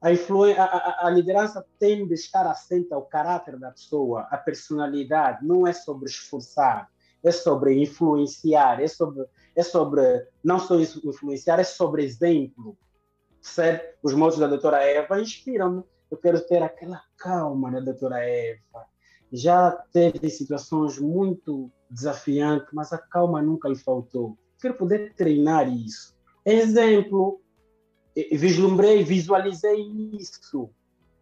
A, 0.00 0.08
a, 0.08 1.06
a, 1.06 1.10
liderança 1.10 1.64
tem 1.78 2.06
de 2.06 2.14
estar 2.14 2.46
assente 2.46 2.92
ao 2.92 3.02
caráter 3.02 3.58
da 3.58 3.70
pessoa, 3.70 4.22
a 4.30 4.38
personalidade, 4.38 5.46
não 5.46 5.66
é 5.66 5.72
sobre 5.72 6.08
esforçar, 6.08 6.88
é 7.22 7.30
sobre 7.30 7.80
influenciar, 7.80 8.80
é 8.80 8.88
sobre, 8.88 9.26
é 9.54 9.62
sobre 9.62 10.26
não 10.42 10.58
só 10.58 10.80
influenciar, 10.80 11.60
é 11.60 11.64
sobre 11.64 12.02
exemplo. 12.04 12.76
Certo? 13.42 13.98
Os 14.02 14.14
modos 14.14 14.38
da 14.38 14.46
doutora 14.46 14.82
Eva 14.82 15.20
inspiram-me. 15.20 15.82
Eu 16.10 16.16
quero 16.16 16.40
ter 16.40 16.62
aquela 16.62 17.02
calma 17.16 17.70
da 17.70 17.80
doutora 17.80 18.18
Eva. 18.18 18.86
Já 19.32 19.70
teve 19.92 20.28
situações 20.28 20.98
muito 20.98 21.70
desafiantes, 21.90 22.68
mas 22.72 22.92
a 22.92 22.98
calma 22.98 23.40
nunca 23.40 23.68
lhe 23.68 23.76
faltou. 23.76 24.36
Quero 24.60 24.74
poder 24.74 25.14
treinar 25.14 25.68
isso. 25.68 26.16
Exemplo, 26.44 27.40
vislumbrei, 28.32 29.02
visualizei 29.02 29.80
isso. 30.12 30.70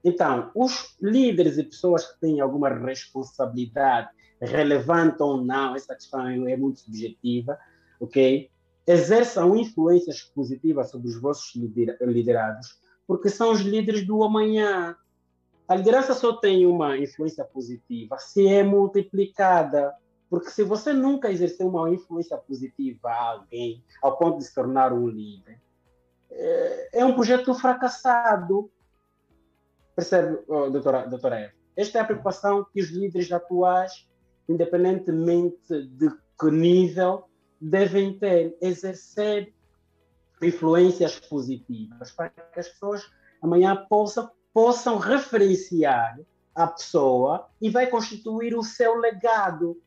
Então, 0.05 0.51
os 0.55 0.97
líderes 1.01 1.59
e 1.59 1.65
pessoas 1.65 2.07
que 2.07 2.21
têm 2.21 2.41
alguma 2.41 2.69
responsabilidade, 2.69 4.11
relevante 4.41 5.23
ou 5.23 5.45
não, 5.45 5.75
essa 5.75 5.95
questão 5.95 6.47
é 6.47 6.57
muito 6.57 6.81
subjetiva, 6.81 7.59
ok? 8.01 8.51
Exerçam 8.87 9.57
influências 9.57 10.23
positivas 10.23 10.91
sobre 10.91 11.09
os 11.09 11.21
vossos 11.21 11.53
liderados, 12.01 12.79
porque 13.07 13.29
são 13.29 13.53
os 13.53 13.61
líderes 13.61 14.07
do 14.07 14.23
amanhã. 14.23 14.97
A 15.67 15.75
liderança 15.75 16.15
só 16.15 16.35
tem 16.35 16.67
uma 16.67 16.97
influência 16.97 17.45
positiva 17.45 18.17
se 18.19 18.47
é 18.47 18.63
multiplicada. 18.63 19.95
Porque 20.31 20.51
se 20.51 20.63
você 20.63 20.93
nunca 20.93 21.31
exerceu 21.31 21.69
uma 21.69 21.91
influência 21.91 22.37
positiva 22.37 23.09
a 23.09 23.31
alguém, 23.31 23.83
ao 24.03 24.17
ponto 24.19 24.39
de 24.39 24.45
se 24.45 24.55
tornar 24.55 24.93
um 24.93 25.09
líder, 25.09 25.59
é, 26.31 27.05
um 27.05 27.15
projeto 27.15 27.55
fracassado. 27.55 28.71
Percebe, 29.95 30.39
oh, 30.47 30.71
doutora, 30.71 31.07
doutora 31.07 31.41
Eva? 31.41 31.53
Esta 31.77 31.99
é 31.99 32.01
a 32.01 32.05
preocupação 32.05 32.67
que 32.73 32.81
os 32.81 32.91
líderes 32.91 33.31
atuais, 33.31 34.09
independentemente 34.49 35.87
de 35.87 36.11
que 36.39 36.51
nível, 36.51 37.29
devem 37.61 38.19
ter, 38.19 38.57
exercer 38.61 39.53
influências 40.43 41.19
positivas 41.19 42.13
para 42.13 42.31
que 42.31 42.61
as 42.61 42.69
pessoas 42.69 43.05
amanhã 43.43 43.87
possam, 43.89 44.31
possam 44.53 44.99
referenciar 44.99 46.19
a 46.55 46.67
pessoa 46.67 47.49
e 47.61 47.71
vai 47.71 47.87
constituir 47.87 48.57
o 48.57 48.63
seu 48.63 48.97
legado. 48.97 49.81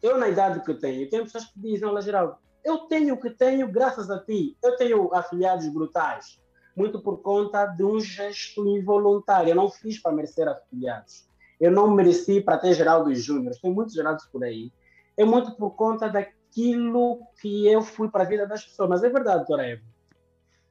Eu, 0.00 0.18
na 0.18 0.28
idade 0.28 0.64
que 0.64 0.74
tenho, 0.74 1.08
tenho 1.08 1.24
pessoas 1.24 1.44
que 1.44 1.60
dizem, 1.60 1.86
olha, 1.88 2.02
Geraldo, 2.02 2.36
eu 2.64 2.78
tenho 2.86 3.14
o 3.14 3.20
que 3.20 3.30
tenho 3.30 3.70
graças 3.70 4.10
a 4.10 4.18
ti. 4.18 4.56
Eu 4.62 4.76
tenho 4.76 5.12
afiliados 5.14 5.68
brutais, 5.68 6.40
muito 6.76 7.00
por 7.00 7.18
conta 7.22 7.66
de 7.66 7.84
um 7.84 8.00
gesto 8.00 8.66
involuntário. 8.66 9.50
Eu 9.50 9.56
não 9.56 9.70
fiz 9.70 10.00
para 10.00 10.12
merecer 10.12 10.48
afiliados. 10.48 11.28
Eu 11.60 11.70
não 11.70 11.90
mereci 11.90 12.40
para 12.40 12.58
ter 12.58 12.74
Geraldo 12.74 13.14
Júnior. 13.14 13.54
Tem 13.60 13.72
muitos 13.72 13.94
Geraldos 13.94 14.26
por 14.26 14.42
aí. 14.42 14.72
É 15.16 15.24
muito 15.24 15.54
por 15.56 15.72
conta 15.72 16.08
daquilo 16.08 17.20
que 17.40 17.66
eu 17.66 17.82
fui 17.82 18.08
para 18.08 18.24
a 18.24 18.26
vida 18.26 18.46
das 18.46 18.64
pessoas. 18.64 18.88
Mas 18.88 19.04
é 19.04 19.08
verdade, 19.08 19.38
doutora 19.38 19.66
Eva. 19.66 19.82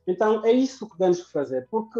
Então, 0.07 0.45
é 0.45 0.51
isso 0.51 0.89
que 0.89 0.97
temos 0.97 1.21
que 1.21 1.31
fazer. 1.31 1.67
Porque 1.69 1.99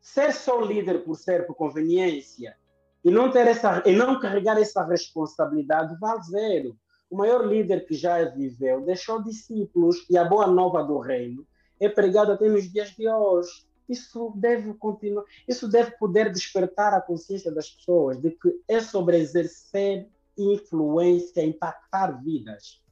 ser 0.00 0.32
só 0.32 0.60
líder 0.60 1.04
por 1.04 1.16
ser, 1.16 1.46
por 1.46 1.54
conveniência, 1.54 2.56
e 3.04 3.10
não, 3.10 3.30
ter 3.30 3.46
essa, 3.46 3.82
e 3.84 3.92
não 3.94 4.18
carregar 4.18 4.58
essa 4.58 4.82
responsabilidade, 4.84 5.98
vale 5.98 6.22
zero 6.22 6.76
o 7.14 7.16
maior 7.16 7.46
líder 7.46 7.86
que 7.86 7.94
já 7.94 8.24
viveu, 8.24 8.80
deixou 8.80 9.22
discípulos 9.22 10.04
e 10.10 10.18
a 10.18 10.24
boa 10.24 10.48
nova 10.48 10.82
do 10.82 10.98
reino 10.98 11.46
é 11.78 11.88
pregada 11.88 12.34
até 12.34 12.48
nos 12.48 12.68
dias 12.68 12.90
de 12.90 13.08
hoje. 13.08 13.64
Isso 13.88 14.32
deve 14.34 14.74
continuar, 14.74 15.22
isso 15.46 15.68
deve 15.68 15.92
poder 15.92 16.32
despertar 16.32 16.92
a 16.92 17.00
consciência 17.00 17.52
das 17.52 17.70
pessoas 17.70 18.20
de 18.20 18.32
que 18.32 18.60
é 18.66 18.80
sobre 18.80 19.18
exercer 19.18 20.08
influência, 20.36 21.44
impactar 21.44 22.20
vidas. 22.20 22.82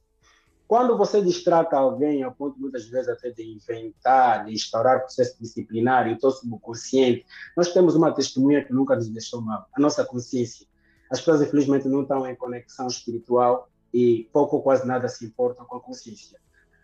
Quando 0.69 0.97
você 0.97 1.21
distrata 1.21 1.75
alguém, 1.75 2.23
ao 2.23 2.31
ponto 2.31 2.57
muitas 2.57 2.85
vezes 2.85 3.09
até 3.09 3.29
de 3.29 3.43
inventar, 3.43 4.45
de 4.45 4.53
instaurar 4.53 5.01
processo 5.01 5.35
disciplinário, 5.37 6.13
então 6.13 6.31
subconsciente, 6.31 7.25
nós 7.57 7.73
temos 7.73 7.93
uma 7.93 8.13
testemunha 8.13 8.63
que 8.63 8.71
nunca 8.71 8.95
nos 8.95 9.09
deixou 9.09 9.41
mal, 9.41 9.67
a 9.73 9.81
nossa 9.81 10.05
consciência. 10.05 10.65
As 11.11 11.19
pessoas, 11.19 11.41
infelizmente, 11.41 11.89
não 11.89 12.03
estão 12.03 12.25
em 12.25 12.35
conexão 12.37 12.87
espiritual 12.87 13.69
e 13.93 14.29
pouco 14.33 14.57
ou 14.57 14.63
quase 14.63 14.87
nada 14.87 15.07
se 15.07 15.25
importa 15.25 15.63
com 15.63 15.77
a 15.77 15.81
consciência. 15.81 16.39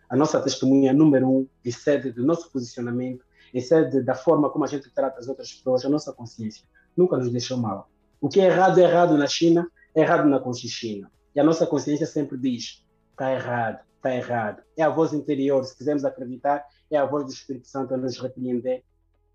A 0.08 0.16
nossa 0.16 0.40
testemunha 0.40 0.92
número 0.92 1.28
um 1.28 1.48
excede 1.64 2.12
do 2.12 2.24
nosso 2.24 2.50
posicionamento, 2.50 3.24
excede 3.52 4.02
da 4.02 4.14
forma 4.14 4.50
como 4.50 4.64
a 4.64 4.68
gente 4.68 4.90
trata 4.90 5.18
as 5.18 5.28
outras 5.28 5.52
pessoas, 5.52 5.84
a 5.84 5.88
nossa 5.88 6.12
consciência. 6.12 6.64
Nunca 6.96 7.16
nos 7.16 7.30
deixou 7.30 7.58
mal. 7.58 7.90
O 8.20 8.28
que 8.28 8.40
é 8.40 8.46
errado 8.46 8.78
é 8.78 8.82
errado 8.82 9.16
na 9.16 9.26
China, 9.26 9.70
é 9.94 10.02
errado 10.02 10.28
na 10.28 10.38
Conchichina. 10.38 11.10
E 11.34 11.40
a 11.40 11.44
nossa 11.44 11.66
consciência 11.66 12.06
sempre 12.06 12.36
diz: 12.36 12.84
está 13.10 13.32
errado, 13.32 13.80
está 13.96 14.14
errado. 14.14 14.62
É 14.76 14.82
a 14.82 14.88
voz 14.88 15.12
interior, 15.12 15.64
se 15.64 15.76
quisermos 15.76 16.04
acreditar, 16.04 16.64
é 16.90 16.96
a 16.96 17.06
voz 17.06 17.24
do 17.24 17.32
Espírito 17.32 17.68
Santo 17.68 17.94
a 17.94 17.96
nos 17.96 18.18
repreender 18.18 18.84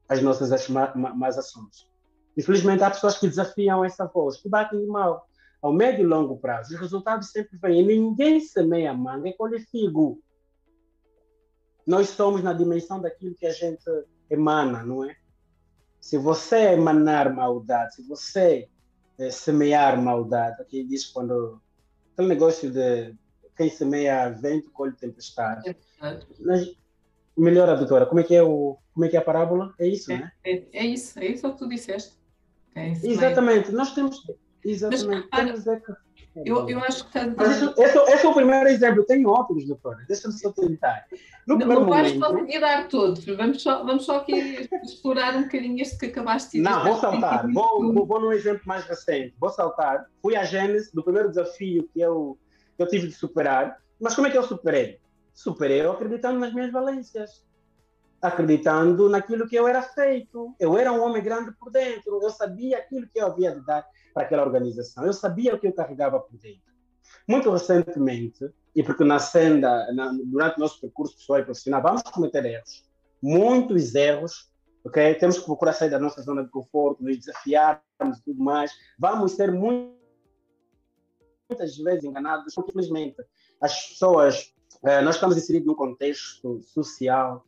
as 0.07 0.21
nossas 0.21 0.67
más 0.69 1.37
ações. 1.37 1.89
Infelizmente, 2.37 2.83
há 2.83 2.91
pessoas 2.91 3.17
que 3.17 3.27
desafiam 3.27 3.83
essa 3.83 4.05
voz, 4.05 4.37
que 4.37 4.49
batem 4.49 4.79
de 4.79 4.85
mal 4.85 5.25
ao 5.65 5.73
médio 5.73 6.03
e 6.03 6.07
longo 6.07 6.37
prazo, 6.37 6.75
os 6.75 6.79
resultados 6.79 7.31
sempre 7.31 7.57
vêm. 7.57 7.83
Ninguém 7.83 8.39
semeia 8.39 8.93
manga 8.93 9.27
e 9.27 9.33
colhe 9.33 9.59
figo. 9.59 10.21
Nós 11.87 12.09
somos 12.09 12.43
na 12.43 12.53
dimensão 12.53 13.01
daquilo 13.01 13.33
que 13.33 13.47
a 13.47 13.51
gente 13.51 13.83
emana, 14.29 14.83
não 14.83 15.03
é? 15.03 15.15
Se 15.99 16.19
você 16.19 16.73
emanar 16.73 17.33
maldade, 17.33 17.95
se 17.95 18.03
você 18.03 18.69
é, 19.17 19.31
semear 19.31 19.99
maldade, 19.99 20.61
aqui 20.61 20.83
diz 20.83 21.07
quando 21.07 21.59
aquele 22.13 22.27
negócio 22.27 22.71
de 22.71 23.15
quem 23.57 23.67
semeia 23.67 24.29
vento 24.29 24.69
colhe 24.69 24.93
tempestade. 24.93 25.75
Mas, 26.41 26.77
melhor, 27.35 27.75
doutora, 27.75 28.05
como 28.05 28.19
é 28.19 28.23
que 28.23 28.35
é 28.35 28.43
o 28.43 28.77
como 28.93 29.05
é 29.05 29.09
que 29.09 29.17
é 29.17 29.19
a 29.19 29.25
parábola? 29.25 29.73
É 29.79 29.87
isso, 29.87 30.11
é, 30.11 30.17
né? 30.19 30.31
É, 30.43 30.63
é 30.73 30.85
isso, 30.85 31.17
é 31.17 31.25
isso 31.25 31.51
que 31.51 31.57
tu 31.57 31.67
disseste. 31.67 32.13
É 32.75 32.91
Exatamente. 32.91 33.71
Nós 33.71 33.95
temos 33.95 34.21
Exatamente. 34.65 35.29
Mas, 35.31 35.65
repara, 35.65 35.97
Eu, 36.43 36.67
eu 36.67 36.79
acho 36.79 37.03
que 37.03 37.17
está. 37.17 37.33
Mas 37.37 37.57
isso, 37.57 37.73
esse, 37.77 37.97
esse, 37.97 38.25
é 38.25 38.29
o 38.29 38.33
primeiro 38.33 38.67
exemplo, 38.67 39.05
tem 39.05 39.25
outros, 39.25 39.65
doutora. 39.65 40.03
Deixa-me 40.07 40.33
só 40.33 40.51
tentar. 40.51 41.05
No 41.47 41.57
não, 41.57 41.67
não 41.67 41.89
vais 41.89 42.11
conseguir 42.11 42.59
dar 42.59 42.87
todos. 42.87 43.23
Vamos 43.25 43.61
só, 43.61 43.83
vamos 43.83 44.05
só 44.05 44.17
aqui 44.17 44.67
explorar 44.83 45.35
um 45.35 45.43
bocadinho 45.43 45.79
este 45.81 45.97
que 45.97 46.07
acabaste 46.07 46.51
de 46.51 46.57
dizer. 46.57 46.69
Não, 46.69 46.83
vou 46.83 46.97
saltar. 46.97 47.49
Vou, 47.51 47.93
vou, 47.93 48.05
vou 48.05 48.19
num 48.19 48.31
exemplo 48.31 48.63
mais 48.65 48.83
recente. 48.85 49.35
Vou 49.39 49.49
saltar. 49.49 50.07
Fui 50.21 50.35
à 50.35 50.43
gênese 50.43 50.93
do 50.93 51.03
primeiro 51.03 51.29
desafio 51.29 51.87
que 51.93 52.01
eu, 52.01 52.37
que 52.75 52.83
eu 52.83 52.87
tive 52.87 53.07
de 53.07 53.13
superar. 53.13 53.77
Mas 54.01 54.15
como 54.15 54.27
é 54.27 54.31
que 54.31 54.37
eu 54.37 54.43
superei? 54.43 54.99
Superei 55.33 55.81
eu 55.81 55.91
acreditando 55.91 56.39
nas 56.39 56.53
minhas 56.53 56.71
valências 56.71 57.45
acreditando 58.21 59.07
naquilo 59.07 59.47
que 59.47 59.55
eu 59.55 59.67
era 59.67 59.81
feito. 59.81 60.55
Eu 60.59 60.77
era 60.77 60.91
um 60.91 61.01
homem 61.01 61.21
grande 61.21 61.51
por 61.59 61.71
dentro, 61.71 62.19
eu 62.23 62.29
sabia 62.31 62.79
aquilo 62.79 63.07
que 63.07 63.19
eu 63.19 63.27
havia 63.27 63.51
de 63.51 63.63
dar 63.63 63.85
para 64.15 64.23
aquela 64.23 64.43
organização, 64.43 65.05
eu 65.05 65.11
sabia 65.11 65.53
o 65.53 65.59
que 65.59 65.67
eu 65.67 65.73
carregava 65.73 66.21
por 66.21 66.39
dentro. 66.39 66.73
Muito 67.27 67.51
recentemente, 67.51 68.49
e 68.73 68.81
porque 68.81 69.03
na 69.03 69.19
senda, 69.19 69.91
na, 69.93 70.09
durante 70.23 70.55
o 70.55 70.61
nosso 70.61 70.79
percurso 70.79 71.17
pessoal 71.17 71.39
e 71.39 71.43
profissional, 71.43 71.81
vamos 71.81 72.01
cometer 72.03 72.45
erros, 72.45 72.89
muitos 73.21 73.93
erros, 73.93 74.49
ok? 74.85 75.15
Temos 75.15 75.37
que 75.37 75.45
procurar 75.45 75.73
sair 75.73 75.89
da 75.89 75.99
nossa 75.99 76.21
zona 76.21 76.45
de 76.45 76.49
conforto, 76.49 77.03
nos 77.03 77.17
desafiarmos 77.17 78.19
e 78.19 78.23
tudo 78.23 78.41
mais. 78.41 78.71
Vamos 78.97 79.33
ser 79.33 79.51
muito, 79.51 79.97
muitas 81.49 81.75
vezes 81.77 82.05
enganados, 82.05 82.55
porque 82.55 82.71
infelizmente 82.71 83.17
as 83.59 83.89
pessoas, 83.89 84.55
eh, 84.85 85.01
nós 85.01 85.15
estamos 85.15 85.35
inseridos 85.35 85.67
num 85.67 85.75
contexto 85.75 86.61
social 86.61 87.45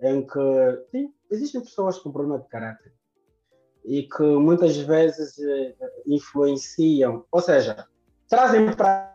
em 0.00 0.24
que 0.24 0.84
sim, 0.92 1.12
existem 1.28 1.60
pessoas 1.60 1.98
com 1.98 2.12
problema 2.12 2.38
de 2.38 2.48
caráter 2.48 2.92
e 3.84 4.04
que 4.04 4.22
muitas 4.22 4.76
vezes 4.76 5.38
eh, 5.38 5.74
influenciam, 6.06 7.24
ou 7.30 7.40
seja, 7.40 7.86
trazem 8.28 8.74
para 8.74 9.14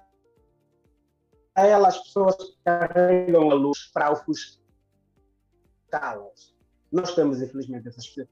elas 1.55 1.97
pessoas 1.97 2.35
que 2.35 2.55
carregam 2.63 3.49
a 3.49 3.53
luz 3.53 3.89
para 3.93 4.11
ofuscá-las. 4.11 4.59
Nós 6.91 7.15
temos, 7.15 7.41
infelizmente, 7.41 7.87
essas 7.87 8.07
pessoas. 8.07 8.27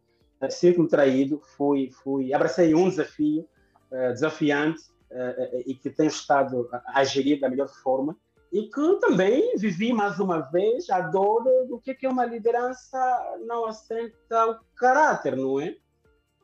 Sinto-me 0.51 0.87
traído, 0.87 1.41
fui, 1.57 1.89
fui, 1.91 2.31
abracei 2.33 2.75
um 2.75 2.89
desafio 2.89 3.47
uh, 3.91 4.13
desafiante 4.13 4.83
uh, 5.11 5.63
e 5.65 5.73
que 5.73 5.89
tenho 5.89 6.09
estado 6.09 6.69
a, 6.71 6.99
a 6.99 7.03
gerir 7.03 7.39
da 7.39 7.49
melhor 7.49 7.67
forma 7.67 8.15
e 8.51 8.69
que 8.69 8.99
também 8.99 9.57
vivi 9.57 9.91
mais 9.91 10.19
uma 10.19 10.39
vez 10.39 10.89
a 10.89 11.01
dor 11.01 11.43
do 11.67 11.79
que 11.79 12.05
é 12.05 12.09
uma 12.09 12.25
liderança 12.25 12.97
não 13.45 13.65
assenta 13.65 14.51
o 14.51 14.59
caráter, 14.75 15.35
não 15.35 15.59
é? 15.59 15.75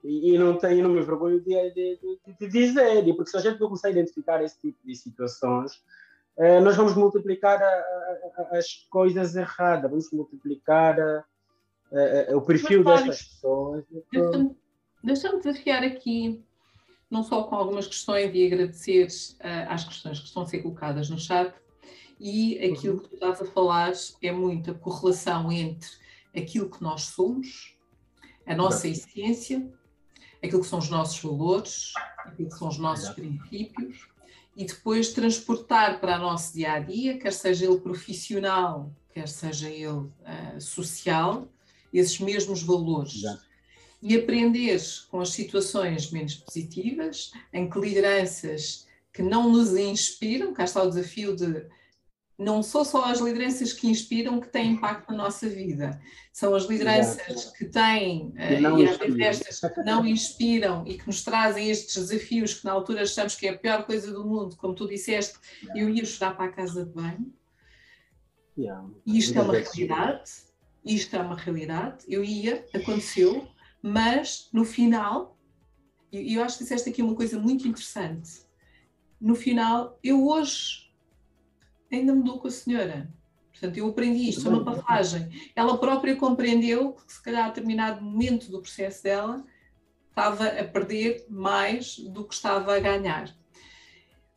E, 0.04 0.34
e 0.34 0.38
não 0.38 0.58
tenho, 0.58 0.84
não 0.84 0.94
me 0.94 1.02
vergonho 1.02 1.40
de, 1.40 1.72
de, 1.72 2.00
de, 2.00 2.34
de, 2.40 2.48
dizer, 2.48 3.16
porque 3.16 3.32
se 3.32 3.38
a 3.38 3.40
gente 3.40 3.60
não 3.60 3.70
consegue 3.70 4.00
identificar 4.00 4.44
esse 4.44 4.60
tipo 4.60 4.78
de 4.86 4.96
situações, 4.96 5.82
eh, 6.38 6.60
nós 6.60 6.76
vamos 6.76 6.94
multiplicar 6.96 7.62
a, 7.62 7.66
a, 7.66 8.58
as 8.58 8.86
coisas 8.90 9.36
erradas, 9.36 9.90
vamos 9.90 10.12
multiplicar 10.12 11.00
a, 11.00 11.26
o 12.36 12.42
perfil 12.42 12.84
Mas, 12.84 13.04
destas 13.04 13.28
pessoas. 13.28 13.86
Deixa-me 15.04 15.40
desafiar 15.42 15.84
aqui, 15.84 16.44
não 17.10 17.24
só 17.24 17.44
com 17.44 17.56
algumas 17.56 17.88
questões 17.88 18.32
e 18.34 18.46
agradecer 18.46 19.08
uh, 19.08 19.70
às 19.70 19.84
questões 19.84 20.20
que 20.20 20.26
estão 20.26 20.44
a 20.44 20.46
ser 20.46 20.60
colocadas 20.60 21.10
no 21.10 21.20
chat, 21.20 21.54
e 22.20 22.58
aquilo 22.60 22.96
uhum. 22.96 23.00
que 23.00 23.10
tu 23.10 23.16
estás 23.16 23.42
a 23.42 23.46
falar 23.46 23.92
é 24.22 24.32
muito 24.32 24.72
a 24.72 24.74
correlação 24.74 25.52
entre 25.52 25.90
aquilo 26.36 26.70
que 26.70 26.82
nós 26.82 27.04
somos, 27.04 27.78
a 28.46 28.56
nossa 28.56 28.88
essência, 28.88 29.70
aquilo 30.44 30.62
que 30.62 30.68
são 30.68 30.80
os 30.80 30.90
nossos 30.90 31.20
valores, 31.20 31.94
aquilo 32.26 32.50
que 32.50 32.58
são 32.58 32.68
os 32.68 32.78
nossos 32.78 33.10
princípios, 33.10 34.08
e 34.56 34.66
depois 34.66 35.14
transportar 35.14 36.00
para 36.00 36.18
o 36.18 36.22
nosso 36.22 36.54
dia 36.54 36.74
a 36.74 36.80
dia, 36.80 37.18
quer 37.18 37.34
seja 37.34 37.66
ele 37.66 37.80
profissional, 37.80 38.92
quer 39.14 39.28
seja 39.28 39.70
ele 39.70 39.88
uh, 39.88 40.12
social, 40.60 41.48
esses 41.94 42.20
mesmos 42.20 42.62
valores. 42.62 43.16
Exato. 43.16 43.54
E 44.02 44.16
aprender 44.16 44.82
com 45.10 45.22
as 45.22 45.30
situações 45.30 46.12
menos 46.12 46.36
positivas, 46.36 47.32
em 47.54 47.70
que 47.70 47.80
lideranças 47.80 48.86
que 49.14 49.22
não 49.22 49.50
nos 49.50 49.76
inspiram, 49.76 50.54
cá 50.54 50.66
está 50.66 50.84
o 50.84 50.90
desafio 50.90 51.36
de 51.36 51.66
não 52.38 52.64
são 52.64 52.84
só 52.84 53.06
as 53.06 53.20
lideranças 53.20 53.74
que 53.74 53.88
inspiram 53.88 54.40
que 54.40 54.50
têm 54.50 54.72
impacto 54.72 55.12
na 55.12 55.18
nossa 55.18 55.48
vida, 55.48 56.02
são 56.32 56.56
as 56.56 56.66
lideranças 56.66 57.52
que 57.52 57.66
têm, 57.66 58.32
que 58.32 58.66
uh, 58.66 58.80
e 58.80 58.88
às 58.88 58.98
vezes 58.98 59.20
estas 59.20 59.74
que 59.74 59.84
não 59.84 60.06
inspiram 60.06 60.84
e 60.88 60.98
que 60.98 61.06
nos 61.06 61.24
trazem 61.24 61.70
estes 61.70 61.96
desafios 61.96 62.56
que 62.56 62.66
na 62.66 62.72
altura 62.72 63.04
achamos 63.04 63.36
que 63.36 63.48
é 63.48 63.52
a 63.52 63.58
pior 63.58 63.86
coisa 63.86 64.12
do 64.12 64.26
mundo, 64.26 64.56
como 64.58 64.74
tu 64.74 64.88
disseste, 64.88 65.38
yeah. 65.62 65.82
eu 65.82 65.90
ia 65.90 66.06
chorar 66.06 66.36
para 66.36 66.46
a 66.46 66.52
casa 66.52 66.86
de 66.86 66.92
banho. 66.92 67.32
Yeah. 68.58 68.88
Isto 69.06 69.38
é 69.38 69.42
uma 69.42 69.54
realidade, 69.54 70.32
isto 70.84 71.16
é 71.16 71.20
uma 71.20 71.36
realidade, 71.36 72.06
eu 72.08 72.24
ia, 72.24 72.66
aconteceu, 72.74 73.48
mas 73.82 74.50
no 74.52 74.66
final, 74.66 75.38
e 76.12 76.34
eu 76.34 76.44
acho 76.44 76.58
que 76.58 76.64
disseste 76.64 76.90
aqui 76.90 77.02
uma 77.02 77.16
coisa 77.16 77.40
muito 77.40 77.68
interessante, 77.68 78.44
no 79.22 79.36
final, 79.36 79.98
eu 80.04 80.28
hoje 80.28 80.83
ainda 81.96 82.14
mudou 82.14 82.40
com 82.40 82.48
a 82.48 82.52
senhora. 82.52 83.10
Portanto, 83.52 83.78
eu 83.78 83.88
aprendi 83.88 84.30
isto, 84.30 84.48
é 84.48 84.52
uma 84.52 84.66
passagem. 84.66 85.30
Ela 85.56 85.78
própria 85.78 86.16
compreendeu 86.16 86.94
que, 86.94 87.14
se 87.14 87.22
calhar, 87.22 87.46
a 87.46 87.50
determinado 87.50 88.04
momento 88.04 88.52
do 88.52 88.62
processo 88.62 89.04
dela, 89.04 89.46
estava 90.10 90.48
a 90.48 90.64
perder 90.64 91.26
mais 91.30 91.98
do 91.98 92.24
que 92.26 92.34
estava 92.34 92.76
a 92.76 92.80
ganhar. 92.80 93.34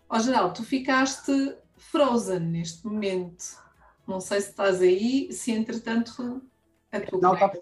Ó, 0.08 0.18
Geraldo, 0.18 0.54
tu 0.54 0.64
ficaste 0.64 1.56
frozen 1.76 2.40
neste 2.40 2.86
momento. 2.86 3.44
Não 4.06 4.20
sei 4.20 4.40
se 4.40 4.50
estás 4.50 4.80
aí, 4.80 5.32
se 5.32 5.50
entretanto 5.50 6.42
a 6.92 7.00
tua 7.00 7.20
Não, 7.20 7.34
está... 7.34 7.52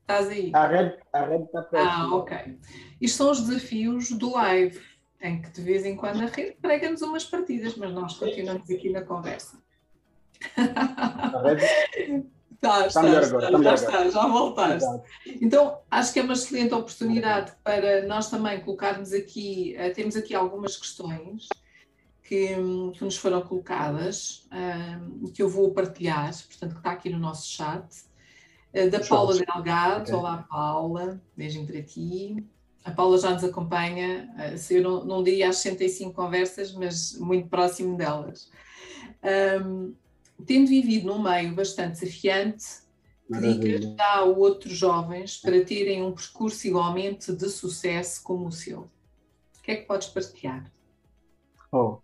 Estás 0.00 0.28
aí? 0.28 0.52
A 0.54 0.66
rede, 0.68 0.98
a 1.12 1.24
rede 1.24 1.44
está. 1.44 1.66
Ah, 1.72 2.14
ok. 2.14 2.58
Isto 3.00 3.16
são 3.16 3.30
os 3.32 3.40
desafios 3.40 4.10
do 4.12 4.32
live 4.32 4.80
em 5.20 5.40
que 5.40 5.50
de 5.50 5.62
vez 5.62 5.84
em 5.84 5.96
quando 5.96 6.22
a 6.22 6.26
rede 6.26 6.56
prega-nos 6.60 7.02
umas 7.02 7.24
partidas, 7.24 7.74
mas 7.76 7.92
nós 7.92 8.16
continuamos 8.16 8.70
aqui 8.70 8.90
na 8.90 9.02
conversa. 9.02 9.58
Está, 12.56 12.86
está, 12.86 13.20
está, 13.20 13.20
está, 13.20 13.62
já, 13.62 13.74
está, 13.74 14.08
já 14.08 14.26
voltaste. 14.26 14.88
Então, 15.42 15.78
acho 15.90 16.12
que 16.12 16.20
é 16.20 16.22
uma 16.22 16.32
excelente 16.32 16.72
oportunidade 16.74 17.52
para 17.62 18.06
nós 18.06 18.30
também 18.30 18.60
colocarmos 18.60 19.12
aqui, 19.12 19.76
uh, 19.78 19.92
temos 19.94 20.16
aqui 20.16 20.34
algumas 20.34 20.76
questões 20.76 21.48
que, 22.22 22.48
que 22.94 23.04
nos 23.04 23.16
foram 23.16 23.42
colocadas, 23.42 24.48
uh, 24.50 25.30
que 25.32 25.42
eu 25.42 25.48
vou 25.48 25.72
partilhar, 25.72 26.32
portanto, 26.46 26.72
que 26.72 26.78
está 26.78 26.92
aqui 26.92 27.10
no 27.10 27.18
nosso 27.18 27.46
chat, 27.46 27.84
uh, 28.74 28.90
da 28.90 29.00
Paula 29.00 29.34
Delgado. 29.34 30.16
Olá, 30.16 30.46
Paula, 30.48 31.20
beijinho 31.36 31.66
para 31.66 31.82
ti. 31.82 32.44
A 32.86 32.92
Paula 32.92 33.18
já 33.18 33.32
nos 33.32 33.42
acompanha, 33.42 34.32
eh, 34.38 34.54
eu 34.70 34.80
não, 34.80 35.04
não 35.04 35.22
diria 35.24 35.48
às 35.48 35.56
65 35.56 36.12
conversas, 36.12 36.72
mas 36.72 37.18
muito 37.18 37.48
próximo 37.48 37.96
delas. 37.96 38.48
Um, 39.60 39.92
tendo 40.46 40.68
vivido 40.68 41.08
num 41.08 41.20
meio 41.20 41.52
bastante 41.52 41.98
desafiante, 41.98 42.64
que 43.26 43.40
dicas 43.40 43.96
dá 43.96 44.18
a 44.18 44.24
outros 44.24 44.72
jovens 44.72 45.36
para 45.36 45.64
terem 45.64 46.00
um 46.00 46.12
percurso 46.12 46.64
igualmente 46.68 47.32
de 47.32 47.48
sucesso 47.48 48.22
como 48.22 48.46
o 48.46 48.52
seu? 48.52 48.82
O 49.58 49.62
que 49.64 49.72
é 49.72 49.76
que 49.78 49.86
podes 49.86 50.06
partilhar? 50.06 50.72
Oh. 51.72 51.98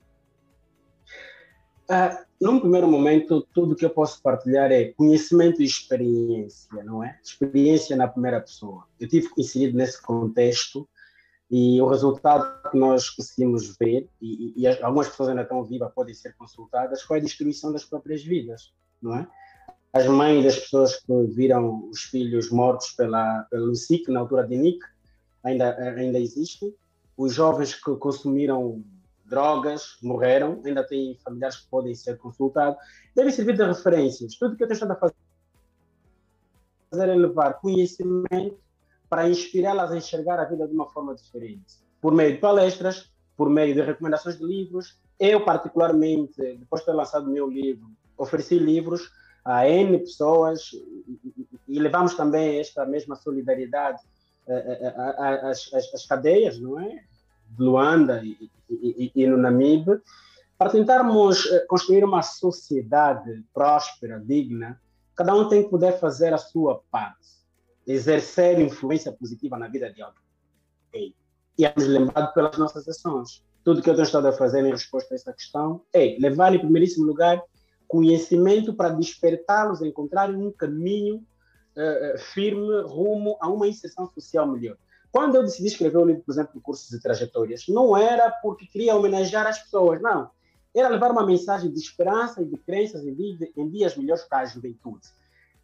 Uh, 1.88 2.26
num 2.42 2.58
primeiro 2.58 2.88
momento, 2.88 3.46
tudo 3.54 3.76
que 3.76 3.84
eu 3.84 3.90
posso 3.90 4.20
partilhar 4.20 4.72
é 4.72 4.86
conhecimento 4.86 5.62
e 5.62 5.64
experiência, 5.64 6.82
não 6.82 7.04
é? 7.04 7.16
Experiência 7.22 7.96
na 7.96 8.08
primeira 8.08 8.40
pessoa. 8.40 8.84
Eu 8.98 9.06
tive 9.06 9.28
inserido 9.38 9.76
nesse 9.78 10.02
contexto 10.02 10.88
e 11.48 11.80
o 11.80 11.86
resultado 11.86 12.68
que 12.68 12.76
nós 12.76 13.08
conseguimos 13.10 13.76
ver, 13.76 14.08
e, 14.20 14.54
e, 14.56 14.66
algumas 14.66 15.08
pessoas 15.08 15.28
ainda 15.28 15.42
estão 15.42 15.62
vivas, 15.62 15.92
podem 15.94 16.14
ser 16.14 16.34
consultadas, 16.34 17.02
foi 17.02 17.18
a 17.18 17.22
destruição 17.22 17.72
das 17.72 17.84
próprias 17.84 18.24
vidas, 18.24 18.72
não 19.00 19.16
é? 19.16 19.28
As 19.92 20.08
mães 20.08 20.42
das 20.42 20.58
pessoas 20.58 20.96
que 20.96 21.12
viram 21.28 21.88
os 21.90 22.00
filhos 22.00 22.50
mortos 22.50 22.90
pela, 22.90 23.46
pelo 23.52 23.72
SIC, 23.76 24.08
na 24.08 24.18
altura 24.18 24.48
de 24.48 24.56
NIC, 24.56 24.80
ainda, 25.44 25.76
ainda 25.76 26.18
existem. 26.18 26.74
Os 27.16 27.34
jovens 27.34 27.72
que 27.72 27.94
consumiram 27.96 28.82
drogas, 29.32 29.96
morreram, 30.02 30.60
ainda 30.62 30.86
têm 30.86 31.16
familiares 31.24 31.56
que 31.56 31.70
podem 31.70 31.94
ser 31.94 32.18
consultados, 32.18 32.78
devem 33.16 33.32
servir 33.32 33.56
de 33.56 33.64
referências. 33.64 34.34
Tudo 34.36 34.56
que 34.56 34.62
eu 34.62 34.68
estou 34.68 34.92
a 34.92 34.94
fazer 34.94 35.14
é 37.08 37.14
levar 37.14 37.54
conhecimento 37.54 38.58
para 39.08 39.26
inspirá-las 39.30 39.90
a 39.90 39.96
enxergar 39.96 40.38
a 40.38 40.44
vida 40.44 40.68
de 40.68 40.74
uma 40.74 40.86
forma 40.86 41.14
diferente. 41.14 41.80
Por 41.98 42.12
meio 42.12 42.34
de 42.34 42.40
palestras, 42.40 43.10
por 43.34 43.48
meio 43.48 43.74
de 43.74 43.80
recomendações 43.80 44.36
de 44.38 44.44
livros. 44.44 45.00
Eu, 45.18 45.42
particularmente, 45.44 46.34
depois 46.36 46.82
de 46.82 46.86
ter 46.86 46.92
lançado 46.92 47.26
o 47.26 47.32
meu 47.32 47.48
livro, 47.48 47.90
ofereci 48.18 48.58
livros 48.58 49.10
a 49.44 49.66
N 49.66 49.98
pessoas 49.98 50.72
e, 51.68 51.80
levamos 51.80 52.14
também 52.14 52.60
esta 52.60 52.84
mesma 52.84 53.16
solidariedade 53.16 54.02
às, 55.18 55.72
às, 55.72 55.94
às 55.94 56.06
cadeias, 56.06 56.58
não 56.60 56.78
é? 56.78 57.02
De 57.56 57.62
Luanda 57.62 58.22
e, 58.24 58.50
e, 58.68 59.12
e 59.14 59.26
no 59.26 59.36
Namibe, 59.36 60.00
para 60.58 60.70
tentarmos 60.70 61.46
eh, 61.50 61.66
construir 61.66 62.04
uma 62.04 62.22
sociedade 62.22 63.44
próspera, 63.52 64.20
digna, 64.20 64.80
cada 65.14 65.34
um 65.34 65.48
tem 65.48 65.64
que 65.64 65.70
poder 65.70 65.98
fazer 65.98 66.32
a 66.32 66.38
sua 66.38 66.82
parte, 66.90 67.28
exercer 67.86 68.60
influência 68.60 69.12
positiva 69.12 69.58
na 69.58 69.68
vida 69.68 69.92
de 69.92 70.00
alguém. 70.02 71.14
E 71.58 71.64
é 71.64 71.74
lembrado 71.76 72.32
pelas 72.32 72.56
nossas 72.56 72.88
ações. 72.88 73.44
Tudo 73.64 73.82
que 73.82 73.90
eu 73.90 73.94
tenho 73.94 74.04
estado 74.04 74.28
a 74.28 74.32
fazer 74.32 74.64
em 74.64 74.70
resposta 74.70 75.12
a 75.12 75.16
essa 75.16 75.32
questão 75.32 75.82
é 75.92 76.16
levar, 76.18 76.54
em 76.54 76.58
primeiríssimo 76.58 77.06
lugar, 77.06 77.42
conhecimento 77.86 78.72
para 78.72 78.88
despertá-los 78.88 79.82
a 79.82 79.86
encontrarem 79.86 80.36
um 80.36 80.50
caminho 80.50 81.16
uh, 81.76 82.18
firme 82.32 82.82
rumo 82.82 83.36
a 83.40 83.48
uma 83.48 83.66
inserção 83.66 84.06
social 84.06 84.46
melhor. 84.46 84.76
Quando 85.12 85.36
eu 85.36 85.42
decidi 85.42 85.68
escrever 85.68 85.98
um 85.98 86.06
livro, 86.06 86.22
por 86.22 86.32
exemplo, 86.32 86.54
de 86.54 86.60
cursos 86.60 86.90
e 86.90 87.00
trajetórias, 87.00 87.68
não 87.68 87.96
era 87.96 88.30
porque 88.30 88.66
queria 88.66 88.96
homenagear 88.96 89.46
as 89.46 89.58
pessoas, 89.58 90.00
não. 90.00 90.30
Era 90.74 90.88
levar 90.88 91.10
uma 91.10 91.24
mensagem 91.24 91.70
de 91.70 91.78
esperança 91.78 92.40
e 92.40 92.46
de 92.46 92.56
crenças 92.56 93.04
em, 93.04 93.38
em 93.56 93.68
dias 93.68 93.94
melhores 93.96 94.24
para 94.24 94.38
a 94.38 94.46
juventude. 94.46 95.06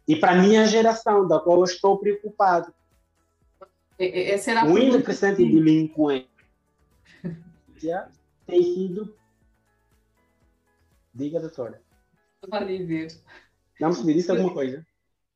E 0.07 0.15
para 0.15 0.33
a 0.33 0.35
minha 0.35 0.65
geração, 0.65 1.27
da 1.27 1.39
qual 1.39 1.57
eu 1.57 1.63
estou 1.63 1.97
preocupado. 1.97 2.71
Essa 3.97 4.51
era 4.51 4.61
a 4.61 4.65
o 4.65 4.77
índice 4.77 5.03
crescente 5.03 5.43
de 5.43 5.51
delinquência 5.51 6.29
tem 8.45 8.63
sido. 8.63 9.15
Diga, 11.13 11.39
doutora. 11.39 11.81
Vale 12.47 12.83
ver. 12.85 13.07
Vamos 13.79 14.03
me 14.03 14.13
disse 14.13 14.31
alguma 14.31 14.53
coisa. 14.53 14.85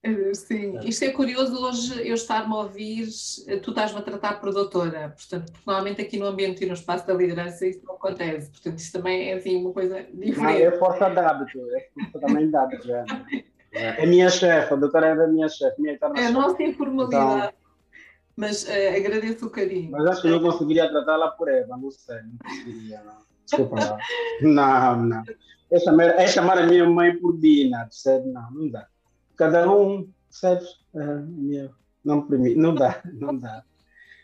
Sim, 0.34 0.80
isto 0.84 1.06
é 1.06 1.12
curioso 1.12 1.56
hoje 1.64 2.08
eu 2.08 2.14
estar-me 2.14 2.54
a 2.54 2.58
ouvir, 2.58 3.08
eh, 3.48 3.58
tu 3.58 3.70
estás-me 3.70 4.00
a 4.00 4.02
tratar 4.02 4.40
por 4.40 4.54
doutora, 4.54 5.16
portanto, 5.16 5.54
normalmente 5.66 6.02
aqui 6.02 6.18
no 6.18 6.26
ambiente 6.26 6.64
e 6.64 6.68
no 6.68 6.74
espaço 6.74 7.08
da 7.08 7.14
liderança 7.14 7.66
isso 7.66 7.82
não 7.86 7.96
acontece, 7.96 8.52
portanto 8.52 8.80
isto 8.80 8.98
também 8.98 9.30
é 9.30 9.36
assim 9.36 9.56
uma 9.56 9.72
coisa 9.72 10.06
diferente. 10.14 10.40
Não, 10.40 10.50
é 10.68 10.72
força 10.78 11.10
de 11.10 11.20
hábito, 11.20 11.60
é 11.76 11.90
força 12.12 12.28
também 12.28 12.50
de 12.50 12.56
hábito, 12.56 12.86
já. 12.86 13.06
É 13.72 14.06
minha 14.06 14.30
chefe, 14.30 14.74
a 14.74 14.76
doutora 14.76 15.08
é 15.08 15.16
da 15.16 15.28
minha 15.28 15.48
chefe, 15.48 15.82
minha 15.82 15.94
eterna 15.94 16.20
É 16.20 16.28
a 16.28 16.32
nossa 16.32 16.62
informalidade, 16.62 17.38
então, 17.38 17.54
mas 18.36 18.64
uh, 18.66 18.98
agradeço 18.98 19.46
o 19.46 19.50
carinho. 19.50 19.92
Mas 19.92 20.06
acho 20.06 20.22
que 20.22 20.28
eu 20.28 20.32
não 20.40 20.52
conseguiria 20.52 20.90
tratá-la 20.90 21.32
por 21.32 21.48
Eva, 21.48 21.78
não 21.78 21.90
sei, 21.92 22.18
não 22.18 22.38
conseguiria, 22.44 23.02
não. 23.04 23.18
Desculpa 23.46 23.76
lá. 23.76 23.98
Não, 24.42 25.06
não. 25.06 25.24
É 25.72 25.80
chamar, 25.80 26.06
é 26.20 26.28
chamar 26.28 26.58
a 26.58 26.66
minha 26.68 26.88
mãe 26.88 27.16
por 27.18 27.38
Dina, 27.38 27.86
percebe? 27.86 28.28
Não, 28.30 28.52
não 28.52 28.70
dá 28.70 28.88
cada 29.38 29.72
um, 29.72 30.10
percebes? 30.30 30.68
Uh, 30.94 31.26
meu, 31.28 31.72
não, 32.04 32.28
não 32.56 32.76
dá, 32.76 33.02
não 33.14 33.38
dá. 33.38 33.64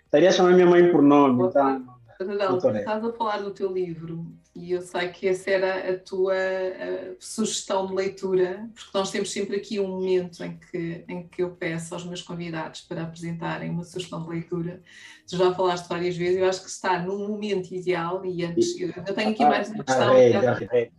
Estaria 0.06 0.30
a 0.30 0.32
chamar 0.32 0.54
minha 0.54 0.66
mãe 0.66 0.92
por 0.92 1.02
nome, 1.02 1.44
então. 1.44 2.00
Não, 2.20 2.58
estás 2.58 3.06
a 3.06 3.14
falar 3.14 3.38
do 3.38 3.52
teu 3.52 3.72
livro 3.72 4.26
e 4.54 4.74
eu 4.74 4.82
sei 4.82 5.08
que 5.08 5.26
essa 5.26 5.50
era 5.52 5.90
a 5.90 5.98
tua 5.98 6.34
a 6.34 7.16
sugestão 7.18 7.88
de 7.88 7.94
leitura, 7.94 8.68
porque 8.76 8.98
nós 8.98 9.10
temos 9.10 9.32
sempre 9.32 9.56
aqui 9.56 9.80
um 9.80 9.88
momento 9.88 10.44
em 10.44 10.58
que, 10.58 11.06
em 11.08 11.26
que 11.26 11.42
eu 11.42 11.52
peço 11.52 11.94
aos 11.94 12.04
meus 12.04 12.22
convidados 12.22 12.82
para 12.82 13.04
apresentarem 13.04 13.70
uma 13.70 13.86
sugestão 13.86 14.22
de 14.24 14.30
leitura. 14.30 14.82
Tu 15.30 15.38
já 15.38 15.54
falaste 15.54 15.88
várias 15.88 16.18
vezes, 16.18 16.38
eu 16.38 16.50
acho 16.50 16.62
que 16.62 16.70
está 16.70 17.02
num 17.02 17.30
momento 17.30 17.72
ideal 17.72 18.26
e 18.26 18.44
antes, 18.44 18.78
eu, 18.78 18.90
eu 18.90 19.14
tenho 19.14 19.30
aqui 19.30 19.46
mais 19.46 19.70
uma 19.70 19.84
questão. 19.86 20.12
Ah, 20.12 20.20
é, 20.20 20.82
é. 20.82 20.90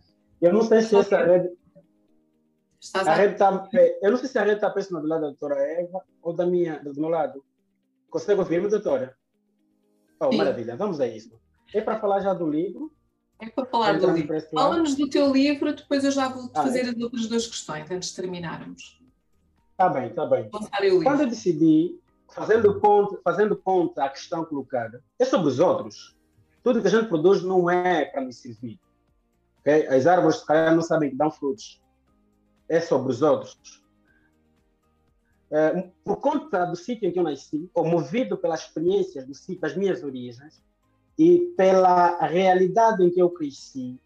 Eu 0.41 0.51
não 0.51 0.63
sei 0.63 0.81
se 0.81 0.95
essa 0.95 1.23
rede, 1.23 1.49
Estás 2.81 3.07
a... 3.07 3.11
a 3.11 3.15
rede 3.15 3.35
tá, 3.35 3.69
eu 4.01 4.09
não 4.09 4.17
sei 4.17 4.27
se 4.27 4.39
a 4.39 4.41
rede 4.41 4.55
está 4.55 4.69
próxima 4.69 4.99
do 4.99 5.07
lado 5.07 5.21
da 5.21 5.27
doutora 5.27 5.55
Eva 5.55 6.01
ou 6.21 6.33
da 6.33 6.47
minha, 6.47 6.79
do 6.79 6.99
meu 6.99 7.09
lado. 7.09 7.45
Consegue 8.09 8.39
ouvir-me, 8.39 8.67
doutora? 8.67 9.15
Oh, 10.19 10.31
Sim. 10.31 10.37
maravilha, 10.37 10.75
vamos 10.75 10.99
a 10.99 11.07
isso. 11.07 11.39
É 11.73 11.79
para 11.79 11.99
falar 11.99 12.21
já 12.21 12.33
do 12.33 12.49
livro? 12.49 12.91
É 13.39 13.49
para 13.49 13.65
falar 13.65 13.99
do 13.99 14.09
livro. 14.09 14.35
Fala-nos 14.51 14.95
do 14.95 15.07
teu 15.07 15.31
livro, 15.31 15.73
depois 15.73 16.03
eu 16.03 16.11
já 16.11 16.27
vou 16.27 16.49
ah, 16.55 16.63
fazer 16.63 16.81
é. 16.81 16.89
as 16.89 16.99
outras 16.99 17.27
duas 17.27 17.47
questões 17.47 17.89
antes 17.89 18.09
de 18.09 18.15
terminarmos. 18.15 18.99
Está 19.71 19.87
bem, 19.87 20.07
está 20.07 20.25
bem. 20.25 20.49
Quando 21.03 21.21
eu 21.21 21.29
decidi, 21.29 21.99
fazendo 22.29 22.79
ponto, 22.79 23.19
fazendo 23.23 23.55
ponto 23.55 23.99
à 23.99 24.09
questão 24.09 24.43
colocada, 24.43 25.03
é 25.19 25.25
sobre 25.25 25.47
os 25.47 25.59
outros. 25.59 26.15
Tudo 26.63 26.81
que 26.81 26.87
a 26.87 26.91
gente 26.91 27.07
produz 27.07 27.43
não 27.43 27.69
é 27.69 28.05
para 28.05 28.21
me 28.21 28.33
servir. 28.33 28.79
Okay? 29.61 29.87
As 29.87 30.05
árvores, 30.05 30.37
se 30.37 30.45
calhar, 30.45 30.75
não 30.75 30.81
sabem 30.81 31.11
que 31.11 31.15
dão 31.15 31.31
frutos 31.31 31.80
é 32.71 32.79
sobre 32.79 33.11
os 33.11 33.21
outros. 33.21 33.83
É, 35.51 35.89
por 36.05 36.21
conta 36.21 36.63
do 36.63 36.77
sítio 36.77 37.05
em 37.05 37.11
que 37.11 37.19
eu 37.19 37.23
nasci, 37.23 37.69
ou 37.73 37.85
movido 37.85 38.37
pelas 38.37 38.61
experiências 38.61 39.27
do 39.27 39.35
sítio, 39.35 39.59
das 39.59 39.75
minhas 39.75 40.01
origens, 40.01 40.63
e 41.19 41.53
pela 41.57 42.17
realidade 42.25 43.03
em 43.03 43.11
que 43.11 43.21
eu 43.21 43.29
cresci, 43.29 43.99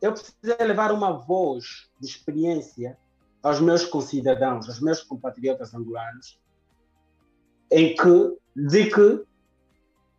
eu 0.00 0.12
precisei 0.12 0.66
levar 0.66 0.92
uma 0.92 1.12
voz 1.12 1.90
de 2.00 2.06
experiência 2.06 2.96
aos 3.42 3.60
meus 3.60 3.84
concidadãos, 3.84 4.66
aos 4.66 4.80
meus 4.80 5.02
compatriotas 5.02 5.74
angolanos, 5.74 6.40
em 7.70 7.94
que, 7.94 8.38
de 8.56 8.90
que, 8.90 9.26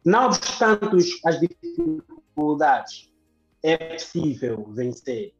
não 0.05 0.27
obstante 0.27 1.19
as 1.25 1.39
dificuldades, 1.39 3.11
é 3.63 3.75
possível 3.75 4.63
vencer 4.71 5.33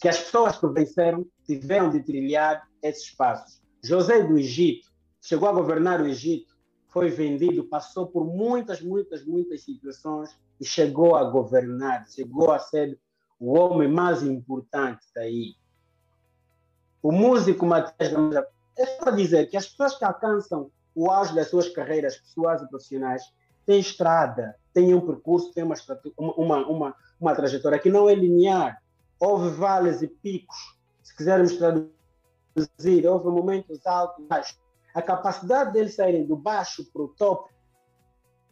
que 0.00 0.08
as 0.08 0.18
pessoas 0.18 0.58
que 0.58 0.66
venceram 0.68 1.26
tiveram 1.44 1.90
de 1.90 2.02
trilhar 2.02 2.68
esses 2.82 3.10
passos. 3.14 3.60
José 3.82 4.22
do 4.22 4.38
Egito 4.38 4.88
chegou 5.20 5.48
a 5.48 5.52
governar 5.52 6.00
o 6.00 6.06
Egito, 6.06 6.54
foi 6.88 7.10
vendido, 7.10 7.64
passou 7.64 8.06
por 8.06 8.24
muitas, 8.24 8.80
muitas, 8.80 9.24
muitas 9.24 9.62
situações 9.62 10.30
e 10.60 10.64
chegou 10.64 11.16
a 11.16 11.24
governar, 11.24 12.06
chegou 12.08 12.52
a 12.52 12.58
ser 12.58 12.98
o 13.38 13.58
homem 13.58 13.88
mais 13.88 14.22
importante 14.22 15.04
daí. 15.14 15.54
O 17.02 17.12
músico 17.12 17.66
Matias 17.66 18.10
Gama, 18.10 18.46
é 18.78 18.86
só 18.86 19.10
dizer 19.10 19.46
que 19.48 19.56
as 19.56 19.66
pessoas 19.68 19.98
que 19.98 20.04
alcançam 20.04 20.70
o 20.94 21.10
auge 21.10 21.34
das 21.34 21.48
suas 21.48 21.68
carreiras 21.68 22.16
pessoais 22.16 22.62
e 22.62 22.68
profissionais 22.68 23.22
têm 23.66 23.80
estrada, 23.80 24.56
têm 24.72 24.94
um 24.94 25.00
percurso, 25.00 25.52
têm 25.52 25.64
uma, 25.64 25.74
uma, 26.16 26.66
uma, 26.66 26.96
uma 27.20 27.34
trajetória 27.34 27.78
que 27.78 27.90
não 27.90 28.08
é 28.08 28.14
linear 28.14 28.80
houve 29.20 29.50
vales 29.50 30.02
e 30.02 30.08
picos, 30.08 30.76
se 31.02 31.16
quisermos 31.16 31.56
traduzir, 31.56 33.06
houve 33.06 33.28
momentos 33.28 33.86
altos 33.86 34.24
e 34.24 34.28
baixos. 34.28 34.58
A 34.94 35.02
capacidade 35.02 35.72
deles 35.72 35.94
saírem 35.94 36.26
do 36.26 36.36
baixo 36.36 36.84
para 36.92 37.02
o 37.02 37.08
topo 37.08 37.50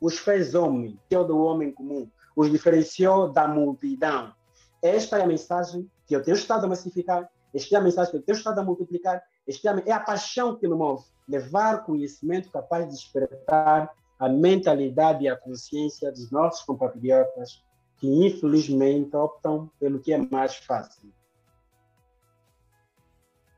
os 0.00 0.18
fez 0.18 0.54
homem, 0.54 1.00
que 1.08 1.16
é 1.16 1.24
do 1.24 1.38
homem 1.38 1.72
comum, 1.72 2.10
os 2.36 2.50
diferenciou 2.50 3.32
da 3.32 3.48
multidão. 3.48 4.34
Esta 4.82 5.18
é 5.18 5.22
a 5.22 5.26
mensagem 5.26 5.90
que 6.06 6.14
eu 6.14 6.22
tenho 6.22 6.36
estado 6.36 6.66
a 6.66 6.68
massificar, 6.68 7.30
esta 7.54 7.76
é 7.76 7.78
a 7.78 7.82
mensagem 7.82 8.10
que 8.10 8.16
eu 8.18 8.22
tenho 8.22 8.36
estado 8.36 8.58
a 8.58 8.62
multiplicar, 8.62 9.22
esta 9.48 9.82
é 9.86 9.92
a 9.92 10.00
paixão 10.00 10.56
que 10.56 10.68
me 10.68 10.74
move, 10.74 11.04
levar 11.26 11.86
conhecimento 11.86 12.50
capaz 12.50 12.84
de 12.84 12.92
despertar 12.92 13.90
a 14.18 14.28
mentalidade 14.28 15.24
e 15.24 15.28
a 15.28 15.36
consciência 15.36 16.12
dos 16.12 16.30
nossos 16.30 16.62
compatriotas 16.64 17.64
que 17.98 18.06
infelizmente 18.06 19.14
optam 19.16 19.70
pelo 19.78 20.00
que 20.00 20.12
é 20.12 20.18
mais 20.18 20.56
fácil. 20.56 21.12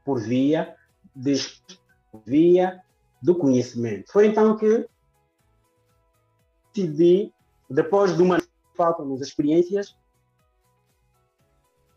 Por 0.04 0.20
via, 0.20 0.76
de, 1.14 1.34
via 2.24 2.82
do 3.22 3.36
conhecimento. 3.36 4.12
Foi 4.12 4.26
então 4.26 4.56
que 4.56 4.88
decidi, 6.72 7.32
depois 7.68 8.16
de 8.16 8.22
uma 8.22 8.38
falta 8.74 9.04
nas 9.04 9.20
experiências 9.20 9.96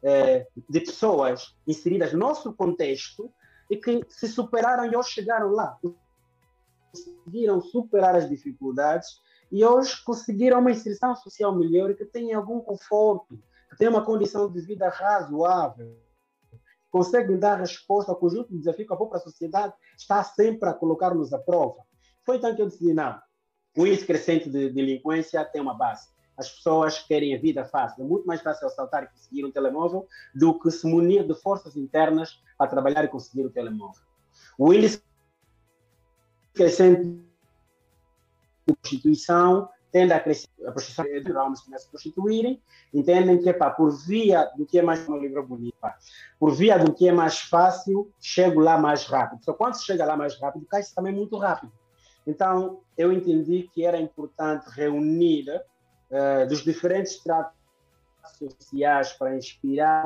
é, 0.02 0.48
de 0.70 0.80
pessoas 0.80 1.56
inseridas 1.68 2.14
no 2.14 2.20
nosso 2.20 2.54
contexto 2.54 3.32
e 3.70 3.76
que 3.76 4.04
se 4.10 4.28
superaram 4.28 4.86
e 4.86 4.96
hoje 4.96 5.12
chegaram 5.12 5.52
lá. 5.52 5.78
Conseguiram 6.92 7.62
superar 7.62 8.16
as 8.16 8.30
dificuldades 8.30 9.22
e 9.52 9.66
hoje 9.66 10.04
conseguiram 10.04 10.60
uma 10.60 10.72
inserção 10.72 11.16
social 11.16 11.56
melhor 11.56 11.94
que 11.96 12.06
tenham 12.06 12.40
algum 12.40 12.60
conforto, 12.60 13.40
que 13.70 13.78
tenham 13.78 13.94
uma 13.94 14.06
condição 14.06 14.52
de 14.52 14.62
vida 14.62 14.90
razoável, 14.90 15.98
conseguem 16.92 17.38
dar 17.38 17.56
resposta 17.56 18.12
ao 18.12 18.18
conjunto 18.18 18.50
de 18.50 18.60
desafios 18.60 18.88
que 18.88 18.94
a 18.94 18.98
própria 18.98 19.20
sociedade 19.20 19.74
está 19.98 20.24
sempre 20.24 20.70
a 20.70 20.74
colocar-nos 20.74 21.34
à 21.34 21.40
prova. 21.40 21.84
Foi 22.26 22.38
então 22.38 22.56
que 22.56 22.62
eu 22.62 22.68
decidi, 22.68 22.94
não, 22.94 23.20
o 23.78 23.86
índice 23.86 24.06
crescente 24.06 24.50
de 24.50 24.70
delinquência 24.70 25.44
tem 25.46 25.62
uma 25.62 25.74
base. 25.74 26.08
As 26.38 26.50
pessoas 26.50 27.00
querem 27.00 27.36
a 27.36 27.40
vida 27.40 27.66
fácil. 27.66 28.04
É 28.04 28.08
muito 28.08 28.26
mais 28.26 28.42
fácil 28.42 28.68
assaltar 28.68 29.04
e 29.04 29.08
conseguir 29.08 29.46
um 29.46 29.52
telemóvel 29.52 30.08
do 30.34 30.58
que 30.58 30.72
se 30.72 30.88
munir 30.88 31.28
de 31.28 31.36
forças 31.36 31.76
internas 31.76 32.42
para 32.58 32.68
trabalhar 32.68 33.04
e 33.04 33.10
conseguir 33.10 33.46
o 33.46 33.50
telemóvel. 33.50 34.02
O 34.58 34.74
índice 34.74 35.04
crescente 36.54 37.29
prostituição 38.74 39.70
tende 39.92 40.14
a 40.14 40.20
crescer, 40.20 40.48
a 40.66 40.72
prostituição 40.72 41.06
de 41.06 41.32
homens 41.32 41.62
começam 41.62 41.76
a 41.76 41.80
se 41.80 41.90
prostituírem, 41.90 42.62
entendem 42.94 43.42
que 43.42 43.52
pá, 43.54 43.72
por 43.72 43.92
via 44.06 44.46
do 44.56 44.66
que 44.66 44.80
é 44.80 44.82
mais 44.82 45.08
um 45.08 45.18
livro 45.18 45.46
bonito, 45.46 45.76
pá, 45.82 45.98
por 46.40 46.52
via 46.52 46.78
do 46.78 46.94
que 46.94 47.08
é 47.08 47.12
mais 47.12 47.40
fácil, 47.40 48.12
chego 48.20 48.60
lá 48.60 48.78
mais 48.78 49.06
rápido. 49.06 49.44
Só 49.44 49.54
quando 49.54 49.76
se 49.76 49.86
chega 49.86 50.06
lá 50.06 50.16
mais 50.16 50.40
rápido, 50.40 50.66
cai-se 50.66 50.94
também 50.94 51.14
muito 51.14 51.38
rápido. 51.38 51.72
Então, 52.26 52.82
eu 52.98 53.12
entendi 53.12 53.70
que 53.74 53.84
era 53.84 54.00
importante 54.00 54.70
reunir 54.70 55.50
uh, 55.50 56.48
dos 56.48 56.64
diferentes 56.64 57.18
tratos 57.24 57.54
sociais 58.38 59.14
para 59.14 59.36
inspirar 59.36 60.04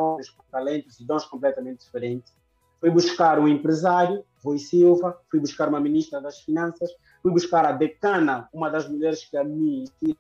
talentos 0.50 1.00
e 1.00 1.06
dons 1.06 1.26
completamente 1.26 1.84
diferentes. 1.84 2.34
Fui 2.80 2.90
buscar 2.90 3.40
um 3.40 3.48
empresário, 3.48 4.24
Rui 4.44 4.60
Silva, 4.60 5.20
fui 5.30 5.40
buscar 5.40 5.70
uma 5.70 5.80
ministra 5.80 6.20
das 6.22 6.40
Finanças, 6.42 6.92
fui 7.22 7.32
buscar 7.32 7.66
a 7.66 7.72
decana, 7.72 8.50
uma 8.54 8.70
das 8.70 8.88
mulheres 8.90 9.24
que 9.26 9.38
a 9.38 9.44
mim 9.44 9.84
inspira 9.84 10.18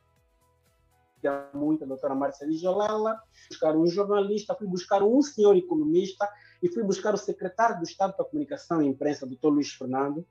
muito, 1.53 1.83
a 1.83 1.87
doutora 1.87 2.15
Marcela 2.15 2.51
Jolela, 2.53 3.21
buscar 3.49 3.75
um 3.75 3.87
jornalista, 3.87 4.55
fui 4.55 4.67
buscar 4.67 5.03
um 5.03 5.21
senhor 5.21 5.55
economista 5.55 6.29
e 6.61 6.69
fui 6.69 6.83
buscar 6.83 7.13
o 7.13 7.17
secretário 7.17 7.77
do 7.77 7.83
Estado 7.83 8.13
para 8.13 8.25
Comunicação 8.25 8.81
e 8.81 8.87
Imprensa, 8.87 9.25
doutor 9.25 9.49
Luiz 9.49 9.71
Fernando, 9.71 10.25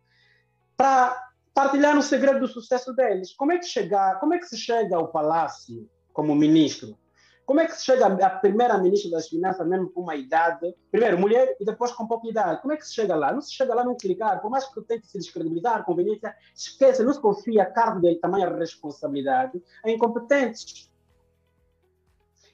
para 0.77 1.31
partilhar 1.55 1.97
o 1.97 2.03
segredo 2.03 2.41
do 2.41 2.49
sucesso 2.49 2.95
deles. 2.95 3.35
Como 3.35 3.53
é 3.53 3.59
que 3.59 3.67
chegar, 3.67 4.19
como 4.21 4.35
é 4.35 4.39
que 4.39 4.47
se 4.47 4.57
chega 4.57 4.97
ao 4.97 5.09
palácio 5.09 5.89
como 6.13 6.35
ministro? 6.35 6.97
Como 7.45 7.61
é 7.61 7.67
que 7.67 7.77
se 7.77 7.85
chega 7.85 8.07
a 8.07 8.31
primeira 8.31 8.79
ministra 8.79 9.11
das 9.11 9.29
Finanças, 9.29 9.67
mesmo 9.67 9.91
com 9.91 10.03
uma 10.03 10.15
idade, 10.15 10.75
primeiro 10.91 11.19
mulher 11.19 11.57
e 11.59 11.65
depois 11.65 11.93
com 11.93 12.07
pouca 12.07 12.29
idade? 12.29 12.61
Como 12.63 12.73
é 12.73 12.77
que 12.77 12.87
se 12.87 12.95
chega 12.95 13.17
lá? 13.17 13.33
Não 13.33 13.41
se 13.41 13.53
chega 13.53 13.75
lá 13.75 13.85
não 13.85 13.97
clicar, 13.97 14.41
por 14.41 14.51
mais 14.51 14.65
que 14.67 14.81
tente 14.83 15.07
se 15.07 15.19
descredibilizar, 15.19 15.85
conveniência, 15.85 16.35
esquece, 16.55 17.03
não 17.03 17.13
se 17.13 17.21
confia 17.21 17.67
cargo 17.67 18.01
dele 18.01 18.17
tamanha 18.17 18.49
responsabilidade 18.55 19.63
a 19.85 19.91
incompetentes. 19.91 20.91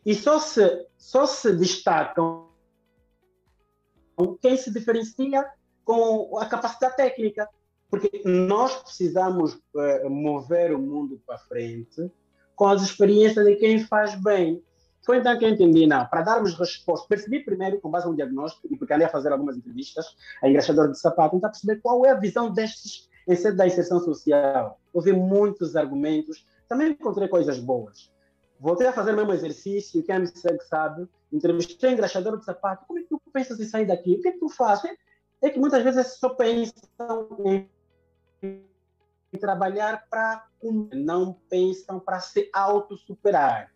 E 0.05 0.15
só 0.15 0.39
se, 0.39 0.87
só 0.97 1.27
se 1.27 1.55
destacam 1.55 2.49
quem 4.41 4.57
se 4.57 4.73
diferencia 4.73 5.47
com 5.85 6.39
a 6.39 6.47
capacidade 6.47 6.97
técnica. 6.97 7.49
Porque 7.91 8.23
nós 8.25 8.75
precisamos 8.83 9.55
uh, 9.55 10.11
mover 10.11 10.75
o 10.75 10.79
mundo 10.79 11.21
para 11.27 11.39
frente 11.39 12.11
com 12.55 12.67
as 12.67 12.83
experiências 12.83 13.47
de 13.47 13.57
quem 13.57 13.83
faz 13.85 14.15
bem. 14.15 14.63
Foi 15.09 15.17
então 15.17 15.39
que 15.39 15.45
eu 15.47 15.49
entendi, 15.49 15.87
não, 15.87 16.05
para 16.05 16.21
darmos 16.21 16.53
resposta, 16.53 17.09
percebi 17.09 17.43
primeiro, 17.43 17.81
com 17.81 17.91
base 17.91 18.07
no 18.07 18.15
diagnóstico, 18.15 18.69
e 18.71 18.77
porque 18.77 18.93
andei 18.93 19.07
a 19.07 19.11
fazer 19.11 19.33
algumas 19.33 19.57
entrevistas 19.57 20.05
a 20.43 20.49
engraxador 20.51 20.91
de 20.91 21.01
sapato, 21.01 21.35
tentar 21.35 21.49
perceber 21.49 21.77
qual 21.81 22.05
é 22.05 22.11
a 22.11 22.15
visão 22.15 22.53
destes 22.53 23.09
em 23.27 23.35
sede 23.35 23.57
da 23.57 23.67
inserção 23.67 24.01
social. 24.01 24.79
Ouvi 24.93 25.15
muitos 25.15 25.77
argumentos, 25.77 26.47
também 26.69 26.91
encontrei 26.91 27.27
coisas 27.27 27.59
boas. 27.59 28.13
Voltei 28.61 28.87
a 28.87 28.93
fazer 28.93 29.15
o 29.15 29.17
mesmo 29.17 29.33
exercício, 29.33 30.03
quem 30.03 30.19
me 30.19 30.27
segue 30.27 30.63
sabe, 30.65 31.09
entrevistei 31.33 31.93
engraxador 31.93 32.39
de 32.39 32.45
sapato, 32.45 32.85
como 32.87 32.99
é 32.99 33.03
que 33.03 33.09
tu 33.09 33.19
pensas 33.33 33.59
em 33.59 33.65
sair 33.65 33.87
daqui? 33.87 34.17
O 34.17 34.21
que 34.21 34.29
é 34.29 34.33
que 34.33 34.41
tu 34.41 34.51
fazes? 34.51 34.95
É 35.41 35.49
que 35.49 35.59
muitas 35.59 35.83
vezes 35.83 36.19
só 36.19 36.29
pensam 36.35 37.31
em 37.43 37.67
trabalhar 39.41 40.07
para 40.11 40.47
não 40.93 41.33
pensam 41.49 41.99
para 41.99 42.21
se 42.21 42.51
autossuperar. 42.53 43.73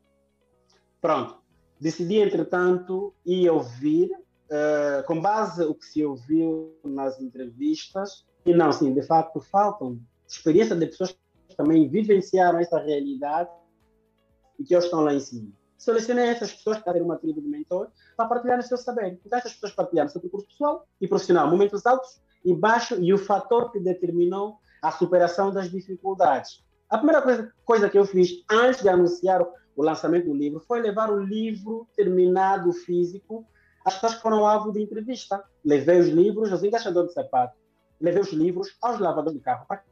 Pronto. 1.03 1.43
Decidi, 1.81 2.19
entretanto, 2.19 3.13
ir 3.27 3.51
ouvir, 3.51 4.09
uh, 4.13 5.05
com 5.05 5.21
base 5.21 5.65
no 5.65 5.75
que 5.75 5.85
se 5.85 6.05
ouviu 6.05 6.79
nas 6.85 7.21
entrevistas, 7.21 8.25
e 8.47 8.55
não, 8.55 8.71
sim, 8.71 8.95
de 8.95 9.03
facto, 9.03 9.41
faltam 9.41 10.01
experiências 10.29 10.79
de 10.79 10.87
pessoas 10.87 11.19
que 11.49 11.57
também 11.57 11.89
vivenciaram 11.89 12.61
essa 12.61 12.79
realidade 12.79 13.51
e 14.59 14.65
que 14.65 14.77
hoje 14.77 14.87
estão 14.87 15.01
lá 15.01 15.13
em 15.13 15.19
cima. 15.19 15.51
Selecionei 15.77 16.29
essas 16.29 16.53
pessoas 16.53 16.79
que 16.79 16.85
têm 16.85 17.03
uma 17.03 17.19
tribo 17.19 17.43
de 17.43 17.49
mentor 17.49 17.89
para 18.17 18.29
partilhar 18.29 18.61
o 18.61 18.63
seu 18.63 18.77
saber. 18.77 19.19
Então, 19.27 19.37
essas 19.37 19.55
pessoas 19.55 19.73
partilharam 19.73 20.09
o 20.09 20.13
seu 20.13 20.21
percurso 20.21 20.47
pessoal 20.47 20.87
e 21.01 21.09
profissional, 21.09 21.51
momentos 21.51 21.85
altos 21.85 22.23
e 22.45 22.55
baixos 22.55 22.99
e 23.03 23.13
o 23.13 23.19
fator 23.19 23.73
que 23.73 23.81
determinou 23.81 24.59
a 24.81 24.93
superação 24.93 25.53
das 25.53 25.69
dificuldades. 25.69 26.65
A 26.89 26.99
primeira 26.99 27.23
coisa, 27.23 27.53
coisa 27.65 27.91
que 27.91 27.99
eu 27.99 28.05
fiz 28.05 28.45
antes 28.49 28.83
de 28.83 28.89
anunciar 28.89 29.45
o 29.77 29.83
lançamento 29.83 30.27
do 30.27 30.35
livro 30.35 30.61
foi 30.61 30.81
levar 30.81 31.11
o 31.11 31.23
livro 31.23 31.87
terminado 31.97 32.73
físico 32.73 33.47
às 33.85 33.95
pessoas 33.95 34.15
foram 34.15 34.47
alvo 34.47 34.73
de 34.73 34.81
entrevista. 34.81 35.43
Levei 35.65 36.01
os 36.01 36.09
livros 36.09 36.53
aos 36.53 36.63
engaixadores 36.63 37.09
de 37.09 37.15
sapato, 37.15 37.57
levei 38.01 38.21
os 38.21 38.33
livros 38.33 38.77
aos 38.81 38.99
lavadores 38.99 39.39
de 39.39 39.45
carro, 39.45 39.67
para 39.67 39.79
que 39.79 39.91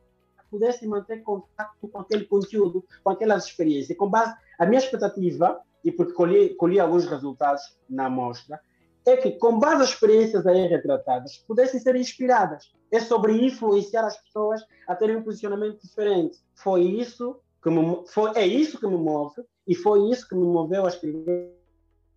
pudessem 0.51 0.89
manter 0.89 1.22
contato 1.22 1.89
com 1.89 1.99
aquele 1.99 2.24
conteúdo, 2.24 2.85
com 3.03 3.11
aquelas 3.11 3.47
experiências. 3.47 3.97
Com 3.97 4.09
base, 4.09 4.35
a 4.59 4.66
minha 4.66 4.81
expectativa, 4.81 5.61
e 5.85 5.91
porque 5.91 6.12
colhi, 6.12 6.55
colhi 6.55 6.78
alguns 6.78 7.07
resultados 7.07 7.62
na 7.89 8.07
amostra, 8.07 8.61
é 9.07 9.16
que, 9.16 9.33
com 9.33 9.59
base 9.59 9.78
nas 9.78 9.89
experiências 9.91 10.47
aí 10.47 10.66
retratadas, 10.66 11.39
pudessem 11.49 11.81
ser 11.81 11.97
inspiradas. 11.97 12.70
É 12.93 13.01
sobre 13.01 13.33
influenciar 13.33 14.05
as 14.05 14.18
pessoas 14.18 14.61
a 14.87 14.95
terem 14.95 15.16
um 15.16 15.22
posicionamento 15.22 15.81
diferente. 15.81 16.39
Foi 16.55 16.83
isso 16.83 17.41
que 17.62 17.70
me, 17.70 18.05
foi, 18.09 18.33
é 18.37 18.47
isso 18.47 18.78
que 18.78 18.87
me 18.87 18.97
move 18.97 19.43
e 19.67 19.75
foi 19.75 20.11
isso 20.11 20.29
que 20.29 20.35
me 20.35 20.45
moveu 20.45 20.85
a 20.85 20.89
escrever 20.89 21.55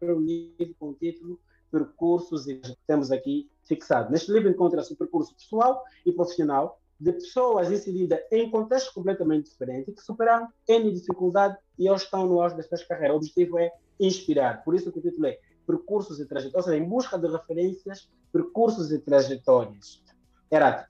um 0.01 0.19
livro 0.19 0.75
com 0.79 0.89
o 0.89 0.93
título 0.93 1.39
Percursos 1.71 2.47
e 2.47 2.61
temos 2.85 3.11
aqui 3.11 3.49
fixado. 3.63 4.11
Neste 4.11 4.31
livro 4.31 4.49
encontra-se 4.49 4.93
o 4.93 4.95
percurso 4.95 5.33
pessoal 5.35 5.83
e 6.05 6.11
profissional 6.11 6.79
de 6.99 7.11
pessoas 7.13 7.71
inseridas 7.71 8.19
em 8.31 8.49
contextos 8.49 8.93
completamente 8.93 9.49
diferentes 9.49 9.95
que 9.95 10.01
superaram 10.01 10.47
N 10.67 10.91
dificuldade 10.91 11.57
e 11.77 11.89
hoje 11.89 12.03
estão 12.03 12.27
no 12.27 12.41
auge 12.41 12.55
das 12.55 12.67
suas 12.67 12.83
carreiras. 12.83 13.15
O 13.15 13.17
objetivo 13.17 13.57
é 13.57 13.71
inspirar. 13.99 14.63
Por 14.63 14.75
isso 14.75 14.91
que 14.91 14.99
o 14.99 15.01
título 15.01 15.25
é 15.27 15.39
Percursos 15.65 16.19
e 16.19 16.25
Trajetórias, 16.25 16.55
ou 16.55 16.71
seja, 16.71 16.83
em 16.83 16.87
busca 16.87 17.17
de 17.17 17.27
referências, 17.27 18.09
percursos 18.31 18.91
e 18.91 18.99
trajetórias. 18.99 20.03
Era 20.51 20.87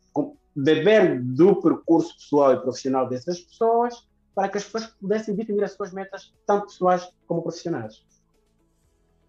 beber 0.56 1.22
do 1.22 1.56
percurso 1.62 2.14
pessoal 2.16 2.54
e 2.54 2.62
profissional 2.62 3.08
dessas 3.08 3.40
pessoas 3.40 4.08
para 4.34 4.50
que 4.50 4.58
as 4.58 4.64
pessoas 4.64 4.88
pudessem 4.88 5.36
definir 5.36 5.64
as 5.64 5.74
suas 5.74 5.92
metas, 5.92 6.34
tanto 6.46 6.68
pessoais 6.68 7.08
como 7.28 7.42
profissionais. 7.42 8.04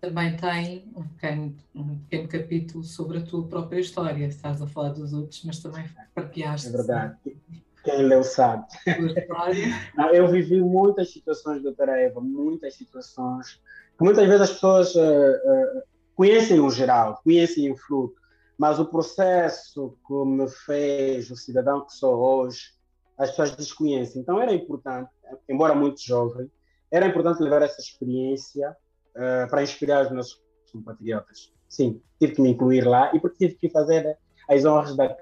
Também 0.01 0.37
tem 0.37 0.93
um 0.95 1.03
pequeno, 1.09 1.57
um 1.75 1.99
pequeno 2.01 2.29
capítulo 2.29 2.85
sobre 2.85 3.19
a 3.19 3.23
tua 3.23 3.47
própria 3.47 3.81
história. 3.81 4.27
Estás 4.27 4.61
a 4.61 4.67
falar 4.67 4.91
dos 4.91 5.13
outros, 5.13 5.43
mas 5.45 5.61
também 5.61 5.89
partilhaste. 6.15 6.69
É 6.69 6.71
verdade. 6.71 7.17
Quem 7.83 8.03
leu 8.03 8.23
sabe. 8.23 8.67
Não, 9.97 10.11
eu 10.11 10.29
vivi 10.29 10.61
muitas 10.61 11.13
situações, 11.13 11.63
doutora 11.63 11.99
Eva, 11.99 12.21
muitas 12.21 12.75
situações 12.75 13.61
muitas 14.01 14.27
vezes 14.27 14.41
as 14.41 14.53
pessoas 14.53 14.95
uh, 14.95 15.01
uh, 15.01 15.83
conhecem 16.15 16.61
o 16.61 16.71
geral, 16.71 17.21
conhecem 17.23 17.71
o 17.71 17.77
fruto, 17.77 18.21
mas 18.59 18.79
o 18.79 18.87
processo 18.87 19.97
que 20.07 20.15
me 20.25 20.49
fez 20.49 21.31
o 21.31 21.37
cidadão 21.37 21.85
que 21.85 21.93
sou 21.93 22.17
hoje, 22.17 22.73
as 23.17 23.31
pessoas 23.31 23.57
desconhecem. 23.57 24.23
Então 24.23 24.41
era 24.41 24.53
importante, 24.53 25.11
embora 25.49 25.75
muito 25.75 26.01
jovem, 26.01 26.51
era 26.91 27.07
importante 27.07 27.43
levar 27.43 27.63
essa 27.63 27.81
experiência 27.81 28.77
uh, 29.15 29.49
para 29.49 29.63
inspirar 29.63 30.07
os 30.07 30.13
nossos 30.13 30.41
compatriotas. 30.73 31.53
Sim, 31.69 32.01
tive 32.19 32.35
que 32.35 32.43
me 32.43 32.51
incluir 32.51 32.87
lá 32.87 33.15
e 33.15 33.21
porque 33.21 33.49
tive 33.49 33.55
que 33.55 33.69
fazer 33.71 34.19
as 34.49 34.65
honras 34.65 34.97
da 34.97 35.17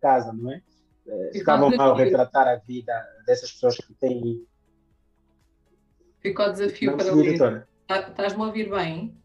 casa, 0.00 0.32
não 0.32 0.52
é? 0.52 0.62
Uh, 1.06 1.30
estavam 1.34 1.70
mal 1.70 1.94
retratar 1.94 2.46
a 2.46 2.56
vida 2.56 2.92
dessas 3.26 3.52
pessoas 3.52 3.76
que 3.76 3.92
têm. 3.94 4.46
Ficou 6.20 6.46
o 6.46 6.52
desafio 6.52 6.90
não 6.90 6.98
para 6.98 7.12
ouvir. 7.12 7.66
Tá, 7.86 8.08
estás-me 8.08 8.42
a 8.42 8.46
ouvir 8.46 8.70
bem? 8.70 9.16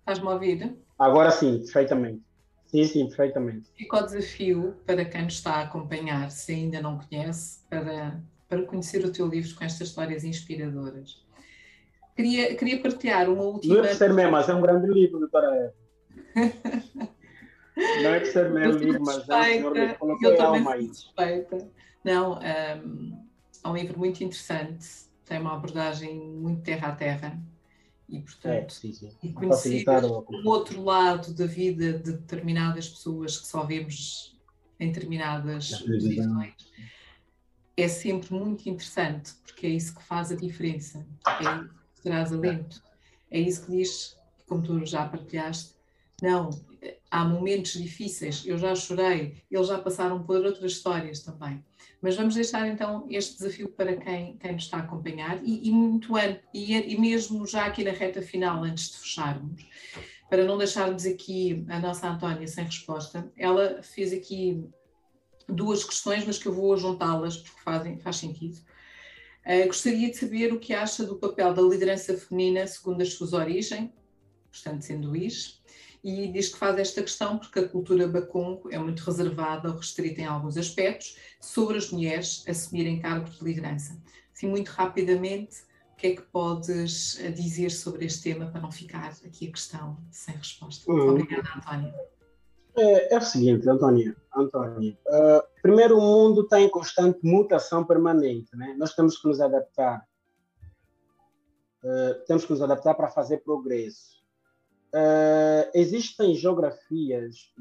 Estás-me 0.00 0.26
a 0.26 0.32
ouvir? 0.32 0.76
Agora 0.98 1.30
sim, 1.30 1.58
perfeitamente. 1.58 2.27
Sim, 2.68 2.84
sim, 2.84 3.06
perfeitamente. 3.06 3.66
Fica 3.74 3.96
o 3.96 4.02
desafio 4.02 4.76
para 4.84 5.04
quem 5.04 5.22
nos 5.22 5.34
está 5.34 5.54
a 5.54 5.62
acompanhar, 5.62 6.30
se 6.30 6.52
ainda 6.52 6.82
não 6.82 6.98
conhece, 6.98 7.60
para, 7.68 8.22
para 8.46 8.62
conhecer 8.62 9.04
o 9.04 9.10
teu 9.10 9.26
livro 9.26 9.54
com 9.54 9.64
estas 9.64 9.88
histórias 9.88 10.22
inspiradoras. 10.22 11.24
Queria, 12.14 12.54
queria 12.56 12.80
partilhar 12.82 13.30
uma 13.30 13.42
última. 13.42 13.74
Não 13.74 13.84
é 13.84 13.88
por 13.88 13.96
ser 13.96 14.12
mesmo, 14.12 14.32
mas 14.32 14.48
é 14.48 14.54
um 14.54 14.60
grande 14.60 14.86
livro, 14.86 15.18
doutora 15.18 15.74
Não 18.02 18.14
é 18.14 18.20
por 18.20 18.26
ser 18.26 18.50
mesmo 18.50 18.78
livro, 18.80 19.02
mas 19.02 19.28
é 19.28 19.36
um 19.36 19.44
senhor 19.44 19.72
que 19.72 19.94
colocou 19.94 20.40
alma 20.42 20.74
aí. 20.74 20.90
Não, 22.04 22.38
um, 22.38 23.24
é 23.64 23.68
um 23.68 23.74
livro 23.74 23.98
muito 23.98 24.22
interessante, 24.22 24.86
tem 25.24 25.40
uma 25.40 25.54
abordagem 25.54 26.18
muito 26.18 26.62
terra 26.62 26.88
a 26.88 26.92
terra 26.92 27.38
e 28.08 28.20
portanto 28.20 28.66
é, 28.66 28.68
sim, 28.68 28.92
sim. 28.92 29.10
e 29.22 29.32
conhecer 29.32 29.84
o 29.86 30.48
outro 30.48 30.82
lado 30.82 31.34
da 31.34 31.46
vida 31.46 31.92
de 31.92 32.12
determinadas 32.12 32.88
pessoas 32.88 33.38
que 33.38 33.46
só 33.46 33.64
vemos 33.64 34.36
em 34.80 34.90
determinadas 34.90 35.70
posições 35.80 36.54
é 37.78 37.86
sempre 37.86 38.34
muito 38.34 38.68
interessante 38.68 39.32
porque 39.44 39.66
é 39.66 39.70
isso 39.70 39.94
que 39.94 40.02
faz 40.02 40.32
a 40.32 40.34
diferença. 40.34 41.06
É 41.26 41.42
isso 41.42 41.68
que 41.94 42.02
traz 42.02 42.32
alento. 42.32 42.82
É 43.30 43.38
isso 43.38 43.64
que 43.64 43.70
diz 43.70 44.16
como 44.48 44.62
tu 44.62 44.84
já 44.84 45.06
partilhaste 45.06 45.74
não 46.20 46.50
há 47.08 47.24
momentos 47.24 47.74
difíceis. 47.74 48.44
Eu 48.44 48.58
já 48.58 48.74
chorei. 48.74 49.40
Eles 49.48 49.68
já 49.68 49.78
passaram 49.78 50.22
por 50.24 50.44
outras 50.44 50.72
histórias 50.72 51.20
também 51.20 51.64
mas 52.00 52.16
vamos 52.16 52.34
deixar 52.34 52.66
então 52.68 53.06
este 53.10 53.38
desafio 53.38 53.68
para 53.68 53.96
quem, 53.96 54.36
quem 54.36 54.52
nos 54.52 54.64
está 54.64 54.78
a 54.78 54.80
acompanhar 54.80 55.40
e, 55.42 55.68
e 55.68 55.70
muito 55.70 56.16
antes, 56.16 56.42
e, 56.54 56.72
e 56.74 57.00
mesmo 57.00 57.46
já 57.46 57.66
aqui 57.66 57.82
na 57.82 57.90
reta 57.90 58.22
final, 58.22 58.62
antes 58.62 58.90
de 58.90 58.98
fecharmos, 58.98 59.66
para 60.30 60.44
não 60.44 60.58
deixarmos 60.58 61.06
aqui 61.06 61.64
a 61.68 61.78
nossa 61.78 62.08
Antónia 62.08 62.46
sem 62.46 62.64
resposta, 62.64 63.30
ela 63.36 63.82
fez 63.82 64.12
aqui 64.12 64.64
duas 65.48 65.82
questões, 65.82 66.24
mas 66.26 66.38
que 66.38 66.46
eu 66.46 66.52
vou 66.52 66.76
juntá-las 66.76 67.38
porque 67.38 67.60
fazem, 67.60 67.98
faz 67.98 68.16
sentido. 68.16 68.58
Uh, 69.46 69.66
gostaria 69.66 70.10
de 70.10 70.16
saber 70.16 70.52
o 70.52 70.60
que 70.60 70.74
acha 70.74 71.04
do 71.04 71.16
papel 71.16 71.54
da 71.54 71.62
liderança 71.62 72.16
feminina 72.16 72.66
segundo 72.66 73.00
as 73.00 73.14
suas 73.14 73.32
origens, 73.32 73.90
portanto, 74.52 74.82
sendo 74.82 75.16
IS, 75.16 75.57
e 76.02 76.28
diz 76.28 76.48
que 76.48 76.58
faz 76.58 76.78
esta 76.78 77.02
questão 77.02 77.38
porque 77.38 77.58
a 77.58 77.68
cultura 77.68 78.06
bacongo 78.06 78.68
é 78.72 78.78
muito 78.78 79.00
reservada 79.00 79.68
ou 79.68 79.76
restrita 79.76 80.20
em 80.20 80.26
alguns 80.26 80.56
aspectos 80.56 81.16
sobre 81.40 81.78
as 81.78 81.90
mulheres 81.90 82.44
assumirem 82.48 83.00
cargos 83.00 83.38
de 83.38 83.44
liderança. 83.44 84.00
Assim, 84.34 84.48
muito 84.48 84.68
rapidamente, 84.68 85.62
o 85.92 85.96
que 85.96 86.06
é 86.06 86.16
que 86.16 86.22
podes 86.22 87.18
eh, 87.20 87.30
dizer 87.30 87.70
sobre 87.70 88.06
este 88.06 88.22
tema 88.22 88.46
para 88.46 88.60
não 88.60 88.70
ficar 88.70 89.12
aqui 89.24 89.48
a 89.48 89.52
questão 89.52 89.98
sem 90.10 90.34
resposta? 90.36 90.90
Hum. 90.90 91.08
Obrigada, 91.10 91.48
Antónia. 91.56 91.94
É, 92.76 93.14
é, 93.14 93.18
o 93.18 93.20
seguinte, 93.20 93.68
Antónia. 93.68 94.16
Antónia 94.36 94.96
uh, 95.08 95.42
primeiro, 95.60 95.98
o 95.98 96.00
mundo 96.00 96.42
está 96.42 96.60
em 96.60 96.68
constante 96.68 97.18
mutação 97.24 97.84
permanente. 97.84 98.56
Né? 98.56 98.74
Nós 98.78 98.94
temos 98.94 99.20
que 99.20 99.26
nos 99.26 99.40
adaptar. 99.40 100.06
Uh, 101.82 102.24
temos 102.26 102.44
que 102.44 102.52
nos 102.52 102.62
adaptar 102.62 102.94
para 102.94 103.08
fazer 103.08 103.38
progresso. 103.38 104.17
Uh, 104.94 105.68
existem 105.74 106.34
geografias, 106.34 107.52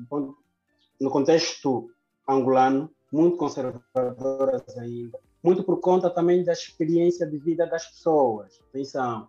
no 0.99 1.09
contexto 1.09 1.89
angolano, 2.28 2.89
muito 3.11 3.38
conservadoras 3.38 4.78
ainda, 4.78 5.19
muito 5.43 5.63
por 5.63 5.80
conta 5.80 6.09
também 6.09 6.43
da 6.43 6.53
experiência 6.53 7.25
de 7.25 7.38
vida 7.38 7.65
das 7.65 7.86
pessoas. 7.86 8.59
Atenção. 8.69 9.28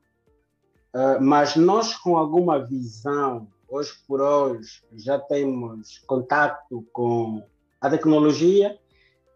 Uh, 0.94 1.20
mas 1.20 1.56
nós, 1.56 1.96
com 1.96 2.16
alguma 2.16 2.64
visão, 2.64 3.48
hoje 3.68 3.92
por 4.06 4.20
hoje, 4.20 4.82
já 4.94 5.18
temos 5.18 5.98
contato 6.06 6.86
com 6.92 7.42
a 7.80 7.90
tecnologia, 7.90 8.78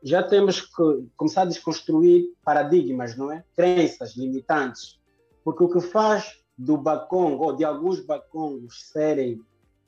já 0.02 0.22
temos 0.22 0.60
que 0.60 1.08
começar 1.16 1.42
a 1.42 1.46
desconstruir 1.46 2.32
paradigmas, 2.44 3.16
não 3.16 3.30
é? 3.30 3.44
Crenças 3.54 4.16
limitantes. 4.16 5.00
Porque 5.44 5.62
o 5.62 5.68
que 5.68 5.80
faz 5.80 6.41
do 6.56 6.76
Bacongo, 6.76 7.44
ou 7.44 7.56
de 7.56 7.64
alguns 7.64 8.00
Bacongos 8.00 8.88
serem 8.90 9.40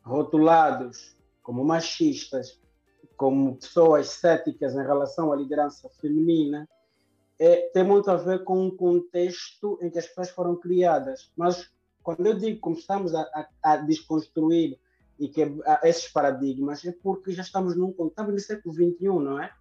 rotulados 0.02 1.16
como 1.42 1.64
machistas, 1.64 2.60
como 3.16 3.56
pessoas 3.56 4.08
céticas 4.08 4.74
em 4.74 4.82
relação 4.82 5.32
à 5.32 5.36
liderança 5.36 5.88
feminina, 6.00 6.68
é, 7.38 7.68
tem 7.72 7.84
muito 7.84 8.10
a 8.10 8.16
ver 8.16 8.44
com 8.44 8.66
o 8.66 8.72
contexto 8.72 9.78
em 9.82 9.90
que 9.90 9.98
as 9.98 10.06
pessoas 10.06 10.30
foram 10.30 10.56
criadas. 10.56 11.30
Mas 11.36 11.70
quando 12.02 12.26
eu 12.26 12.34
digo 12.34 12.60
que 12.60 12.78
estamos 12.78 13.14
a, 13.14 13.22
a, 13.22 13.72
a 13.72 13.76
desconstruir 13.76 14.78
e 15.18 15.28
que 15.28 15.42
a, 15.42 15.80
esses 15.84 16.08
paradigmas, 16.08 16.84
é 16.84 16.92
porque 16.92 17.32
já 17.32 17.42
estamos 17.42 17.76
num 17.76 17.90
estamos 17.90 18.32
no 18.32 18.40
século 18.40 18.74
XXI, 18.74 19.06
não 19.06 19.42
é? 19.42 19.52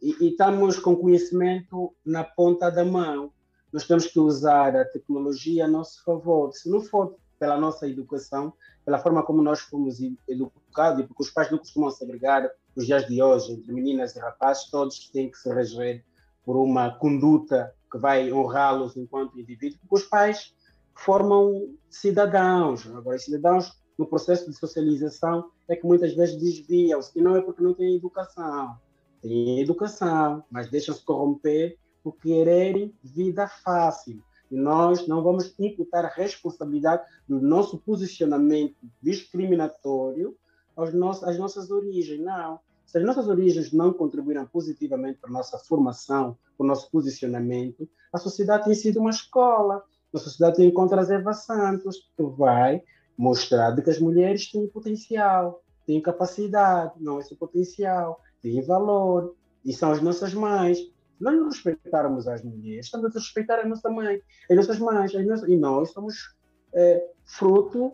E, 0.00 0.24
e 0.24 0.30
estamos 0.30 0.78
com 0.78 0.96
conhecimento 0.96 1.94
na 2.04 2.24
ponta 2.24 2.70
da 2.70 2.84
mão 2.84 3.32
nós 3.72 3.86
temos 3.86 4.06
que 4.06 4.20
usar 4.20 4.76
a 4.76 4.84
tecnologia 4.84 5.64
a 5.64 5.68
nosso 5.68 6.04
favor. 6.04 6.52
Se 6.52 6.68
não 6.68 6.80
for 6.80 7.16
pela 7.38 7.58
nossa 7.58 7.88
educação, 7.88 8.52
pela 8.84 8.98
forma 8.98 9.22
como 9.22 9.42
nós 9.42 9.60
fomos 9.60 9.98
educados, 10.28 11.06
porque 11.06 11.22
os 11.22 11.30
pais 11.30 11.50
não 11.50 11.58
costumam 11.58 11.90
segregar 11.90 12.48
nos 12.76 12.86
dias 12.86 13.06
de 13.06 13.22
hoje 13.22 13.52
entre 13.52 13.72
meninas 13.72 14.14
e 14.14 14.20
rapazes, 14.20 14.70
todos 14.70 15.08
têm 15.10 15.30
que 15.30 15.38
se 15.38 15.52
reger 15.52 16.04
por 16.44 16.56
uma 16.56 16.90
conduta 16.90 17.74
que 17.90 17.98
vai 17.98 18.32
honrá-los 18.32 18.96
enquanto 18.96 19.38
indivíduos, 19.38 19.80
porque 19.80 19.94
os 19.94 20.04
pais 20.04 20.54
formam 20.94 21.74
cidadãos. 21.90 22.86
Agora, 22.86 23.16
os 23.16 23.24
cidadãos, 23.24 23.72
no 23.98 24.06
processo 24.06 24.50
de 24.50 24.56
socialização, 24.56 25.50
é 25.68 25.76
que 25.76 25.86
muitas 25.86 26.14
vezes 26.14 26.36
desviam-se, 26.36 27.18
e 27.18 27.22
não 27.22 27.36
é 27.36 27.40
porque 27.40 27.62
não 27.62 27.74
têm 27.74 27.96
educação. 27.96 28.76
Têm 29.20 29.60
educação, 29.60 30.44
mas 30.50 30.70
deixam-se 30.70 31.04
corromper 31.04 31.78
por 32.02 32.16
quererem 32.16 32.94
vida 33.02 33.46
fácil. 33.46 34.22
E 34.50 34.56
nós 34.56 35.06
não 35.08 35.22
vamos 35.22 35.54
imputar 35.58 36.04
a 36.04 36.08
responsabilidade 36.08 37.02
do 37.26 37.40
nosso 37.40 37.78
posicionamento 37.78 38.76
discriminatório 39.00 40.36
aos 40.76 40.92
nossos, 40.92 41.24
às 41.24 41.38
nossas 41.38 41.70
origens. 41.70 42.20
Não. 42.20 42.60
Se 42.84 42.98
as 42.98 43.04
nossas 43.04 43.28
origens 43.28 43.72
não 43.72 43.92
contribuíram 43.92 44.46
positivamente 44.46 45.18
para 45.18 45.30
a 45.30 45.32
nossa 45.32 45.58
formação, 45.58 46.36
para 46.56 46.64
o 46.64 46.66
nosso 46.66 46.90
posicionamento, 46.90 47.88
a 48.12 48.18
sociedade 48.18 48.64
tem 48.64 48.74
sido 48.74 49.00
uma 49.00 49.10
escola. 49.10 49.82
A 50.12 50.18
sociedade 50.18 50.56
tem 50.56 50.68
encontra 50.68 51.00
Eva 51.00 51.32
Santos, 51.32 52.10
que 52.14 52.22
vai 52.22 52.82
mostrar 53.16 53.74
que 53.80 53.88
as 53.88 53.98
mulheres 53.98 54.50
têm 54.50 54.68
potencial, 54.68 55.62
têm 55.86 56.02
capacidade, 56.02 56.92
não 57.00 57.18
esse 57.18 57.34
potencial, 57.34 58.20
têm 58.42 58.60
valor, 58.60 59.34
e 59.64 59.72
são 59.72 59.90
as 59.92 60.02
nossas 60.02 60.34
mães 60.34 60.91
nós 61.22 61.36
não 61.36 61.44
respeitarmos 61.44 62.26
as 62.26 62.42
mulheres, 62.42 62.86
estamos 62.86 63.14
a 63.14 63.18
respeitar 63.18 63.60
a 63.60 63.66
nossa 63.66 63.88
mãe, 63.88 64.20
as 64.50 64.56
nossas 64.56 64.78
mães, 64.80 65.14
as 65.14 65.24
nossas... 65.24 65.48
e 65.48 65.56
nós 65.56 65.90
somos 65.92 66.34
é, 66.74 67.06
fruto 67.24 67.92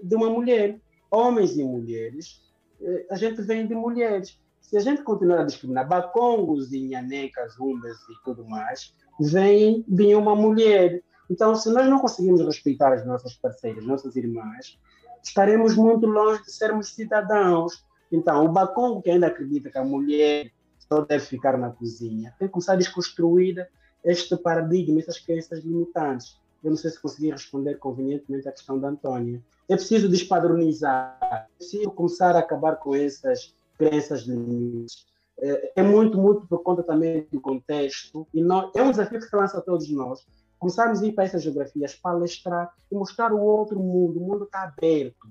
de 0.00 0.14
uma 0.14 0.30
mulher. 0.30 0.80
Homens 1.10 1.56
e 1.56 1.64
mulheres, 1.64 2.40
é, 2.80 3.06
a 3.10 3.16
gente 3.16 3.42
vem 3.42 3.66
de 3.66 3.74
mulheres. 3.74 4.40
Se 4.60 4.76
a 4.76 4.80
gente 4.80 5.02
continuar 5.02 5.40
a 5.40 5.44
discriminar 5.44 5.88
bacongos 5.88 6.72
e 6.72 6.80
nhanecas, 6.80 7.58
umbas 7.58 7.96
e 8.08 8.24
tudo 8.24 8.44
mais, 8.44 8.94
vem 9.18 9.84
de 9.88 10.14
uma 10.14 10.36
mulher. 10.36 11.02
Então, 11.28 11.54
se 11.56 11.70
nós 11.70 11.88
não 11.88 11.98
conseguimos 11.98 12.40
respeitar 12.44 12.92
as 12.92 13.04
nossas 13.04 13.34
parceiras, 13.34 13.84
nossas 13.84 14.14
irmãs, 14.14 14.78
estaremos 15.22 15.74
muito 15.74 16.06
longe 16.06 16.44
de 16.44 16.52
sermos 16.52 16.94
cidadãos. 16.94 17.84
Então, 18.12 18.44
o 18.44 18.52
bacongo 18.52 19.02
que 19.02 19.10
ainda 19.10 19.26
acredita 19.26 19.68
que 19.68 19.78
a 19.78 19.84
mulher 19.84 20.52
só 20.88 21.02
deve 21.02 21.24
ficar 21.24 21.58
na 21.58 21.70
cozinha. 21.70 22.34
Tem 22.38 22.48
que 22.48 22.52
começar 22.52 22.72
a 22.72 22.76
desconstruir 22.76 23.68
este 24.04 24.36
paradigma, 24.36 24.98
essas 24.98 25.18
crenças 25.18 25.62
limitantes. 25.62 26.40
Eu 26.64 26.70
não 26.70 26.76
sei 26.76 26.90
se 26.90 27.00
consegui 27.00 27.30
responder 27.30 27.76
convenientemente 27.76 28.48
à 28.48 28.52
questão 28.52 28.78
da 28.78 28.88
Antônia. 28.88 29.42
É 29.68 29.76
preciso 29.76 30.08
despadronizar, 30.08 31.18
é 31.22 31.56
preciso 31.58 31.90
começar 31.90 32.34
a 32.34 32.38
acabar 32.38 32.76
com 32.76 32.94
essas 32.94 33.54
crenças 33.76 34.22
limitantes. 34.22 35.06
É, 35.40 35.72
é 35.76 35.82
muito, 35.82 36.18
muito 36.18 36.46
por 36.48 36.62
conta 36.62 36.82
também 36.82 37.28
do 37.30 37.40
contexto. 37.40 38.26
E 38.34 38.42
nós, 38.42 38.72
é 38.74 38.82
um 38.82 38.90
desafio 38.90 39.20
que 39.20 39.26
se 39.26 39.36
lança 39.36 39.58
a 39.58 39.60
todos 39.60 39.88
nós. 39.90 40.26
Começarmos 40.58 41.00
a 41.00 41.06
ir 41.06 41.12
para 41.12 41.24
essas 41.24 41.42
geografias, 41.42 41.94
palestrar 41.94 42.72
e 42.90 42.94
mostrar 42.96 43.32
o 43.32 43.40
outro 43.40 43.78
mundo. 43.78 44.18
O 44.18 44.26
mundo 44.26 44.44
está 44.44 44.64
aberto. 44.64 45.28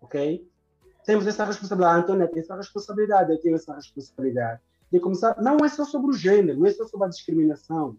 Ok? 0.00 0.48
Temos 1.04 1.26
essa 1.26 1.44
responsabilidade. 1.44 1.96
A 1.96 2.02
Antônia 2.02 2.28
tem 2.28 2.40
essa 2.40 2.54
responsabilidade, 2.54 3.32
eu 3.32 3.40
tenho 3.40 3.56
essa 3.56 3.74
responsabilidade 3.74 4.60
de 4.92 5.00
começar. 5.00 5.40
Não 5.40 5.56
é 5.64 5.68
só 5.68 5.84
sobre 5.84 6.10
o 6.10 6.12
gênero, 6.12 6.58
não 6.58 6.66
é 6.66 6.72
só 6.72 6.86
sobre 6.86 7.06
a 7.06 7.10
discriminação. 7.10 7.96